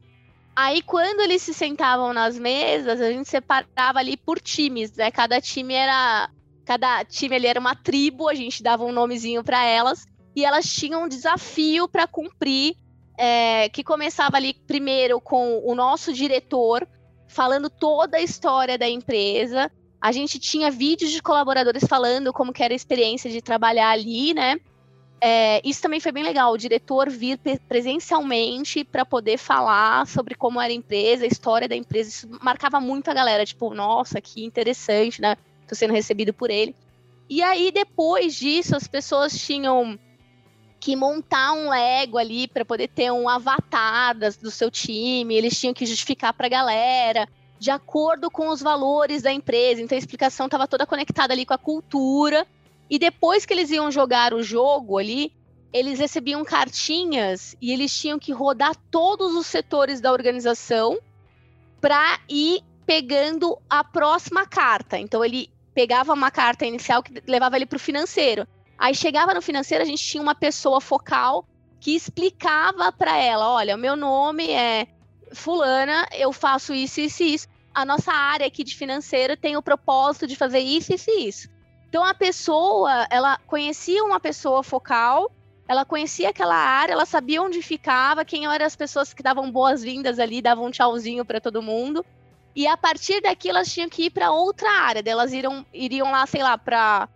Aí, 0.56 0.82
quando 0.82 1.22
eles 1.22 1.42
se 1.44 1.54
sentavam 1.54 2.14
nas 2.14 2.38
mesas, 2.38 3.00
a 3.00 3.12
gente 3.12 3.30
separava 3.30 4.00
ali 4.00 4.18
por 4.18 4.40
times, 4.40 4.92
né? 4.94 5.12
Cada 5.12 5.40
time 5.40 5.74
era. 5.74 6.30
Cada 6.66 7.04
time 7.06 7.36
ali 7.36 7.48
era 7.48 7.60
uma 7.60 7.76
tribo, 7.76 8.28
a 8.28 8.34
gente 8.34 8.64
dava 8.64 8.84
um 8.84 8.92
nomezinho 8.92 9.44
para 9.44 9.64
elas. 9.64 10.06
E 10.36 10.44
elas 10.46 10.66
tinham 10.66 11.04
um 11.04 11.08
desafio 11.08 11.88
para 11.88 12.08
cumprir, 12.08 12.76
é, 13.18 13.70
que 13.70 13.84
começava 13.84 14.38
ali 14.38 14.54
primeiro 14.54 15.20
com 15.20 15.62
o 15.64 15.76
nosso 15.76 16.14
diretor, 16.14 16.88
falando 17.28 17.70
toda 17.70 18.18
a 18.18 18.22
história 18.22 18.78
da 18.78 18.90
empresa 18.90 19.70
a 20.02 20.12
gente 20.12 20.40
tinha 20.40 20.72
vídeos 20.72 21.12
de 21.12 21.22
colaboradores 21.22 21.84
falando 21.88 22.34
como 22.34 22.52
que 22.52 22.64
era 22.64 22.74
a 22.74 22.76
experiência 22.76 23.30
de 23.30 23.40
trabalhar 23.40 23.92
ali, 23.92 24.34
né? 24.34 24.60
É, 25.24 25.62
isso 25.64 25.80
também 25.80 26.00
foi 26.00 26.12
bem 26.12 26.24
legal, 26.24 26.52
o 26.52 26.58
diretor 26.58 27.08
vir 27.08 27.40
presencialmente 27.68 28.84
para 28.84 29.06
poder 29.06 29.38
falar 29.38 30.08
sobre 30.08 30.34
como 30.34 30.60
era 30.60 30.74
a 30.74 30.76
empresa, 30.76 31.24
a 31.24 31.28
história 31.28 31.70
da 31.70 31.76
empresa. 31.76 32.10
Isso 32.10 32.28
marcava 32.42 32.80
muito 32.80 33.12
a 33.12 33.14
galera, 33.14 33.46
tipo, 33.46 33.72
nossa, 33.76 34.20
que 34.20 34.44
interessante, 34.44 35.22
né? 35.22 35.38
Tô 35.68 35.76
sendo 35.76 35.94
recebido 35.94 36.34
por 36.34 36.50
ele. 36.50 36.76
E 37.30 37.44
aí, 37.44 37.72
depois 37.72 38.34
disso, 38.34 38.76
as 38.76 38.88
pessoas 38.88 39.38
tinham 39.40 40.00
que 40.80 40.96
montar 40.96 41.54
um 41.54 41.70
Lego 41.70 42.18
ali 42.18 42.48
para 42.48 42.66
poder 42.66 42.88
ter 42.88 43.12
um 43.12 43.30
avatar 43.30 44.18
das, 44.18 44.36
do 44.36 44.50
seu 44.50 44.72
time, 44.72 45.36
eles 45.36 45.58
tinham 45.58 45.76
que 45.76 45.86
justificar 45.86 46.34
para 46.34 46.48
a 46.48 46.50
galera 46.50 47.30
de 47.62 47.70
acordo 47.70 48.32
com 48.32 48.50
os 48.50 48.60
valores 48.60 49.22
da 49.22 49.32
empresa. 49.32 49.84
Então 49.84 49.96
a 49.96 50.00
explicação 50.00 50.48
estava 50.48 50.68
toda 50.68 50.84
conectada 50.84 51.32
ali 51.32 51.46
com 51.46 51.54
a 51.54 51.60
cultura. 51.60 52.48
E 52.90 52.98
depois 52.98 53.46
que 53.46 53.54
eles 53.54 53.70
iam 53.70 53.92
jogar 53.92 54.34
o 54.34 54.42
jogo 54.42 54.98
ali, 54.98 55.32
eles 55.72 56.00
recebiam 56.00 56.44
cartinhas 56.44 57.56
e 57.62 57.72
eles 57.72 57.96
tinham 57.96 58.18
que 58.18 58.32
rodar 58.32 58.76
todos 58.90 59.36
os 59.36 59.46
setores 59.46 60.02
da 60.02 60.12
organização 60.12 60.98
para 61.80 62.20
ir 62.28 62.64
pegando 62.84 63.56
a 63.70 63.84
próxima 63.84 64.44
carta. 64.48 64.98
Então 64.98 65.24
ele 65.24 65.48
pegava 65.72 66.14
uma 66.14 66.32
carta 66.32 66.66
inicial 66.66 67.04
que 67.04 67.22
levava 67.28 67.58
ele 67.58 67.68
para 67.68 67.76
o 67.78 67.80
financeiro. 67.80 68.48
Aí 68.76 68.96
chegava 68.96 69.36
no 69.36 69.42
financeiro, 69.42 69.84
a 69.84 69.88
gente 69.88 70.04
tinha 70.04 70.24
uma 70.24 70.34
pessoa 70.34 70.82
focal 70.82 71.46
que 71.80 71.96
explicava 71.96 72.92
para 72.92 73.16
ela: 73.18 73.54
olha, 73.54 73.76
o 73.76 73.80
meu 73.80 73.96
nome 73.96 74.50
é 74.50 74.88
fulana, 75.34 76.08
eu 76.14 76.32
faço 76.32 76.74
isso, 76.74 77.00
isso 77.00 77.24
e 77.24 77.34
isso. 77.34 77.48
A 77.74 77.86
nossa 77.86 78.12
área 78.12 78.46
aqui 78.46 78.64
de 78.64 78.76
financeiro 78.76 79.38
tem 79.38 79.56
o 79.56 79.62
propósito 79.62 80.28
de 80.28 80.36
fazer 80.36 80.60
isso, 80.60 80.94
isso 80.94 81.10
e 81.10 81.28
isso. 81.28 81.50
Então 81.88 82.04
a 82.04 82.14
pessoa, 82.14 83.08
ela 83.10 83.38
conhecia 83.48 84.04
uma 84.04 84.20
pessoa 84.20 84.64
focal, 84.64 85.32
ela 85.68 85.86
conhecia 85.86 86.30
aquela 86.30 86.56
área, 86.56 86.94
ela 86.94 87.06
sabia 87.06 87.42
onde 87.42 87.62
ficava, 87.62 88.26
quem 88.26 88.46
eram 88.46 88.66
as 88.66 88.76
pessoas 88.76 89.14
que 89.14 89.24
davam 89.24 89.52
boas-vindas 89.52 90.20
ali, 90.20 90.42
davam 90.42 90.66
um 90.66 90.72
tchauzinho 90.72 91.24
para 91.24 91.40
todo 91.40 91.62
mundo. 91.62 92.06
E 92.54 92.68
a 92.68 92.76
partir 92.76 93.22
daqui 93.22 93.50
elas 93.50 93.74
tinham 93.74 93.88
que 93.88 94.04
ir 94.04 94.10
para 94.10 94.32
outra 94.32 94.70
área, 94.70 95.02
elas 95.06 95.32
iriam, 95.32 95.66
iriam 95.74 96.12
lá, 96.12 96.26
sei 96.26 96.44
lá, 96.44 96.58
para 96.58 97.08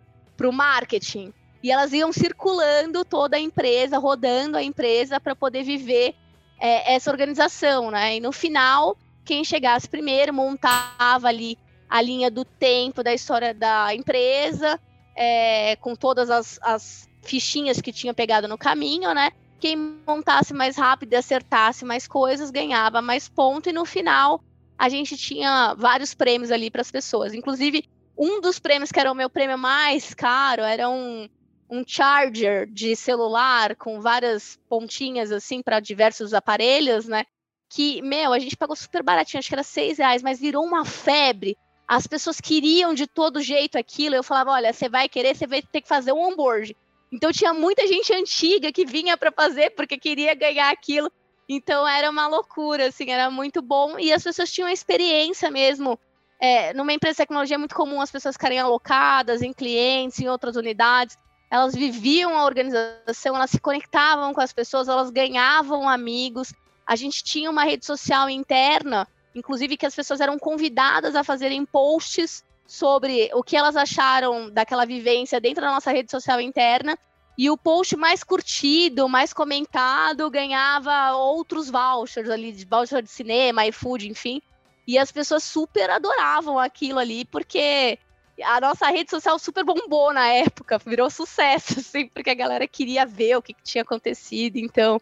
o 0.42 0.52
marketing. 0.52 1.32
E 1.62 1.70
elas 1.70 1.92
iam 1.92 2.12
circulando 2.12 3.04
toda 3.04 3.36
a 3.36 3.40
empresa, 3.40 3.98
rodando 3.98 4.56
a 4.56 4.62
empresa 4.62 5.20
para 5.20 5.34
poder 5.34 5.62
viver 5.62 6.14
é, 6.58 6.94
essa 6.94 7.10
organização, 7.10 7.90
né? 7.90 8.16
E 8.16 8.20
no 8.20 8.32
final, 8.32 8.96
quem 9.24 9.44
chegasse 9.44 9.88
primeiro 9.88 10.32
montava 10.32 11.28
ali 11.28 11.58
a 11.88 12.00
linha 12.00 12.30
do 12.30 12.44
tempo 12.44 13.02
da 13.02 13.14
história 13.14 13.54
da 13.54 13.94
empresa, 13.94 14.80
é, 15.14 15.76
com 15.76 15.94
todas 15.94 16.30
as, 16.30 16.58
as 16.62 17.08
fichinhas 17.22 17.80
que 17.80 17.92
tinha 17.92 18.14
pegado 18.14 18.48
no 18.48 18.58
caminho, 18.58 19.12
né? 19.14 19.30
Quem 19.58 19.76
montasse 20.06 20.52
mais 20.52 20.76
rápido 20.76 21.12
e 21.12 21.16
acertasse 21.16 21.84
mais 21.84 22.06
coisas 22.06 22.50
ganhava 22.50 23.00
mais 23.00 23.28
ponto, 23.28 23.68
e 23.68 23.72
no 23.72 23.84
final 23.84 24.40
a 24.78 24.88
gente 24.88 25.16
tinha 25.16 25.74
vários 25.74 26.12
prêmios 26.12 26.50
ali 26.50 26.70
para 26.70 26.82
as 26.82 26.90
pessoas. 26.90 27.32
Inclusive, 27.32 27.84
um 28.16 28.40
dos 28.40 28.58
prêmios 28.58 28.92
que 28.92 29.00
era 29.00 29.10
o 29.10 29.14
meu 29.14 29.30
prêmio 29.30 29.56
mais 29.56 30.12
caro 30.12 30.62
era 30.62 30.88
um, 30.88 31.28
um 31.70 31.84
charger 31.86 32.66
de 32.66 32.94
celular 32.94 33.74
com 33.76 34.00
várias 34.00 34.58
pontinhas 34.68 35.32
assim 35.32 35.62
para 35.62 35.80
diversos 35.80 36.32
aparelhos, 36.32 37.06
né? 37.06 37.24
Que, 37.68 38.00
meu, 38.02 38.32
a 38.32 38.38
gente 38.38 38.56
pagou 38.56 38.76
super 38.76 39.02
baratinho, 39.02 39.40
acho 39.40 39.48
que 39.48 39.54
era 39.54 39.62
seis 39.62 39.98
reais, 39.98 40.22
mas 40.22 40.38
virou 40.38 40.64
uma 40.64 40.84
febre. 40.84 41.56
As 41.86 42.06
pessoas 42.06 42.40
queriam 42.40 42.94
de 42.94 43.06
todo 43.06 43.42
jeito 43.42 43.76
aquilo. 43.76 44.14
Eu 44.14 44.22
falava, 44.22 44.52
olha, 44.52 44.72
você 44.72 44.88
vai 44.88 45.08
querer, 45.08 45.36
você 45.36 45.46
vai 45.46 45.62
ter 45.62 45.80
que 45.80 45.88
fazer 45.88 46.12
um 46.12 46.20
onboard. 46.20 46.76
Então 47.12 47.32
tinha 47.32 47.52
muita 47.52 47.86
gente 47.86 48.12
antiga 48.12 48.72
que 48.72 48.84
vinha 48.84 49.16
para 49.16 49.32
fazer 49.32 49.70
porque 49.70 49.98
queria 49.98 50.34
ganhar 50.34 50.70
aquilo. 50.70 51.10
Então 51.48 51.86
era 51.86 52.10
uma 52.10 52.26
loucura, 52.26 52.88
assim, 52.88 53.10
era 53.10 53.30
muito 53.30 53.62
bom. 53.62 53.98
E 53.98 54.12
as 54.12 54.22
pessoas 54.22 54.52
tinham 54.52 54.68
experiência 54.68 55.50
mesmo. 55.50 55.98
É, 56.40 56.74
numa 56.74 56.92
empresa 56.92 57.14
de 57.14 57.18
tecnologia 57.18 57.54
é 57.54 57.58
muito 57.58 57.74
comum 57.74 58.00
as 58.00 58.10
pessoas 58.10 58.34
ficarem 58.34 58.58
alocadas 58.58 59.42
em 59.42 59.52
clientes, 59.52 60.20
em 60.20 60.28
outras 60.28 60.54
unidades 60.56 61.16
elas 61.50 61.74
viviam 61.74 62.36
a 62.36 62.44
organização, 62.44 63.36
elas 63.36 63.50
se 63.50 63.60
conectavam 63.60 64.34
com 64.34 64.40
as 64.40 64.52
pessoas, 64.52 64.88
elas 64.88 65.10
ganhavam 65.10 65.88
amigos. 65.88 66.52
A 66.86 66.96
gente 66.96 67.22
tinha 67.22 67.50
uma 67.50 67.64
rede 67.64 67.86
social 67.86 68.28
interna, 68.28 69.06
inclusive 69.34 69.76
que 69.76 69.86
as 69.86 69.94
pessoas 69.94 70.20
eram 70.20 70.38
convidadas 70.38 71.14
a 71.14 71.22
fazerem 71.22 71.64
posts 71.64 72.44
sobre 72.66 73.30
o 73.32 73.42
que 73.42 73.56
elas 73.56 73.76
acharam 73.76 74.50
daquela 74.50 74.84
vivência 74.84 75.40
dentro 75.40 75.62
da 75.62 75.70
nossa 75.70 75.92
rede 75.92 76.10
social 76.10 76.40
interna. 76.40 76.98
E 77.38 77.50
o 77.50 77.56
post 77.56 77.94
mais 77.96 78.24
curtido, 78.24 79.08
mais 79.08 79.32
comentado, 79.32 80.30
ganhava 80.30 81.12
outros 81.12 81.68
vouchers 81.68 82.30
ali, 82.30 82.50
de 82.50 82.64
voucher 82.64 83.02
de 83.02 83.10
cinema, 83.10 83.66
iFood, 83.66 84.08
enfim. 84.08 84.40
E 84.86 84.98
as 84.98 85.12
pessoas 85.12 85.44
super 85.44 85.90
adoravam 85.90 86.58
aquilo 86.58 86.98
ali, 86.98 87.24
porque 87.26 87.98
a 88.42 88.60
nossa 88.60 88.86
rede 88.88 89.10
social 89.10 89.38
super 89.38 89.64
bombou 89.64 90.12
na 90.12 90.28
época, 90.28 90.78
virou 90.78 91.08
sucesso, 91.10 91.78
assim, 91.80 92.08
porque 92.08 92.30
a 92.30 92.34
galera 92.34 92.66
queria 92.66 93.06
ver 93.06 93.36
o 93.36 93.42
que, 93.42 93.54
que 93.54 93.62
tinha 93.62 93.82
acontecido. 93.82 94.56
Então, 94.56 95.00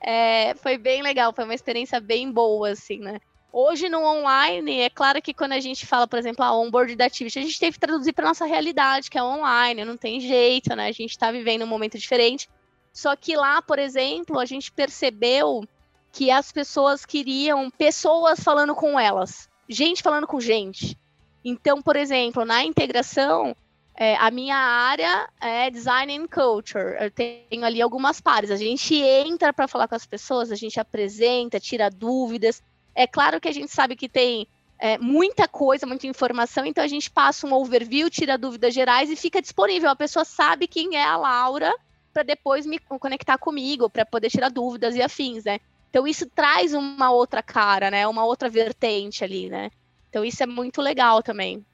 é, 0.00 0.54
foi 0.54 0.78
bem 0.78 1.02
legal, 1.02 1.32
foi 1.32 1.44
uma 1.44 1.54
experiência 1.54 2.00
bem 2.00 2.30
boa, 2.30 2.70
assim, 2.70 2.98
né? 2.98 3.20
Hoje 3.52 3.88
no 3.88 4.04
online, 4.04 4.80
é 4.80 4.88
claro 4.88 5.20
que 5.20 5.34
quando 5.34 5.52
a 5.52 5.60
gente 5.60 5.84
fala, 5.84 6.06
por 6.06 6.18
exemplo, 6.18 6.44
a 6.44 6.56
onboard 6.56 6.94
da 6.94 7.06
Activity, 7.06 7.38
a 7.40 7.42
gente 7.42 7.58
teve 7.58 7.72
que 7.72 7.80
traduzir 7.80 8.12
para 8.12 8.28
nossa 8.28 8.46
realidade, 8.46 9.10
que 9.10 9.18
é 9.18 9.22
online, 9.22 9.84
não 9.84 9.96
tem 9.96 10.20
jeito, 10.20 10.74
né? 10.76 10.86
A 10.86 10.92
gente 10.92 11.10
está 11.10 11.32
vivendo 11.32 11.62
um 11.62 11.66
momento 11.66 11.98
diferente. 11.98 12.48
Só 12.92 13.16
que 13.16 13.36
lá, 13.36 13.60
por 13.60 13.78
exemplo, 13.78 14.38
a 14.38 14.44
gente 14.44 14.70
percebeu 14.70 15.64
que 16.12 16.30
as 16.30 16.52
pessoas 16.52 17.04
queriam 17.04 17.70
pessoas 17.70 18.40
falando 18.40 18.74
com 18.74 18.98
elas, 18.98 19.48
gente 19.68 20.02
falando 20.02 20.28
com 20.28 20.40
gente. 20.40 20.96
Então, 21.44 21.80
por 21.80 21.96
exemplo, 21.96 22.44
na 22.44 22.64
integração, 22.64 23.56
é, 23.94 24.16
a 24.16 24.30
minha 24.30 24.56
área 24.56 25.28
é 25.40 25.70
design 25.70 26.16
and 26.16 26.26
culture. 26.26 26.96
Eu 26.98 27.10
tenho 27.10 27.64
ali 27.64 27.82
algumas 27.82 28.20
pares. 28.20 28.50
A 28.50 28.56
gente 28.56 28.94
entra 28.94 29.52
para 29.52 29.68
falar 29.68 29.88
com 29.88 29.94
as 29.94 30.06
pessoas, 30.06 30.50
a 30.50 30.56
gente 30.56 30.78
apresenta, 30.80 31.60
tira 31.60 31.90
dúvidas. 31.90 32.62
É 32.94 33.06
claro 33.06 33.40
que 33.40 33.48
a 33.48 33.52
gente 33.52 33.70
sabe 33.70 33.96
que 33.96 34.08
tem 34.08 34.46
é, 34.78 34.96
muita 34.96 35.46
coisa, 35.46 35.86
muita 35.86 36.06
informação, 36.06 36.64
então 36.64 36.82
a 36.82 36.88
gente 36.88 37.10
passa 37.10 37.46
um 37.46 37.52
overview, 37.52 38.08
tira 38.08 38.38
dúvidas 38.38 38.72
gerais 38.72 39.10
e 39.10 39.16
fica 39.16 39.42
disponível. 39.42 39.90
A 39.90 39.96
pessoa 39.96 40.24
sabe 40.24 40.66
quem 40.66 40.96
é 40.96 41.04
a 41.04 41.16
Laura 41.16 41.74
para 42.12 42.22
depois 42.22 42.66
me 42.66 42.78
conectar 42.78 43.38
comigo, 43.38 43.88
para 43.88 44.04
poder 44.04 44.30
tirar 44.30 44.48
dúvidas 44.48 44.96
e 44.96 45.02
afins, 45.02 45.44
né? 45.44 45.60
Então 45.90 46.06
isso 46.06 46.26
traz 46.26 46.72
uma 46.72 47.10
outra 47.10 47.42
cara, 47.42 47.90
né? 47.90 48.06
Uma 48.06 48.24
outra 48.24 48.48
vertente 48.48 49.22
ali, 49.22 49.48
né? 49.48 49.70
Então 50.10 50.24
isso 50.24 50.42
é 50.42 50.46
muito 50.46 50.82
legal 50.82 51.22
também. 51.22 51.64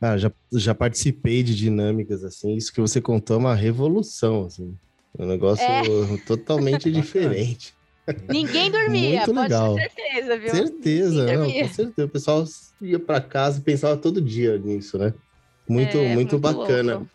Ah, 0.00 0.16
já, 0.16 0.32
já 0.52 0.74
participei 0.74 1.42
de 1.42 1.54
dinâmicas 1.54 2.24
assim, 2.24 2.54
isso 2.54 2.72
que 2.72 2.80
você 2.80 3.00
contou 3.00 3.36
é 3.36 3.38
uma 3.40 3.54
revolução, 3.54 4.46
assim. 4.46 4.76
Um 5.18 5.26
negócio 5.26 5.64
é. 5.64 5.82
totalmente 6.26 6.90
diferente. 6.90 7.74
Ninguém 8.28 8.70
dormia, 8.70 9.26
Muito 9.26 9.34
pode 9.34 9.42
legal. 9.42 9.74
ter 9.76 9.90
certeza, 9.90 10.38
viu? 10.38 10.50
Certeza, 10.50 11.36
não, 11.36 11.52
com 11.52 11.68
certeza. 11.68 12.06
O 12.06 12.08
pessoal 12.08 12.44
ia 12.80 12.98
para 12.98 13.20
casa 13.20 13.60
e 13.60 13.64
pensava 13.64 13.96
todo 13.96 14.20
dia 14.20 14.58
nisso, 14.58 14.98
né? 14.98 15.12
Muito, 15.68 15.96
É, 15.96 16.14
muito, 16.14 16.32
muito 16.32 16.38
bacana. 16.38 16.96
louco. 16.96 17.10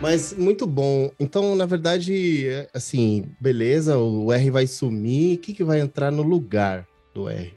Mas 0.00 0.32
muito 0.32 0.66
bom. 0.66 1.10
Então, 1.18 1.56
na 1.56 1.66
verdade, 1.66 2.48
é, 2.48 2.68
assim, 2.72 3.24
beleza, 3.40 3.98
o 3.98 4.32
R 4.32 4.50
vai 4.50 4.66
sumir. 4.66 5.36
O 5.36 5.40
que, 5.40 5.52
que 5.52 5.64
vai 5.64 5.80
entrar 5.80 6.10
no 6.10 6.22
lugar 6.22 6.86
do 7.12 7.28
R? 7.28 7.52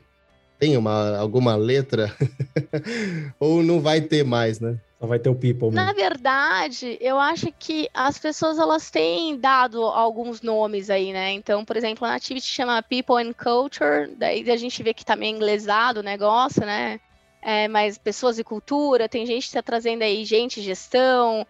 Tem 0.57 0.75
uma, 0.75 1.17
alguma 1.17 1.55
letra? 1.55 2.15
Ou 3.39 3.61
não 3.61 3.79
vai 3.79 4.01
ter 4.01 4.23
mais, 4.23 4.59
né? 4.59 4.79
Só 4.99 5.07
vai 5.07 5.17
ter 5.17 5.29
o 5.29 5.35
people 5.35 5.71
mesmo. 5.71 5.83
Na 5.83 5.93
verdade, 5.93 6.97
eu 7.01 7.19
acho 7.19 7.51
que 7.57 7.89
as 7.93 8.19
pessoas 8.19 8.59
elas 8.59 8.91
têm 8.91 9.35
dado 9.39 9.83
alguns 9.83 10.41
nomes 10.41 10.91
aí, 10.91 11.11
né? 11.11 11.31
Então, 11.31 11.65
por 11.65 11.75
exemplo, 11.75 12.05
a 12.05 12.11
Nativity 12.11 12.45
chama 12.45 12.83
People 12.83 13.15
and 13.15 13.33
Culture, 13.33 14.13
daí 14.15 14.49
a 14.49 14.57
gente 14.57 14.83
vê 14.83 14.93
que 14.93 15.03
tá 15.03 15.15
meio 15.15 15.35
inglesado 15.35 16.01
o 16.01 16.03
negócio, 16.03 16.63
né? 16.63 16.99
É, 17.41 17.67
mas 17.67 17.97
pessoas 17.97 18.37
e 18.37 18.43
cultura, 18.43 19.09
tem 19.09 19.25
gente 19.25 19.47
que 19.47 19.53
tá 19.53 19.63
trazendo 19.63 20.03
aí 20.03 20.23
gente 20.23 20.59
e 20.59 20.63
gestão, 20.63 21.47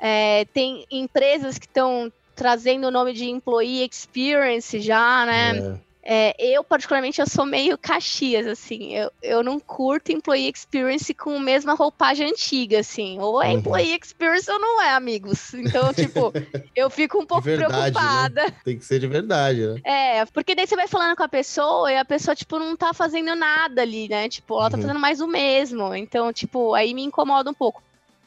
é, 0.00 0.44
tem 0.46 0.84
empresas 0.90 1.58
que 1.58 1.66
estão 1.66 2.10
trazendo 2.34 2.86
o 2.86 2.90
nome 2.90 3.12
de 3.12 3.28
Employee 3.28 3.86
Experience 3.90 4.80
já, 4.80 5.26
né? 5.26 5.58
É. 5.58 5.90
É, 6.02 6.34
eu, 6.38 6.64
particularmente, 6.64 7.20
eu 7.20 7.26
sou 7.26 7.44
meio 7.44 7.76
Caxias, 7.76 8.46
assim. 8.46 8.94
Eu, 8.96 9.10
eu 9.20 9.42
não 9.42 9.60
curto 9.60 10.10
Employee 10.10 10.50
Experience 10.50 11.12
com 11.12 11.36
a 11.36 11.40
mesma 11.40 11.74
roupagem 11.74 12.26
antiga, 12.30 12.80
assim. 12.80 13.20
Ou 13.20 13.42
é 13.42 13.48
Uhum. 13.48 13.58
Employee 13.58 13.98
Experience 14.02 14.50
ou 14.50 14.58
não 14.58 14.80
é, 14.80 14.92
amigos. 14.94 15.52
Então, 15.52 15.92
tipo, 15.92 16.32
eu 16.74 16.88
fico 16.88 17.18
um 17.18 17.26
pouco 17.26 17.42
verdade, 17.42 17.68
né? 17.74 17.82
preocupada. 17.92 18.50
Tem 18.64 18.78
que 18.78 18.84
ser 18.86 18.98
de 18.98 19.06
verdade, 19.06 19.60
né? 19.66 19.80
É, 19.84 20.24
porque 20.26 20.54
daí 20.54 20.66
você 20.66 20.74
vai 20.74 20.88
falando 20.88 21.14
com 21.14 21.22
a 21.22 21.28
pessoa 21.28 21.92
e 21.92 21.96
a 21.98 22.04
pessoa, 22.04 22.34
tipo, 22.34 22.58
não 22.58 22.74
tá 22.74 22.94
fazendo 22.94 23.34
nada 23.34 23.82
ali, 23.82 24.08
né? 24.08 24.26
Tipo, 24.30 24.58
ela 24.58 24.70
tá 24.70 24.78
Uhum. 24.78 24.82
fazendo 24.82 24.98
mais 25.00 25.20
o 25.20 25.26
mesmo. 25.26 25.94
Então, 25.94 26.32
tipo, 26.32 26.72
aí 26.72 26.94
me 26.94 27.02
incomoda 27.04 27.50
um 27.50 27.54
pouco. 27.54 27.82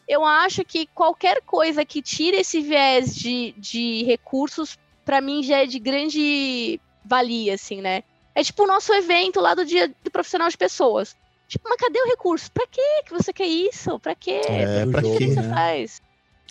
Eu 0.07 0.25
acho 0.25 0.63
que 0.65 0.87
qualquer 0.87 1.41
coisa 1.41 1.85
que 1.85 2.01
tire 2.01 2.37
esse 2.37 2.61
viés 2.61 3.15
de, 3.15 3.53
de 3.57 4.03
recursos, 4.03 4.77
pra 5.05 5.21
mim 5.21 5.43
já 5.43 5.59
é 5.59 5.65
de 5.65 5.79
grande 5.79 6.79
valia, 7.05 7.55
assim, 7.55 7.81
né? 7.81 8.03
É 8.35 8.43
tipo 8.43 8.63
o 8.63 8.67
nosso 8.67 8.93
evento 8.93 9.39
lá 9.39 9.53
do 9.53 9.65
dia 9.65 9.93
do 10.03 10.11
profissional 10.11 10.49
de 10.49 10.57
pessoas. 10.57 11.15
Tipo, 11.47 11.69
mas 11.69 11.77
cadê 11.77 11.99
o 12.01 12.07
recurso? 12.07 12.51
Pra 12.51 12.65
quê 12.67 12.81
que 13.05 13.13
você 13.13 13.31
quer 13.31 13.45
isso? 13.45 13.99
Pra 13.99 14.15
quê? 14.15 14.41
É, 14.49 14.85
pra 14.87 15.01
jogo, 15.01 15.17
quê? 15.17 15.27
Você 15.27 15.41
né? 15.41 15.49
faz? 15.53 16.01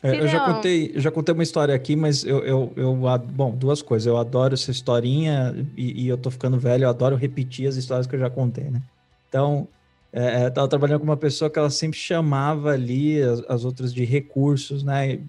É, 0.02 0.20
eu 0.20 0.26
já 0.26 0.40
contei, 0.40 0.92
já 0.96 1.10
contei 1.12 1.32
uma 1.32 1.44
história 1.44 1.74
aqui, 1.74 1.94
mas 1.94 2.24
eu, 2.24 2.44
eu, 2.44 2.72
eu 2.76 2.94
bom, 3.18 3.52
duas 3.52 3.80
coisas. 3.80 4.06
Eu 4.06 4.16
adoro 4.16 4.54
essa 4.54 4.70
historinha 4.70 5.54
e, 5.76 6.04
e 6.04 6.08
eu 6.08 6.18
tô 6.18 6.30
ficando 6.30 6.58
velho, 6.58 6.84
eu 6.84 6.88
adoro 6.88 7.14
repetir 7.14 7.68
as 7.68 7.76
histórias 7.76 8.06
que 8.06 8.16
eu 8.16 8.20
já 8.20 8.28
contei, 8.28 8.64
né? 8.64 8.82
Então, 9.28 9.68
é, 10.12 10.46
eu 10.46 10.50
tava 10.52 10.68
trabalhando 10.68 11.00
com 11.00 11.06
uma 11.06 11.16
pessoa 11.16 11.50
que 11.50 11.58
ela 11.58 11.70
sempre 11.70 11.98
chamava 11.98 12.72
ali 12.72 13.20
as, 13.22 13.40
as 13.48 13.64
outras 13.64 13.92
de 13.94 14.04
recursos, 14.04 14.82
né? 14.82 15.14
E, 15.14 15.24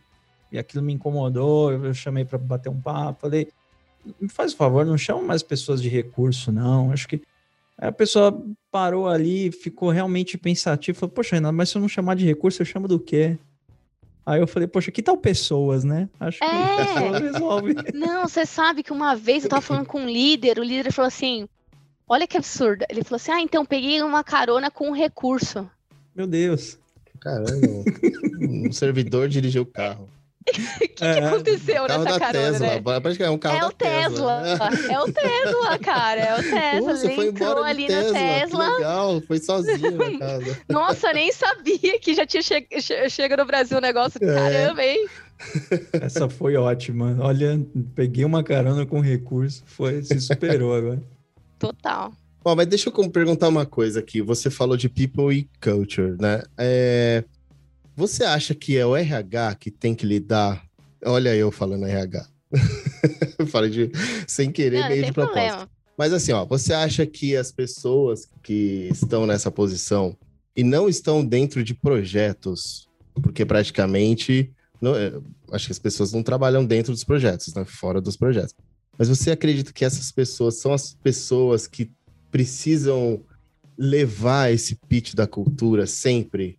e 0.52 0.60
aquilo 0.60 0.84
me 0.84 0.94
incomodou, 0.94 1.72
eu, 1.72 1.86
eu 1.86 1.94
chamei 1.94 2.26
para 2.26 2.38
bater 2.38 2.70
um 2.70 2.80
papo, 2.80 3.22
falei, 3.22 3.48
me 4.20 4.30
faz 4.30 4.54
um 4.54 4.58
favor, 4.58 4.86
não 4.86 4.98
chama 4.98 5.22
mais 5.22 5.42
pessoas 5.42 5.82
de 5.82 5.90
recurso, 5.90 6.52
não. 6.52 6.92
Acho 6.92 7.08
que 7.08 7.22
Aí 7.78 7.88
a 7.88 7.92
pessoa 7.92 8.42
parou 8.72 9.08
ali, 9.08 9.52
ficou 9.52 9.90
realmente 9.90 10.38
pensativa, 10.38 10.98
falou, 10.98 11.14
poxa, 11.14 11.36
Renato, 11.36 11.56
mas 11.56 11.70
se 11.70 11.78
eu 11.78 11.82
não 11.82 11.90
chamar 11.90 12.16
de 12.16 12.26
recurso, 12.26 12.62
eu 12.62 12.66
chamo 12.66 12.88
do 12.88 13.00
quê? 13.00 13.38
Aí 14.26 14.40
eu 14.40 14.48
falei, 14.48 14.68
poxa, 14.68 14.92
que 14.92 15.02
tal 15.02 15.18
pessoas, 15.18 15.84
né? 15.84 16.08
Acho 16.20 16.40
que 16.40 16.46
É. 16.46 17.20
resolve. 17.20 17.76
Não, 17.94 18.28
você 18.28 18.46
sabe 18.46 18.84
que 18.84 18.94
uma 18.94 19.16
vez 19.16 19.44
eu 19.44 19.50
tava 19.50 19.62
falando 19.62 19.86
com 19.86 20.00
um 20.00 20.10
líder, 20.10 20.60
o 20.60 20.64
líder 20.64 20.92
falou 20.92 21.08
assim: 21.08 21.48
olha 22.08 22.28
que 22.28 22.38
absurdo. 22.38 22.86
Ele 22.89 23.04
falou 23.04 23.18
assim: 23.18 23.32
ah, 23.32 23.41
então 23.41 23.66
peguei 23.66 24.01
uma 24.01 24.24
carona 24.24 24.70
com 24.72 24.89
um 24.89 24.93
recurso. 24.93 25.70
Meu 26.16 26.28
Deus. 26.28 26.78
Caramba, 27.20 27.84
um 28.41 28.72
servidor 28.72 29.30
dirigiu 29.30 29.62
o 29.64 29.66
carro. 29.66 30.10
O 30.45 30.51
que, 30.51 30.88
que 30.89 31.04
É, 31.06 31.26
aconteceu 31.26 31.86
O 31.86 31.88
carro 31.88 32.04
nessa 32.04 32.20
da 32.20 32.26
carona, 32.26 32.51
Tesla. 32.60 32.68
né? 32.68 32.82
Praticamente 32.82 33.24
é 33.24 33.30
um 33.30 33.38
carro 33.38 33.56
É 33.56 33.60
da 33.62 33.68
o 33.68 33.72
Tesla. 33.72 34.43
É 34.91 34.99
o 34.99 35.12
Tesla, 35.14 35.80
cara. 35.80 36.20
É 36.22 36.34
o 36.34 36.43
Tesla. 36.43 36.80
Pô, 36.82 36.86
você 36.97 37.06
Ele 37.08 37.16
foi 37.16 37.28
entrou 37.28 37.49
embora 37.51 37.70
ali 37.70 37.88
Tesla. 37.88 38.12
na 38.12 38.20
Tesla. 38.20 38.66
Que 38.66 38.72
legal, 38.74 39.22
foi 39.22 39.39
sozinho 39.39 39.91
na 39.97 40.20
casa. 40.20 40.58
Nossa, 40.68 41.14
nem 41.14 41.32
sabia 41.32 41.97
que 41.99 42.14
já 42.14 42.26
tinha 42.26 42.43
che 42.43 42.62
che 42.62 43.10
chega 43.10 43.38
no 43.38 43.45
Brasil 43.45 43.78
o 43.78 43.82
negócio. 43.82 44.20
É. 44.22 44.36
Caramba, 44.36 44.84
hein? 44.84 45.08
Essa 45.93 46.28
foi 46.30 46.58
ótima. 46.58 47.16
Olha, 47.22 47.58
peguei 47.95 48.26
uma 48.26 48.43
carona 48.43 48.86
com 48.86 48.99
recurso, 48.99 49.64
foi, 49.66 50.04
se 50.04 50.20
superou 50.20 50.76
agora. 50.76 51.01
Total. 51.68 52.11
Bom, 52.43 52.55
mas 52.55 52.68
deixa 52.68 52.89
eu 52.89 53.09
perguntar 53.09 53.47
uma 53.47 53.66
coisa 53.66 53.99
aqui. 53.99 54.22
Você 54.22 54.49
falou 54.49 54.76
de 54.76 54.89
people 54.89 55.34
e 55.36 55.49
culture, 55.64 56.16
né? 56.20 56.43
É, 56.57 57.24
Você 57.95 58.24
acha 58.24 58.53
que 58.53 58.76
é 58.78 58.86
o 58.86 58.95
RH 58.97 59.55
que 59.55 59.72
tem 59.72 59.95
que 59.95 60.05
lidar? 60.05 60.64
Olha 61.05 61.34
eu 61.36 61.51
falando 61.51 61.86
RH. 61.86 62.28
Falei 63.47 63.70
de 63.70 63.91
sem 64.28 64.51
querer, 64.51 64.82
Não, 64.82 64.88
meio 64.89 65.05
de 65.05 65.11
propósito. 65.11 65.41
problema. 65.41 65.70
Mas 65.97 66.11
assim, 66.14 66.32
ó, 66.32 66.43
você 66.45 66.74
acha 66.74 67.05
que 67.05 67.36
as 67.36 67.51
pessoas 67.51 68.28
que 68.41 68.89
estão 68.91 69.26
nessa 69.26 69.51
posição 69.51 70.18
e 70.55 70.64
não 70.64 70.89
estão 70.89 71.24
dentro 71.24 71.64
de 71.64 71.74
projetos, 71.74 72.88
porque 73.22 73.45
praticamente 73.45 74.51
não- 74.82 74.95
é, 74.95 75.14
acho 75.51 75.68
que 75.68 75.72
as 75.72 75.80
pessoas 75.80 76.11
não 76.11 76.24
trabalham 76.24 76.66
dentro 76.66 76.91
dos 76.91 77.03
projetos, 77.03 77.53
né? 77.53 77.64
Fora 77.66 78.01
dos 78.01 78.18
projetos. 78.18 78.53
Mas 78.98 79.10
você 79.10 79.32
acredita 79.32 79.74
que 79.74 79.86
essas 79.86 80.12
pessoas 80.12 80.56
são 80.56 80.74
as 80.74 80.94
pessoas 80.94 81.68
que 81.68 81.91
precisam 82.32 83.22
levar 83.78 84.52
esse 84.52 84.76
pitch 84.76 85.14
da 85.14 85.28
cultura 85.28 85.88
sempre? 85.88 86.58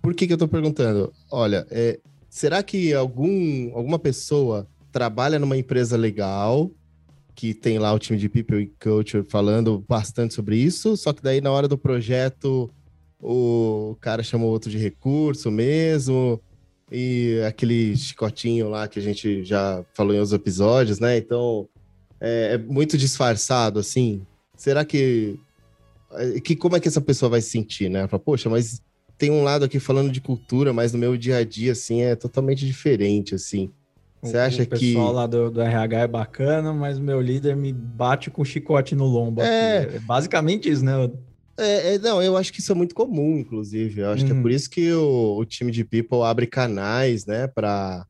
Por 0.00 0.14
que, 0.14 0.26
que 0.26 0.32
eu 0.32 0.38
tô 0.38 0.48
perguntando? 0.48 1.12
Olha, 1.30 1.66
é, 1.70 1.98
será 2.30 2.62
que 2.62 2.92
algum, 2.94 3.74
alguma 3.74 3.98
pessoa 3.98 4.66
trabalha 4.92 5.38
numa 5.38 5.56
empresa 5.56 5.96
legal, 5.96 6.70
que 7.34 7.52
tem 7.52 7.78
lá 7.78 7.92
o 7.92 7.98
time 7.98 8.18
de 8.18 8.28
People 8.28 8.62
e 8.62 8.72
Culture 8.82 9.22
falando 9.22 9.84
bastante 9.86 10.32
sobre 10.32 10.56
isso, 10.56 10.96
só 10.96 11.12
que 11.12 11.22
daí 11.22 11.40
na 11.40 11.50
hora 11.50 11.68
do 11.68 11.76
projeto 11.76 12.70
o 13.20 13.96
cara 14.00 14.22
chamou 14.22 14.50
outro 14.50 14.70
de 14.70 14.78
recurso 14.78 15.50
mesmo, 15.50 16.40
e 16.90 17.40
aquele 17.46 17.96
chicotinho 17.96 18.68
lá 18.68 18.86
que 18.86 18.98
a 18.98 19.02
gente 19.02 19.42
já 19.44 19.84
falou 19.92 20.14
em 20.14 20.18
outros 20.18 20.32
episódios, 20.32 21.00
né? 21.00 21.16
Então, 21.16 21.68
é, 22.20 22.54
é 22.54 22.58
muito 22.58 22.96
disfarçado, 22.96 23.78
assim? 23.78 24.22
Será 24.56 24.84
que, 24.84 25.38
é, 26.12 26.40
que. 26.40 26.54
Como 26.54 26.76
é 26.76 26.80
que 26.80 26.88
essa 26.88 27.00
pessoa 27.00 27.28
vai 27.28 27.40
se 27.40 27.50
sentir, 27.50 27.88
né? 27.88 28.06
Fala, 28.06 28.22
poxa, 28.22 28.48
mas 28.48 28.80
tem 29.18 29.30
um 29.30 29.42
lado 29.42 29.64
aqui 29.64 29.80
falando 29.80 30.10
de 30.10 30.20
cultura, 30.20 30.72
mas 30.72 30.92
no 30.92 30.98
meu 30.98 31.16
dia 31.16 31.38
a 31.38 31.44
dia, 31.44 31.72
assim, 31.72 32.02
é 32.02 32.14
totalmente 32.14 32.64
diferente, 32.64 33.34
assim. 33.34 33.70
Você 34.22 34.38
acha 34.38 34.64
que. 34.66 34.74
O 34.74 34.78
pessoal 34.78 35.12
lá 35.12 35.26
do, 35.26 35.50
do, 35.50 35.60
RH 35.60 35.98
é 35.98 36.06
bacana, 36.06 36.72
mas 36.72 36.98
meu 36.98 37.20
líder 37.20 37.56
me 37.56 37.72
bate 37.72 38.30
com 38.30 38.44
chicote 38.44 38.94
no 38.94 39.04
lombo. 39.04 39.42
É, 39.42 39.96
é 39.96 39.98
basicamente 40.00 40.70
isso, 40.70 40.84
né? 40.84 41.10
É, 41.58 41.94
é, 41.94 41.98
não, 41.98 42.22
eu 42.22 42.36
acho 42.36 42.52
que 42.52 42.60
isso 42.60 42.70
é 42.70 42.74
muito 42.74 42.94
comum, 42.94 43.38
inclusive. 43.38 44.00
Eu 44.00 44.10
acho 44.10 44.24
que 44.24 44.32
é 44.32 44.34
por 44.34 44.50
uhum. 44.50 44.56
isso 44.56 44.68
que 44.68 44.92
o, 44.92 45.38
o, 45.38 45.44
time 45.44 45.72
de 45.72 45.84
People 45.84 46.22
abre 46.22 46.46
canais, 46.46 47.24
né, 47.24 47.46
para 47.46 48.06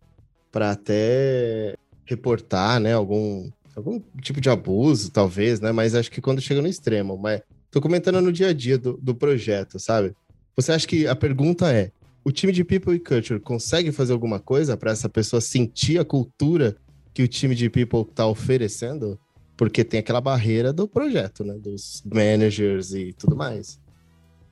até 0.54 1.74
reportar, 2.04 2.80
né, 2.80 2.92
algum, 2.92 3.48
algum 3.74 4.00
tipo 4.20 4.40
de 4.40 4.50
abuso, 4.50 5.10
talvez, 5.10 5.60
né, 5.60 5.70
mas 5.70 5.94
acho 5.94 6.10
que 6.10 6.20
quando 6.20 6.40
chega 6.40 6.60
no 6.60 6.68
extremo. 6.68 7.16
Mas 7.16 7.40
tô 7.70 7.80
comentando 7.80 8.20
no 8.20 8.32
dia 8.32 8.48
a 8.48 8.52
dia 8.52 8.76
do, 8.76 8.96
do 8.96 9.14
projeto, 9.14 9.78
sabe? 9.78 10.14
Você 10.56 10.72
acha 10.72 10.86
que 10.86 11.06
a 11.06 11.14
pergunta 11.14 11.72
é: 11.72 11.92
o 12.24 12.32
time 12.32 12.52
de 12.52 12.64
People 12.64 12.94
e 12.94 12.98
Culture 12.98 13.38
consegue 13.38 13.92
fazer 13.92 14.12
alguma 14.12 14.40
coisa 14.40 14.76
para 14.76 14.90
essa 14.90 15.08
pessoa 15.08 15.40
sentir 15.40 15.98
a 15.98 16.04
cultura 16.04 16.76
que 17.14 17.22
o 17.22 17.28
time 17.28 17.54
de 17.54 17.70
People 17.70 18.02
está 18.02 18.26
oferecendo? 18.26 19.20
Porque 19.56 19.84
tem 19.84 20.00
aquela 20.00 20.20
barreira 20.20 20.72
do 20.72 20.86
projeto, 20.86 21.44
né? 21.44 21.54
Dos 21.54 22.02
managers 22.04 22.92
e 22.92 23.12
tudo 23.12 23.34
mais. 23.34 23.80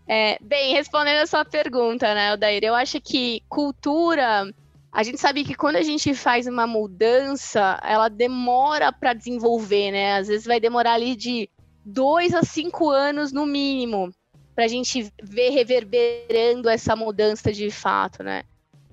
É, 0.06 0.38
bem, 0.42 0.74
respondendo 0.74 1.22
a 1.22 1.26
sua 1.26 1.44
pergunta, 1.44 2.14
né, 2.14 2.34
Odair, 2.34 2.62
eu 2.62 2.74
acho 2.74 3.00
que 3.00 3.42
cultura. 3.48 4.52
A 4.92 5.02
gente 5.02 5.18
sabe 5.18 5.44
que 5.44 5.54
quando 5.54 5.76
a 5.76 5.82
gente 5.82 6.14
faz 6.14 6.46
uma 6.46 6.66
mudança, 6.66 7.80
ela 7.82 8.08
demora 8.08 8.92
para 8.92 9.14
desenvolver, 9.14 9.90
né? 9.90 10.16
Às 10.16 10.28
vezes 10.28 10.46
vai 10.46 10.60
demorar 10.60 10.94
ali 10.94 11.16
de 11.16 11.48
dois 11.84 12.34
a 12.34 12.42
cinco 12.42 12.90
anos 12.90 13.32
no 13.32 13.44
mínimo 13.44 14.12
para 14.54 14.66
a 14.66 14.68
gente 14.68 15.12
ver 15.22 15.50
reverberando 15.50 16.68
essa 16.68 16.94
mudança 16.94 17.52
de 17.52 17.70
fato, 17.70 18.22
né? 18.22 18.44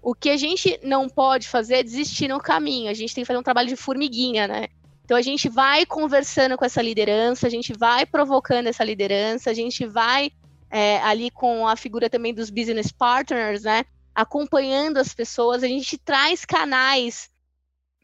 O 0.01 0.15
que 0.15 0.31
a 0.31 0.37
gente 0.37 0.79
não 0.81 1.07
pode 1.07 1.47
fazer 1.47 1.75
é 1.75 1.83
desistir 1.83 2.27
no 2.27 2.39
caminho. 2.39 2.89
A 2.89 2.93
gente 2.93 3.13
tem 3.13 3.23
que 3.23 3.27
fazer 3.27 3.37
um 3.37 3.43
trabalho 3.43 3.69
de 3.69 3.75
formiguinha, 3.75 4.47
né? 4.47 4.67
Então 5.11 5.19
a 5.19 5.21
gente 5.21 5.49
vai 5.49 5.85
conversando 5.85 6.57
com 6.57 6.63
essa 6.63 6.81
liderança, 6.81 7.45
a 7.45 7.49
gente 7.49 7.73
vai 7.73 8.05
provocando 8.05 8.67
essa 8.67 8.81
liderança, 8.81 9.49
a 9.49 9.53
gente 9.53 9.85
vai 9.85 10.31
é, 10.69 11.01
ali 11.01 11.29
com 11.29 11.67
a 11.67 11.75
figura 11.75 12.09
também 12.09 12.33
dos 12.33 12.49
business 12.49 12.93
partners, 12.93 13.63
né? 13.63 13.83
Acompanhando 14.15 14.99
as 14.99 15.13
pessoas, 15.13 15.63
a 15.63 15.67
gente 15.67 15.97
traz 15.97 16.45
canais 16.45 17.29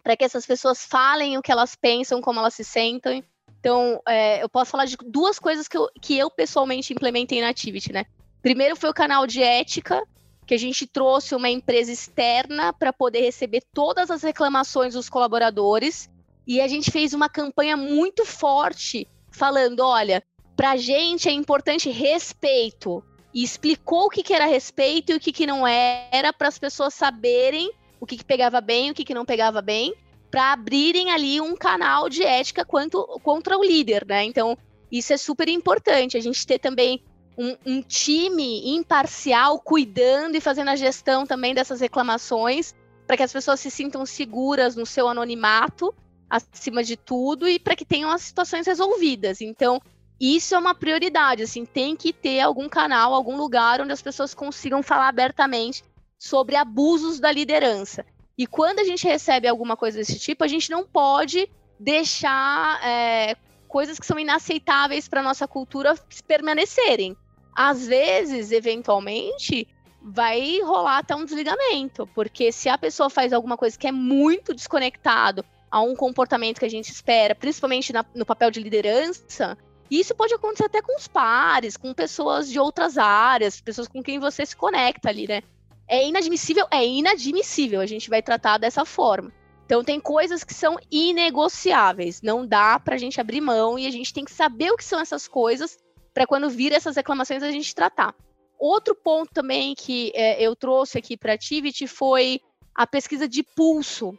para 0.04 0.18
que 0.18 0.26
essas 0.26 0.46
pessoas 0.46 0.86
falem 0.86 1.38
o 1.38 1.42
que 1.42 1.50
elas 1.50 1.78
pensam, 1.78 2.20
como 2.20 2.42
elas 2.42 2.56
se 2.56 2.66
sentem. 2.66 3.24
Então, 3.58 4.02
é, 4.06 4.44
eu 4.44 4.50
posso 4.50 4.72
falar 4.72 4.84
de 4.84 4.98
duas 5.06 5.40
coisas 5.40 5.66
que 5.66 5.78
eu, 5.78 5.90
que 6.02 6.18
eu 6.18 6.30
pessoalmente 6.30 6.92
implementei 6.92 7.40
na 7.40 7.48
Activity, 7.48 7.94
né? 7.94 8.04
Primeiro 8.42 8.76
foi 8.76 8.90
o 8.90 8.94
canal 8.94 9.26
de 9.26 9.42
ética, 9.42 10.06
que 10.46 10.54
a 10.54 10.60
gente 10.60 10.86
trouxe 10.86 11.34
uma 11.34 11.50
empresa 11.50 11.90
externa 11.90 12.74
para 12.74 12.92
poder 12.92 13.22
receber 13.22 13.64
todas 13.74 14.12
as 14.12 14.24
reclamações 14.24 14.94
dos 14.94 15.08
colaboradores. 15.08 16.10
E 16.48 16.62
a 16.62 16.68
gente 16.68 16.90
fez 16.90 17.14
uma 17.14 17.28
campanha 17.28 17.76
muito 17.76 18.26
forte 18.26 19.06
falando: 19.30 19.82
olha, 19.82 20.24
para 20.56 20.72
a 20.72 20.78
gente 20.78 21.28
é 21.28 21.32
importante 21.32 21.90
respeito. 21.90 23.04
E 23.34 23.44
explicou 23.44 24.06
o 24.06 24.10
que, 24.10 24.24
que 24.24 24.34
era 24.34 24.46
respeito 24.46 25.12
e 25.12 25.16
o 25.16 25.20
que, 25.20 25.32
que 25.32 25.46
não 25.46 25.68
era, 25.68 26.34
para 26.34 26.48
as 26.48 26.58
pessoas 26.58 26.94
saberem 26.94 27.70
o 28.00 28.06
que, 28.06 28.18
que 28.18 28.26
pegava 28.26 28.62
bem 28.62 28.88
e 28.88 28.92
o 28.92 28.94
que, 28.94 29.04
que 29.04 29.14
não 29.14 29.26
pegava 29.26 29.62
bem 29.62 29.94
para 30.32 30.54
abrirem 30.54 31.12
ali 31.12 31.40
um 31.40 31.56
canal 31.56 32.10
de 32.10 32.24
ética 32.24 32.66
quanto, 32.66 33.06
contra 33.24 33.58
o 33.58 33.64
líder, 33.64 34.06
né? 34.06 34.24
Então, 34.24 34.58
isso 34.92 35.14
é 35.14 35.18
super 35.18 35.48
importante. 35.48 36.18
A 36.18 36.22
gente 36.22 36.46
ter 36.46 36.60
também 36.60 37.04
um, 37.38 37.56
um, 37.66 37.82
time 37.82 38.76
imparcial 38.76 39.60
cuidando 39.60 40.36
e 40.36 40.42
fazendo 40.42 40.70
a 40.70 40.76
gestão 40.76 41.26
também 41.26 41.54
dessas 41.54 41.80
reclamações, 41.80 42.74
para 43.06 43.16
que 43.16 43.24
as 43.24 43.32
pessoas 43.32 43.60
se 43.60 43.70
sintam 43.70 44.06
seguras 44.06 44.76
no 44.76 44.86
seu 44.86 45.08
anonimato, 45.08 45.94
acima 46.30 46.84
de 46.84 46.98
tudo, 46.98 47.48
e 47.48 47.60
para 47.60 47.76
que 47.76 47.86
tenham 47.86 48.12
as 48.12 48.22
situações 48.22 48.68
resolvidas. 48.68 49.42
Então, 49.42 49.82
isso 50.20 50.56
é 50.56 50.58
uma 50.58 50.74
prioridade, 50.74 51.44
assim, 51.44 51.66
tem 51.66 51.96
que 51.96 52.12
ter 52.12 52.40
algum 52.40 52.68
canal, 52.68 53.14
algum 53.14 53.38
lugar 53.38 53.82
onde 53.82 53.94
as 53.94 54.02
pessoas 54.02 54.34
consigam 54.34 54.82
falar 54.82 55.08
abertamente 55.08 55.84
sobre 56.18 56.56
abusos 56.56 57.20
da 57.20 57.32
liderança. 57.32 58.06
E 58.38 58.48
quando 58.48 58.80
a 58.80 58.84
gente 58.84 59.08
recebe 59.08 59.48
alguma 59.48 59.78
coisa 59.78 59.98
desse 59.98 60.20
tipo, 60.20 60.44
a 60.44 60.48
gente 60.48 60.70
não 60.70 60.86
pode 60.86 61.50
deixar 61.80 62.84
é, 62.84 63.36
coisas 63.68 64.00
que 64.00 64.06
são 64.06 64.18
inaceitáveis 64.18 65.08
para 65.08 65.24
nossa 65.24 65.48
cultura 65.48 65.96
permanecerem. 66.28 67.16
Às 67.56 67.88
vezes, 67.88 68.52
eventualmente, 68.52 69.68
vai 70.02 70.60
rolar 70.62 71.00
até 71.00 71.16
um 71.16 71.26
desligamento, 71.26 72.08
porque 72.14 72.52
se 72.52 72.70
a 72.70 72.78
pessoa 72.78 73.10
faz 73.10 73.34
alguma 73.34 73.58
coisa 73.58 73.78
que 73.78 73.88
é 73.88 73.92
muito 73.92 74.54
desconectado 74.54 75.44
a 75.70 75.82
um 75.82 75.96
comportamento 75.96 76.60
que 76.60 76.66
a 76.66 76.70
gente 76.70 76.92
espera, 76.92 77.36
principalmente 77.36 77.92
na, 77.92 78.06
no 78.16 78.26
papel 78.26 78.50
de 78.52 78.62
liderança, 78.62 79.58
isso 79.90 80.16
pode 80.16 80.34
acontecer 80.34 80.66
até 80.66 80.82
com 80.82 80.96
os 80.98 81.08
pares, 81.08 81.78
com 81.78 81.94
pessoas 81.94 82.50
de 82.50 82.60
outras 82.60 82.98
áreas, 82.98 83.62
pessoas 83.62 83.88
com 83.88 84.04
quem 84.04 84.20
você 84.20 84.46
se 84.46 84.56
conecta 84.56 85.10
ali, 85.10 85.28
né? 85.28 85.42
é 85.88 86.06
inadmissível, 86.06 86.68
é 86.70 86.86
inadmissível. 86.86 87.80
A 87.80 87.86
gente 87.86 88.10
vai 88.10 88.22
tratar 88.22 88.58
dessa 88.58 88.84
forma. 88.84 89.32
Então 89.66 89.84
tem 89.84 90.00
coisas 90.00 90.44
que 90.44 90.54
são 90.54 90.78
inegociáveis, 90.92 92.22
não 92.22 92.46
dá 92.46 92.80
para 92.80 92.96
a 92.96 92.98
gente 92.98 93.20
abrir 93.20 93.42
mão 93.42 93.78
e 93.78 93.86
a 93.86 93.92
gente 93.92 94.14
tem 94.14 94.24
que 94.24 94.32
saber 94.32 94.72
o 94.72 94.78
que 94.78 94.84
são 94.84 95.00
essas 95.00 95.28
coisas 95.28 95.78
para 96.14 96.26
quando 96.26 96.50
vir 96.50 96.72
essas 96.72 96.96
reclamações 96.96 97.44
a 97.44 97.52
gente 97.52 97.76
tratar. 97.76 98.16
Outro 98.58 98.96
ponto 98.96 99.32
também 99.34 99.76
que 99.76 100.12
é, 100.16 100.42
eu 100.42 100.56
trouxe 100.56 100.98
aqui 100.98 101.18
para 101.18 101.34
a 101.34 101.88
foi 101.88 102.40
a 102.74 102.88
pesquisa 102.88 103.28
de 103.28 103.44
pulso, 103.44 104.18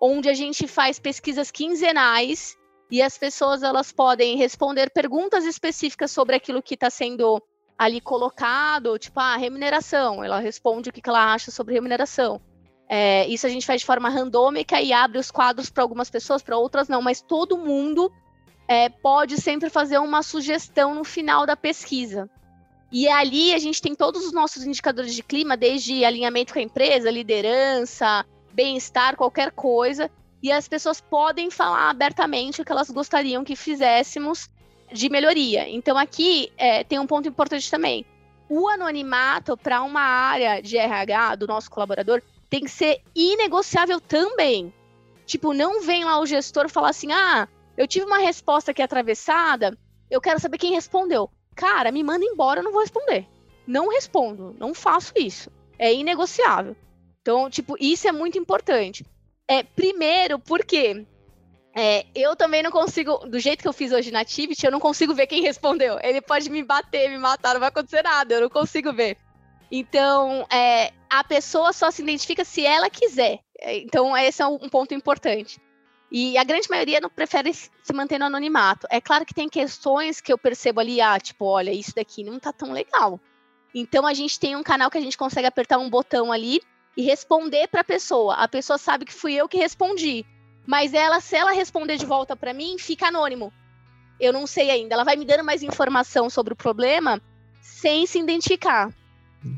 onde 0.00 0.28
a 0.28 0.34
gente 0.34 0.66
faz 0.66 0.98
pesquisas 0.98 1.50
quinzenais 1.50 2.56
e 2.90 3.02
as 3.02 3.18
pessoas 3.18 3.62
elas 3.62 3.92
podem 3.92 4.36
responder 4.36 4.90
perguntas 4.90 5.44
específicas 5.44 6.10
sobre 6.10 6.36
aquilo 6.36 6.62
que 6.62 6.74
está 6.74 6.88
sendo 6.88 7.42
ali 7.78 8.00
colocado, 8.00 8.98
tipo, 8.98 9.20
a 9.20 9.34
ah, 9.34 9.36
remuneração. 9.36 10.24
Ela 10.24 10.40
responde 10.40 10.90
o 10.90 10.92
que, 10.92 11.00
que 11.00 11.08
ela 11.08 11.32
acha 11.32 11.50
sobre 11.50 11.74
remuneração. 11.74 12.40
É, 12.88 13.26
isso 13.28 13.46
a 13.46 13.50
gente 13.50 13.66
faz 13.66 13.82
de 13.82 13.86
forma 13.86 14.08
randômica 14.08 14.80
e 14.80 14.92
abre 14.92 15.18
os 15.18 15.30
quadros 15.30 15.68
para 15.68 15.82
algumas 15.82 16.08
pessoas, 16.08 16.42
para 16.42 16.56
outras 16.56 16.88
não, 16.88 17.02
mas 17.02 17.20
todo 17.20 17.58
mundo 17.58 18.10
é, 18.66 18.88
pode 18.88 19.36
sempre 19.40 19.68
fazer 19.68 19.98
uma 19.98 20.22
sugestão 20.22 20.94
no 20.94 21.04
final 21.04 21.46
da 21.46 21.54
pesquisa. 21.54 22.28
E 22.90 23.06
ali 23.06 23.52
a 23.52 23.58
gente 23.58 23.82
tem 23.82 23.94
todos 23.94 24.24
os 24.24 24.32
nossos 24.32 24.64
indicadores 24.64 25.14
de 25.14 25.22
clima, 25.22 25.56
desde 25.56 26.04
alinhamento 26.04 26.54
com 26.54 26.58
a 26.58 26.62
empresa, 26.62 27.10
liderança, 27.10 28.24
bem-estar, 28.58 29.16
qualquer 29.16 29.52
coisa. 29.52 30.10
E 30.42 30.50
as 30.50 30.66
pessoas 30.66 31.00
podem 31.00 31.48
falar 31.48 31.90
abertamente 31.90 32.60
o 32.60 32.64
que 32.64 32.72
elas 32.72 32.90
gostariam 32.90 33.44
que 33.44 33.54
fizéssemos 33.54 34.50
de 34.92 35.08
melhoria. 35.08 35.68
Então 35.68 35.96
aqui 35.96 36.52
é, 36.56 36.82
tem 36.82 36.98
um 36.98 37.06
ponto 37.06 37.28
importante 37.28 37.70
também. 37.70 38.04
O 38.48 38.66
anonimato 38.66 39.56
para 39.56 39.82
uma 39.82 40.00
área 40.00 40.60
de 40.60 40.76
RH 40.76 41.36
do 41.36 41.46
nosso 41.46 41.70
colaborador 41.70 42.20
tem 42.50 42.64
que 42.64 42.70
ser 42.70 43.00
inegociável 43.14 44.00
também. 44.00 44.74
Tipo, 45.24 45.52
não 45.52 45.82
vem 45.82 46.04
lá 46.04 46.18
o 46.18 46.26
gestor 46.26 46.68
falar 46.68 46.90
assim: 46.90 47.12
ah, 47.12 47.46
eu 47.76 47.86
tive 47.86 48.06
uma 48.06 48.18
resposta 48.18 48.72
aqui 48.72 48.82
atravessada, 48.82 49.78
eu 50.10 50.20
quero 50.20 50.40
saber 50.40 50.58
quem 50.58 50.74
respondeu. 50.74 51.30
Cara, 51.54 51.92
me 51.92 52.02
manda 52.02 52.24
embora, 52.24 52.58
eu 52.58 52.64
não 52.64 52.72
vou 52.72 52.80
responder. 52.80 53.26
Não 53.66 53.90
respondo, 53.90 54.56
não 54.58 54.74
faço 54.74 55.12
isso. 55.16 55.50
É 55.78 55.92
inegociável. 55.92 56.74
Então, 57.28 57.50
tipo, 57.50 57.76
isso 57.78 58.08
é 58.08 58.12
muito 58.12 58.38
importante. 58.38 59.04
É, 59.46 59.62
primeiro, 59.62 60.38
porque 60.38 61.04
é, 61.76 62.06
eu 62.14 62.34
também 62.34 62.62
não 62.62 62.70
consigo, 62.70 63.18
do 63.26 63.38
jeito 63.38 63.60
que 63.60 63.68
eu 63.68 63.72
fiz 63.74 63.92
hoje 63.92 64.10
na 64.10 64.20
Activity, 64.20 64.64
eu 64.64 64.72
não 64.72 64.80
consigo 64.80 65.14
ver 65.14 65.26
quem 65.26 65.42
respondeu. 65.42 65.98
Ele 66.02 66.22
pode 66.22 66.48
me 66.48 66.62
bater, 66.62 67.10
me 67.10 67.18
matar, 67.18 67.52
não 67.52 67.60
vai 67.60 67.68
acontecer 67.68 68.02
nada, 68.02 68.32
eu 68.32 68.40
não 68.40 68.48
consigo 68.48 68.94
ver. 68.94 69.18
Então, 69.70 70.46
é, 70.50 70.90
a 71.10 71.22
pessoa 71.22 71.74
só 71.74 71.90
se 71.90 72.00
identifica 72.00 72.46
se 72.46 72.64
ela 72.64 72.88
quiser. 72.88 73.40
É, 73.60 73.76
então, 73.76 74.16
esse 74.16 74.40
é 74.40 74.46
um 74.46 74.66
ponto 74.66 74.94
importante. 74.94 75.60
E 76.10 76.38
a 76.38 76.44
grande 76.44 76.70
maioria 76.70 76.98
não 76.98 77.10
prefere 77.10 77.52
se 77.52 77.92
manter 77.92 78.18
no 78.18 78.24
anonimato. 78.24 78.86
É 78.90 79.02
claro 79.02 79.26
que 79.26 79.34
tem 79.34 79.50
questões 79.50 80.18
que 80.18 80.32
eu 80.32 80.38
percebo 80.38 80.80
ali, 80.80 80.98
ah, 80.98 81.20
tipo, 81.20 81.44
olha, 81.44 81.72
isso 81.72 81.94
daqui 81.94 82.24
não 82.24 82.40
tá 82.40 82.54
tão 82.54 82.72
legal. 82.72 83.20
Então, 83.74 84.06
a 84.06 84.14
gente 84.14 84.40
tem 84.40 84.56
um 84.56 84.62
canal 84.62 84.90
que 84.90 84.96
a 84.96 85.02
gente 85.02 85.18
consegue 85.18 85.46
apertar 85.46 85.76
um 85.76 85.90
botão 85.90 86.32
ali 86.32 86.62
e 86.96 87.02
responder 87.02 87.68
para 87.68 87.82
a 87.82 87.84
pessoa. 87.84 88.34
A 88.34 88.48
pessoa 88.48 88.78
sabe 88.78 89.04
que 89.04 89.14
fui 89.14 89.34
eu 89.34 89.48
que 89.48 89.56
respondi. 89.56 90.24
Mas 90.66 90.92
ela, 90.92 91.20
se 91.20 91.36
ela 91.36 91.52
responder 91.52 91.96
de 91.96 92.04
volta 92.04 92.36
para 92.36 92.52
mim, 92.52 92.76
fica 92.78 93.08
anônimo. 93.08 93.52
Eu 94.20 94.32
não 94.32 94.46
sei 94.46 94.70
ainda. 94.70 94.94
Ela 94.94 95.04
vai 95.04 95.16
me 95.16 95.24
dando 95.24 95.44
mais 95.44 95.62
informação 95.62 96.28
sobre 96.28 96.52
o 96.52 96.56
problema 96.56 97.20
sem 97.62 98.06
se 98.06 98.18
identificar. 98.18 98.92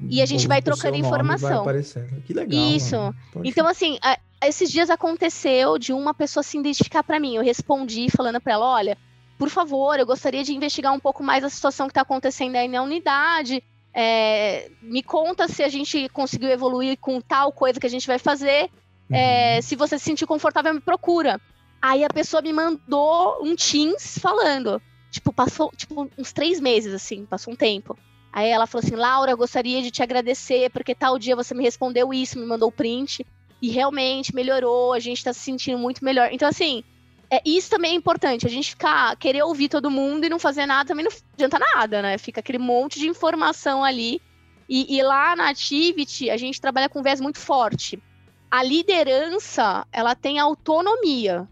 E 0.08 0.20
a 0.20 0.26
gente 0.26 0.46
vai 0.46 0.60
trocando 0.60 0.96
informação. 0.96 1.64
Vai 1.64 1.82
que 2.26 2.34
legal. 2.34 2.60
Isso. 2.60 2.96
Então, 3.42 3.66
assim, 3.66 3.98
esses 4.44 4.70
dias 4.70 4.90
aconteceu 4.90 5.78
de 5.78 5.92
uma 5.92 6.12
pessoa 6.12 6.42
se 6.42 6.58
identificar 6.58 7.02
para 7.02 7.18
mim. 7.18 7.36
Eu 7.36 7.42
respondi 7.42 8.08
falando 8.10 8.40
para 8.40 8.52
ela: 8.52 8.66
olha, 8.66 8.98
por 9.38 9.48
favor, 9.48 9.98
eu 9.98 10.04
gostaria 10.04 10.44
de 10.44 10.54
investigar 10.54 10.92
um 10.92 11.00
pouco 11.00 11.22
mais 11.22 11.42
a 11.42 11.48
situação 11.48 11.86
que 11.86 11.92
está 11.92 12.02
acontecendo 12.02 12.56
aí 12.56 12.68
na 12.68 12.82
unidade. 12.82 13.64
É, 13.92 14.70
me 14.80 15.02
conta 15.02 15.48
se 15.48 15.62
a 15.62 15.68
gente 15.68 16.08
conseguiu 16.10 16.48
evoluir 16.48 16.96
com 16.98 17.20
tal 17.20 17.52
coisa 17.52 17.80
que 17.80 17.86
a 17.86 17.90
gente 17.90 18.06
vai 18.06 18.18
fazer. 18.18 18.70
É, 19.10 19.56
uhum. 19.56 19.62
se 19.62 19.76
você 19.76 19.98
se 19.98 20.04
sentir 20.04 20.26
confortável, 20.26 20.72
me 20.72 20.80
procura. 20.80 21.40
Aí 21.82 22.04
a 22.04 22.08
pessoa 22.08 22.42
me 22.42 22.52
mandou 22.52 23.38
um 23.42 23.56
Teams 23.56 24.18
falando. 24.18 24.80
Tipo, 25.10 25.32
passou 25.32 25.72
tipo, 25.76 26.08
uns 26.16 26.32
três 26.32 26.60
meses, 26.60 26.94
assim, 26.94 27.26
passou 27.26 27.52
um 27.52 27.56
tempo. 27.56 27.98
Aí 28.32 28.48
ela 28.48 28.66
falou 28.66 28.84
assim: 28.84 28.94
Laura, 28.94 29.34
gostaria 29.34 29.82
de 29.82 29.90
te 29.90 30.02
agradecer, 30.02 30.70
porque 30.70 30.94
tal 30.94 31.18
dia 31.18 31.34
você 31.34 31.54
me 31.54 31.64
respondeu 31.64 32.14
isso, 32.14 32.38
me 32.38 32.46
mandou 32.46 32.68
o 32.68 32.72
print. 32.72 33.26
E 33.60 33.68
realmente 33.70 34.34
melhorou, 34.34 34.92
a 34.92 34.98
gente 34.98 35.22
tá 35.22 35.32
se 35.32 35.40
sentindo 35.40 35.78
muito 35.78 36.04
melhor. 36.04 36.30
Então, 36.32 36.48
assim, 36.48 36.82
é, 37.30 37.40
isso 37.44 37.70
também 37.70 37.92
é 37.92 37.94
importante. 37.94 38.46
A 38.46 38.50
gente 38.50 38.70
ficar, 38.70 39.16
querer 39.16 39.42
ouvir 39.42 39.68
todo 39.68 39.90
mundo 39.90 40.24
e 40.24 40.28
não 40.28 40.38
fazer 40.38 40.66
nada 40.66 40.88
também 40.88 41.04
não 41.04 41.12
adianta 41.34 41.58
nada, 41.58 42.02
né? 42.02 42.18
Fica 42.18 42.40
aquele 42.40 42.58
monte 42.58 42.98
de 42.98 43.08
informação 43.08 43.84
ali. 43.84 44.20
E, 44.68 44.96
e 44.96 45.02
lá 45.02 45.34
na 45.36 45.50
Activity, 45.50 46.30
a 46.30 46.36
gente 46.36 46.60
trabalha 46.60 46.88
com 46.88 47.00
um 47.00 47.02
viés 47.02 47.20
muito 47.20 47.38
forte. 47.38 48.00
A 48.50 48.62
liderança, 48.62 49.86
ela 49.92 50.14
tem 50.14 50.38
autonomia 50.38 51.48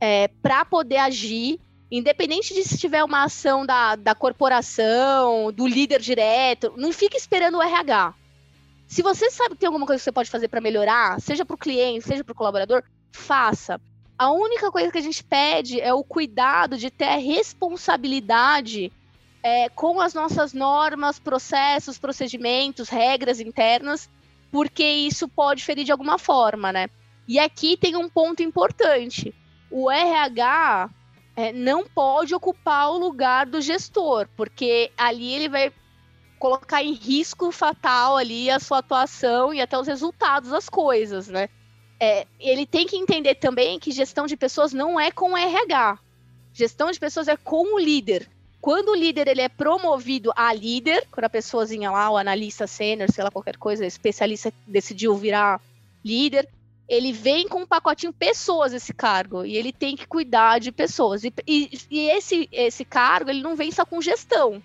é, 0.00 0.28
para 0.42 0.64
poder 0.64 0.98
agir 0.98 1.60
Independente 1.90 2.54
de 2.54 2.62
se 2.62 2.78
tiver 2.78 3.02
uma 3.02 3.24
ação 3.24 3.66
da, 3.66 3.96
da 3.96 4.14
corporação, 4.14 5.52
do 5.52 5.66
líder 5.66 6.00
direto, 6.00 6.72
não 6.76 6.92
fique 6.92 7.16
esperando 7.16 7.58
o 7.58 7.62
RH. 7.62 8.14
Se 8.86 9.02
você 9.02 9.28
sabe 9.28 9.54
que 9.54 9.60
tem 9.60 9.66
alguma 9.66 9.86
coisa 9.86 9.98
que 9.98 10.04
você 10.04 10.12
pode 10.12 10.30
fazer 10.30 10.46
para 10.46 10.60
melhorar, 10.60 11.20
seja 11.20 11.44
para 11.44 11.54
o 11.54 11.58
cliente, 11.58 12.06
seja 12.06 12.22
para 12.22 12.32
o 12.32 12.36
colaborador, 12.36 12.84
faça. 13.10 13.80
A 14.20 14.30
única 14.32 14.70
coisa 14.70 14.92
que 14.92 14.98
a 14.98 15.00
gente 15.00 15.24
pede 15.24 15.80
é 15.80 15.94
o 15.94 16.04
cuidado 16.04 16.76
de 16.76 16.90
ter 16.90 17.06
a 17.06 17.16
responsabilidade 17.16 18.92
é, 19.42 19.70
com 19.70 19.98
as 19.98 20.12
nossas 20.12 20.52
normas, 20.52 21.18
processos, 21.18 21.96
procedimentos, 21.96 22.90
regras 22.90 23.40
internas, 23.40 24.10
porque 24.52 24.84
isso 24.84 25.26
pode 25.26 25.64
ferir 25.64 25.86
de 25.86 25.92
alguma 25.92 26.18
forma, 26.18 26.70
né? 26.70 26.90
E 27.26 27.38
aqui 27.38 27.78
tem 27.78 27.96
um 27.96 28.10
ponto 28.10 28.42
importante. 28.42 29.34
O 29.70 29.90
RH 29.90 30.90
é, 31.34 31.50
não 31.54 31.86
pode 31.86 32.34
ocupar 32.34 32.90
o 32.90 32.98
lugar 32.98 33.46
do 33.46 33.58
gestor, 33.58 34.28
porque 34.36 34.92
ali 34.98 35.32
ele 35.32 35.48
vai 35.48 35.72
colocar 36.38 36.82
em 36.82 36.92
risco 36.92 37.50
fatal 37.50 38.18
ali 38.18 38.50
a 38.50 38.60
sua 38.60 38.80
atuação 38.80 39.54
e 39.54 39.62
até 39.62 39.78
os 39.78 39.86
resultados 39.86 40.50
das 40.50 40.68
coisas, 40.68 41.26
né? 41.26 41.48
É, 42.00 42.26
ele 42.38 42.64
tem 42.64 42.86
que 42.86 42.96
entender 42.96 43.34
também 43.34 43.78
que 43.78 43.92
gestão 43.92 44.26
de 44.26 44.36
pessoas 44.36 44.72
não 44.72 44.98
é 44.98 45.10
com 45.10 45.36
RH. 45.36 45.98
Gestão 46.52 46.90
de 46.90 46.98
pessoas 46.98 47.28
é 47.28 47.36
com 47.36 47.74
o 47.74 47.78
líder. 47.78 48.28
Quando 48.60 48.88
o 48.88 48.94
líder 48.94 49.28
ele 49.28 49.42
é 49.42 49.48
promovido 49.48 50.32
a 50.34 50.52
líder, 50.52 51.06
quando 51.10 51.24
a 51.24 51.30
pessoazinha 51.30 51.90
lá, 51.90 52.10
o 52.10 52.16
analista 52.16 52.66
sênior, 52.66 53.10
sei 53.10 53.22
lá, 53.22 53.30
qualquer 53.30 53.56
coisa, 53.56 53.86
especialista 53.86 54.52
decidiu 54.66 55.14
virar 55.14 55.60
líder, 56.04 56.48
ele 56.90 57.12
vem 57.12 57.46
com 57.46 57.60
um 57.62 57.66
pacotinho 57.66 58.12
pessoas 58.12 58.72
esse 58.72 58.92
cargo 58.92 59.44
e 59.44 59.56
ele 59.56 59.72
tem 59.72 59.94
que 59.94 60.08
cuidar 60.08 60.58
de 60.58 60.72
pessoas 60.72 61.22
e, 61.22 61.32
e, 61.46 61.70
e, 61.88 62.10
esse 62.10 62.48
esse 62.50 62.84
cargo 62.84 63.30
ele 63.30 63.40
não 63.40 63.54
vem 63.54 63.70
só 63.70 63.86
com 63.86 64.02
gestão 64.02 64.60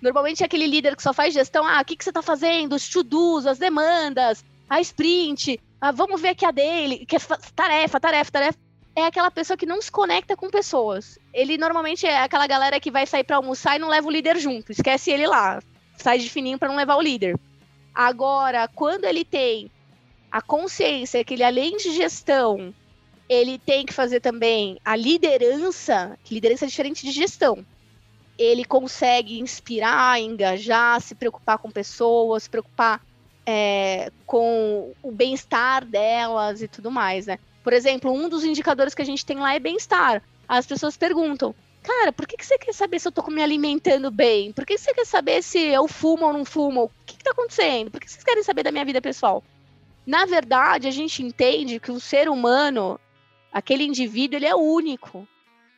normalmente 0.00 0.44
é 0.44 0.46
aquele 0.46 0.66
líder 0.68 0.94
que 0.94 1.02
só 1.02 1.12
faz 1.12 1.34
gestão 1.34 1.66
ah 1.66 1.80
o 1.80 1.84
que, 1.84 1.96
que 1.96 2.04
você 2.04 2.10
está 2.10 2.22
fazendo 2.22 2.76
os 2.76 2.88
to-dos 2.88 3.46
as 3.46 3.58
demandas 3.58 4.44
a 4.70 4.80
sprint 4.80 5.58
ah, 5.80 5.92
vamos 5.92 6.20
ver 6.20 6.28
aqui 6.28 6.44
a 6.44 6.50
dele 6.50 7.04
que 7.06 7.16
é 7.16 7.18
tarefa 7.54 8.00
tarefa 8.00 8.30
tarefa. 8.30 8.58
É 8.94 9.04
aquela 9.04 9.30
pessoa 9.30 9.58
que 9.58 9.66
não 9.66 9.80
se 9.82 9.92
conecta 9.92 10.34
com 10.34 10.48
pessoas. 10.48 11.18
Ele 11.32 11.58
normalmente 11.58 12.06
é 12.06 12.18
aquela 12.18 12.46
galera 12.46 12.80
que 12.80 12.90
vai 12.90 13.06
sair 13.06 13.24
para 13.24 13.36
almoçar 13.36 13.76
e 13.76 13.78
não 13.78 13.88
leva 13.88 14.08
o 14.08 14.10
líder 14.10 14.38
junto. 14.38 14.72
Esquece 14.72 15.10
ele 15.10 15.26
lá. 15.26 15.62
Sai 15.96 16.18
de 16.18 16.30
fininho 16.30 16.58
para 16.58 16.68
não 16.68 16.76
levar 16.76 16.96
o 16.96 17.02
líder. 17.02 17.38
Agora 17.94 18.66
quando 18.68 19.04
ele 19.04 19.24
tem 19.24 19.70
a 20.30 20.40
consciência 20.40 21.24
que 21.24 21.34
ele, 21.34 21.44
além 21.44 21.76
de 21.76 21.94
gestão, 21.94 22.74
ele 23.28 23.58
tem 23.58 23.84
que 23.84 23.92
fazer 23.92 24.20
também 24.20 24.78
a 24.84 24.96
liderança, 24.96 26.18
que 26.24 26.34
liderança 26.34 26.64
é 26.64 26.68
diferente 26.68 27.04
de 27.04 27.12
gestão. 27.12 27.64
Ele 28.38 28.64
consegue 28.64 29.38
inspirar, 29.40 30.20
engajar, 30.20 31.00
se 31.00 31.14
preocupar 31.14 31.58
com 31.58 31.70
pessoas, 31.70 32.44
se 32.44 32.50
preocupar 32.50 33.00
é, 33.46 34.10
com 34.26 34.92
o 35.02 35.12
bem-estar 35.12 35.84
delas 35.84 36.60
e 36.60 36.68
tudo 36.68 36.90
mais, 36.90 37.26
né? 37.26 37.38
Por 37.62 37.72
exemplo, 37.72 38.12
um 38.12 38.28
dos 38.28 38.44
indicadores 38.44 38.94
que 38.94 39.02
a 39.02 39.06
gente 39.06 39.24
tem 39.24 39.38
lá 39.38 39.54
é 39.54 39.60
bem-estar. 39.60 40.22
As 40.48 40.66
pessoas 40.66 40.96
perguntam, 40.96 41.54
cara, 41.82 42.12
por 42.12 42.26
que, 42.26 42.36
que 42.36 42.44
você 42.44 42.58
quer 42.58 42.74
saber 42.74 42.98
se 42.98 43.08
eu 43.08 43.12
tô 43.12 43.22
me 43.30 43.42
alimentando 43.42 44.10
bem? 44.10 44.52
Por 44.52 44.66
que 44.66 44.76
você 44.76 44.92
quer 44.92 45.06
saber 45.06 45.42
se 45.42 45.58
eu 45.58 45.86
fumo 45.86 46.26
ou 46.26 46.32
não 46.32 46.44
fumo? 46.44 46.84
O 46.84 46.90
que, 47.06 47.16
que 47.16 47.24
tá 47.24 47.30
acontecendo? 47.30 47.90
Por 47.90 48.00
que 48.00 48.10
vocês 48.10 48.24
querem 48.24 48.42
saber 48.42 48.64
da 48.64 48.72
minha 48.72 48.84
vida 48.84 49.00
pessoal? 49.00 49.42
Na 50.04 50.24
verdade, 50.24 50.86
a 50.86 50.90
gente 50.90 51.22
entende 51.22 51.80
que 51.80 51.90
o 51.90 51.98
ser 51.98 52.28
humano, 52.28 53.00
aquele 53.52 53.84
indivíduo, 53.84 54.38
ele 54.38 54.46
é 54.46 54.54
único. 54.54 55.26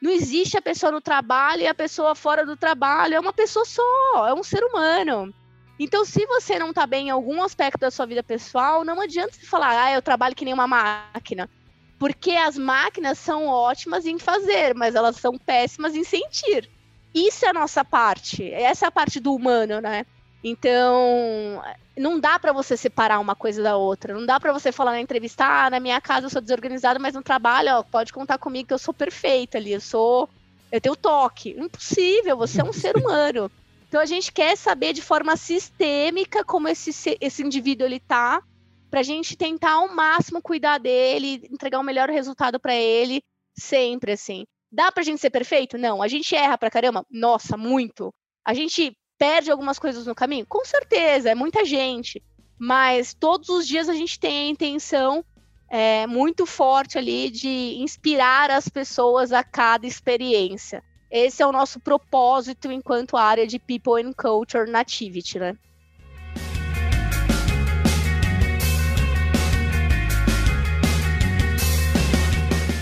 Não 0.01 0.11
existe 0.11 0.57
a 0.57 0.63
pessoa 0.63 0.93
no 0.93 1.01
trabalho 1.01 1.63
e 1.63 1.67
a 1.67 1.75
pessoa 1.75 2.15
fora 2.15 2.45
do 2.45 2.57
trabalho. 2.57 3.15
É 3.15 3.21
uma 3.21 3.33
pessoa 3.33 3.65
só, 3.65 4.29
é 4.29 4.35
um 4.35 4.43
ser 4.43 4.63
humano. 4.63 5.33
Então, 5.79 6.05
se 6.05 6.27
você 6.27 6.59
não 6.59 6.71
está 6.71 6.87
bem 6.87 7.09
em 7.09 7.11
algum 7.11 7.43
aspecto 7.43 7.79
da 7.79 7.91
sua 7.91 8.07
vida 8.07 8.23
pessoal, 8.23 8.85
não 8.85 9.01
adianta 9.01 9.33
você 9.33 9.47
falar, 9.47 9.85
ah, 9.85 9.93
eu 9.93 10.03
trabalho 10.03 10.35
que 10.35 10.45
nem 10.45 10.55
uma 10.55 10.67
máquina. 10.67 11.49
Porque 11.99 12.33
as 12.33 12.57
máquinas 12.57 13.19
são 13.19 13.47
ótimas 13.47 14.07
em 14.07 14.19
fazer, 14.19 14.75
mas 14.75 14.95
elas 14.95 15.17
são 15.17 15.39
péssimas 15.39 15.95
em 15.95 16.05
sentir. 16.05 16.69
Isso 17.15 17.45
é 17.45 17.49
a 17.49 17.53
nossa 17.53 17.85
parte. 17.85 18.51
Essa 18.53 18.87
é 18.87 18.89
a 18.89 18.93
parte 18.93 19.21
do 19.21 19.35
humano, 19.35 19.81
né? 19.81 20.05
Então, 20.43 21.61
não 21.97 22.21
dá 22.21 22.39
para 22.39 22.53
você 22.53 22.77
separar 22.77 23.19
uma 23.19 23.35
coisa 23.35 23.63
da 23.63 23.77
outra. 23.77 24.15
Não 24.15 24.25
dá 24.25 24.39
para 24.39 24.53
você 24.53 24.71
falar 24.71 24.93
na 24.93 25.01
entrevista, 25.01 25.45
ah, 25.45 25.71
na 25.71 25.81
minha 25.81 26.01
casa 26.01 26.27
eu 26.27 26.31
sou 26.31 26.41
desorganizada, 26.41 26.99
mas 26.99 27.15
no 27.15 27.23
trabalho, 27.23 27.77
ó, 27.77 27.83
pode 27.83 28.13
contar 28.13 28.39
comigo 28.39 28.69
que 28.69 28.75
eu 28.75 28.79
sou 28.79 28.95
perfeita 28.95 29.59
ali, 29.59 29.73
eu 29.73 29.81
sou 29.81 30.29
eu 30.71 30.81
tenho 30.81 30.97
toque. 30.97 31.51
Impossível, 31.59 32.37
você 32.37 32.61
é 32.61 32.65
um 32.65 32.73
ser 32.73 32.97
humano. 32.99 33.51
Então 33.89 34.01
a 34.01 34.07
gente 34.07 34.31
quer 34.31 34.57
saber 34.57 34.93
de 34.93 35.01
forma 35.01 35.37
sistêmica 35.37 36.45
como 36.45 36.69
esse, 36.69 37.17
esse 37.21 37.43
indivíduo 37.43 37.87
ele 37.87 37.99
tá, 37.99 38.43
pra 38.91 39.03
gente 39.03 39.37
tentar 39.37 39.73
ao 39.73 39.95
máximo 39.95 40.43
cuidar 40.43 40.79
dele, 40.79 41.43
entregar 41.51 41.79
o 41.79 41.85
melhor 41.85 42.11
resultado 42.11 42.61
para 42.61 42.75
ele, 42.75 43.23
sempre 43.59 44.13
assim. 44.13 44.45
Dá 44.71 44.93
pra 44.93 45.03
gente 45.03 45.21
ser 45.21 45.31
perfeito? 45.31 45.79
Não. 45.79 46.03
A 46.03 46.09
gente 46.09 46.35
erra 46.35 46.59
pra 46.59 46.71
caramba? 46.71 47.05
Nossa, 47.11 47.57
muito. 47.57 48.13
A 48.45 48.53
gente 48.53 48.95
perde 49.19 49.51
algumas 49.51 49.79
coisas 49.79 50.07
no 50.07 50.15
caminho? 50.15 50.47
Com 50.47 50.65
certeza, 50.65 51.31
é 51.31 51.35
muita 51.35 51.65
gente. 51.65 52.23
Mas 52.59 53.15
todos 53.15 53.49
os 53.49 53.67
dias 53.67 53.89
a 53.89 53.95
gente 53.95 54.21
tem 54.21 54.47
a 54.47 54.51
intenção 54.51 55.25
é, 55.71 56.07
muito 56.07 56.45
forte 56.45 56.99
ali 56.99 57.31
de 57.31 57.77
inspirar 57.79 58.51
as 58.51 58.69
pessoas 58.69 59.33
a 59.33 59.43
cada 59.43 59.87
experiência. 59.87 60.83
Esse 61.11 61.43
é 61.43 61.47
o 61.47 61.53
nosso 61.53 61.81
propósito 61.81 62.71
enquanto 62.71 63.17
área 63.17 63.47
de 63.47 63.59
People 63.59 64.03
and 64.03 64.13
Culture 64.13 64.71
Nativity, 64.71 65.39
né? 65.39 65.57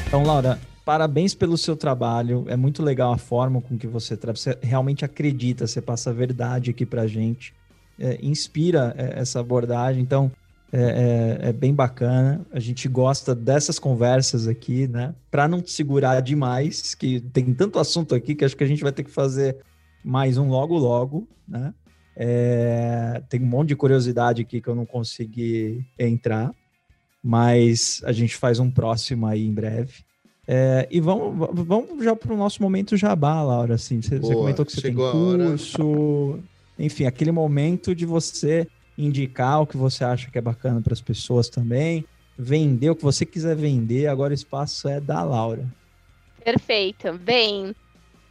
Então, 0.09 0.25
Laura, 0.25 0.59
parabéns 0.85 1.35
pelo 1.35 1.57
seu 1.57 1.77
trabalho. 1.77 2.45
É 2.49 2.57
muito 2.57 2.83
legal 2.83 3.13
a 3.13 3.19
forma 3.19 3.61
com 3.61 3.79
que 3.79 3.87
você 3.87 4.17
trabalha. 4.17 4.39
Você 4.39 4.59
realmente 4.61 5.05
acredita, 5.05 5.67
você 5.67 5.81
passa 5.81 6.11
a 6.11 6.13
verdade 6.13 6.71
aqui 6.71 6.85
pra 6.85 7.07
gente. 7.07 7.55
É, 7.99 8.19
inspira 8.21 8.93
é, 8.97 9.21
essa 9.21 9.39
abordagem. 9.39 10.03
Então, 10.03 10.33
é, 10.79 11.39
é, 11.47 11.49
é, 11.49 11.53
bem 11.55 11.75
bacana. 11.75 12.45
A 12.53 12.61
gente 12.61 12.87
gosta 12.87 13.35
dessas 13.35 13.79
conversas 13.79 14.47
aqui, 14.47 14.87
né? 14.87 15.15
Para 15.31 15.49
não 15.49 15.63
te 15.63 15.73
segurar 15.73 16.21
demais, 16.21 16.95
que 16.95 17.19
tem 17.19 17.55
tanto 17.55 17.79
assunto 17.79 18.15
aqui 18.15 18.35
que 18.35 18.45
acho 18.45 18.55
que 18.55 18.63
a 18.63 18.67
gente 18.67 18.83
vai 18.83 18.93
ter 18.93 19.03
que 19.03 19.11
fazer 19.11 19.57
mais 20.05 20.37
um 20.37 20.51
logo 20.51 20.77
logo, 20.77 21.27
né? 21.49 21.73
É, 22.15 23.23
tem 23.27 23.43
um 23.43 23.47
monte 23.47 23.69
de 23.69 23.77
curiosidade 23.77 24.43
aqui 24.43 24.61
que 24.61 24.69
eu 24.69 24.75
não 24.75 24.85
consegui 24.85 25.83
entrar, 25.99 26.55
mas 27.25 28.03
a 28.05 28.13
gente 28.13 28.37
faz 28.37 28.59
um 28.59 28.71
próximo 28.71 29.27
aí 29.27 29.47
em 29.47 29.53
breve. 29.55 30.05
É, 30.47 30.87
e 30.91 31.01
vamos, 31.01 31.49
vamos 31.55 32.05
já 32.05 32.15
para 32.15 32.35
o 32.35 32.37
nosso 32.37 32.63
momento 32.63 32.99
jabá, 32.99 33.43
Laura. 33.43 33.77
Assim, 33.77 34.03
você, 34.03 34.19
Boa, 34.19 34.31
você 34.31 34.39
comentou 34.39 34.67
que 34.67 34.73
você 34.73 34.83
tem 34.83 34.95
curso, 34.95 36.39
enfim, 36.79 37.07
aquele 37.07 37.33
momento 37.33 37.95
de 37.95 38.05
você 38.05 38.69
indicar 38.97 39.63
o 39.63 39.67
que 39.67 39.77
você 39.77 40.05
acha 40.05 40.31
que 40.31 40.39
é 40.39 40.41
bacana 40.41 40.81
para 40.81 40.93
as 40.93 41.01
pessoas 41.01 41.49
também, 41.49 42.05
vender 42.39 42.91
o 42.91 42.97
que 42.97 43.03
você 43.03 43.25
quiser 43.27 43.57
vender. 43.57 44.07
Agora 44.07 44.33
o 44.33 44.35
espaço 44.35 44.89
é 44.89 45.01
da 45.01 45.23
Laura. 45.23 45.67
Perfeito. 46.45 47.13
Bem, 47.15 47.75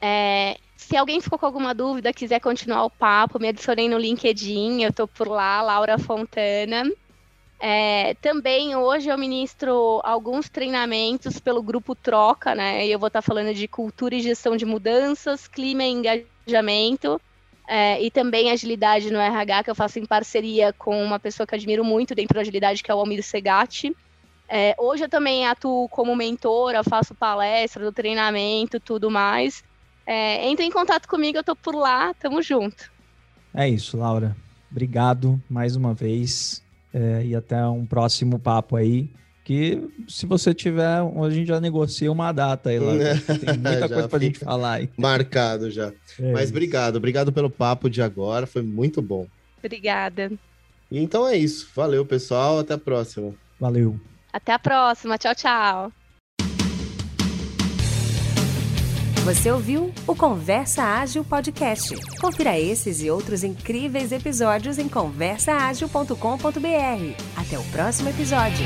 é, 0.02 0.58
se 0.76 0.96
alguém 0.96 1.20
ficou 1.22 1.40
com 1.40 1.46
alguma 1.46 1.74
dúvida, 1.74 2.14
quiser 2.14 2.40
continuar 2.40 2.86
o 2.86 2.90
papo, 2.90 3.40
me 3.40 3.48
adicionei 3.48 3.90
no 3.90 3.98
LinkedIn, 3.98 4.84
eu 4.84 4.90
estou 4.90 5.08
por 5.08 5.28
lá, 5.28 5.62
Laura 5.62 5.98
Fontana. 5.98 6.84
É, 7.60 8.14
também 8.16 8.76
hoje 8.76 9.10
eu 9.10 9.18
ministro 9.18 10.02
alguns 10.04 10.50
treinamentos 10.50 11.40
pelo 11.40 11.64
grupo 11.64 11.96
Troca, 11.96 12.54
né? 12.54 12.86
Eu 12.86 13.00
vou 13.00 13.08
estar 13.08 13.22
falando 13.22 13.54
de 13.54 13.68
cultura 13.68 14.14
e 14.14 14.22
gestão 14.22 14.56
de 14.58 14.66
mudanças, 14.66 15.48
clima 15.48 15.84
e 15.84 15.92
engajamento. 15.92 17.20
É, 17.68 18.02
e 18.02 18.12
também 18.12 18.52
agilidade 18.52 19.12
no 19.12 19.20
RH, 19.20 19.64
que 19.64 19.70
eu 19.72 19.76
faço 19.76 19.98
em 19.98 20.06
parceria 20.06 20.72
com 20.74 21.04
uma 21.04 21.20
pessoa 21.20 21.48
que 21.48 21.56
admiro 21.56 21.84
muito 21.84 22.14
dentro 22.14 22.36
da 22.36 22.42
agilidade, 22.42 22.84
que 22.84 22.92
é 22.92 22.96
o 22.96 23.00
Almir 23.00 23.24
Segatti. 23.24 23.96
É, 24.48 24.76
hoje 24.78 25.04
eu 25.04 25.10
também 25.10 25.48
atuo 25.48 25.90
como 25.90 26.16
mentora, 26.16 26.84
faço 26.84 27.16
palestra 27.16 27.84
do 27.84 27.92
treinamento, 27.92 28.80
tudo 28.80 29.10
mais. 29.10 29.64
É, 30.06 30.48
entre 30.48 30.66
em 30.66 30.72
contato 30.72 31.08
comigo, 31.08 31.40
eu 31.40 31.44
tô 31.44 31.56
por 31.56 31.76
lá, 31.76 32.14
tamo 32.14 32.42
junto. 32.42 32.92
É 33.54 33.68
isso, 33.68 33.98
Laura. 33.98 34.36
Obrigado 34.70 35.42
mais 35.50 35.76
uma 35.76 35.94
vez 35.94 36.64
é, 36.94 37.26
e 37.26 37.36
até 37.36 37.66
um 37.66 37.86
próximo 37.86 38.38
papo 38.38 38.76
aí. 38.76 39.10
Que 39.46 39.88
se 40.08 40.26
você 40.26 40.56
tiver, 40.56 41.02
a 41.02 41.30
gente 41.30 41.48
já 41.48 41.62
negocia 41.62 42.12
uma 42.12 42.32
data 42.32 42.72
aí 42.72 42.80
lá. 42.80 42.94
Tem 42.94 43.56
muita 43.58 43.88
coisa 43.88 44.10
pra 44.10 44.20
gente 44.20 44.40
falar 44.40 44.74
aí. 44.74 44.90
Marcado 44.98 45.70
já. 45.70 45.94
É 46.20 46.32
Mas 46.34 46.46
isso. 46.46 46.52
obrigado, 46.52 46.96
obrigado 46.96 47.32
pelo 47.32 47.50
papo 47.50 47.88
de 47.88 48.02
agora, 48.02 48.48
foi 48.48 48.64
muito 48.64 49.04
bom. 49.04 49.28
Obrigada. 49.64 50.32
Então 50.92 51.28
é 51.28 51.38
isso. 51.38 51.70
Valeu, 51.76 52.04
pessoal. 52.06 52.60
Até 52.60 52.74
a 52.74 52.78
próxima. 52.78 53.34
Valeu. 53.60 54.00
Até 54.34 54.52
a 54.52 54.60
próxima. 54.60 55.18
Tchau, 55.18 55.36
tchau. 55.36 55.92
Você 59.24 59.52
ouviu 59.52 59.92
o 60.08 60.16
Conversa 60.16 60.84
Ágil 60.84 61.24
Podcast. 61.24 61.96
Confira 62.20 62.60
esses 62.60 63.02
e 63.02 63.10
outros 63.10 63.44
incríveis 63.44 64.12
episódios 64.12 64.78
em 64.78 64.88
conversaagil.com.br. 64.88 66.16
Até 67.36 67.60
o 67.60 67.64
próximo 67.66 68.10
episódio. 68.10 68.66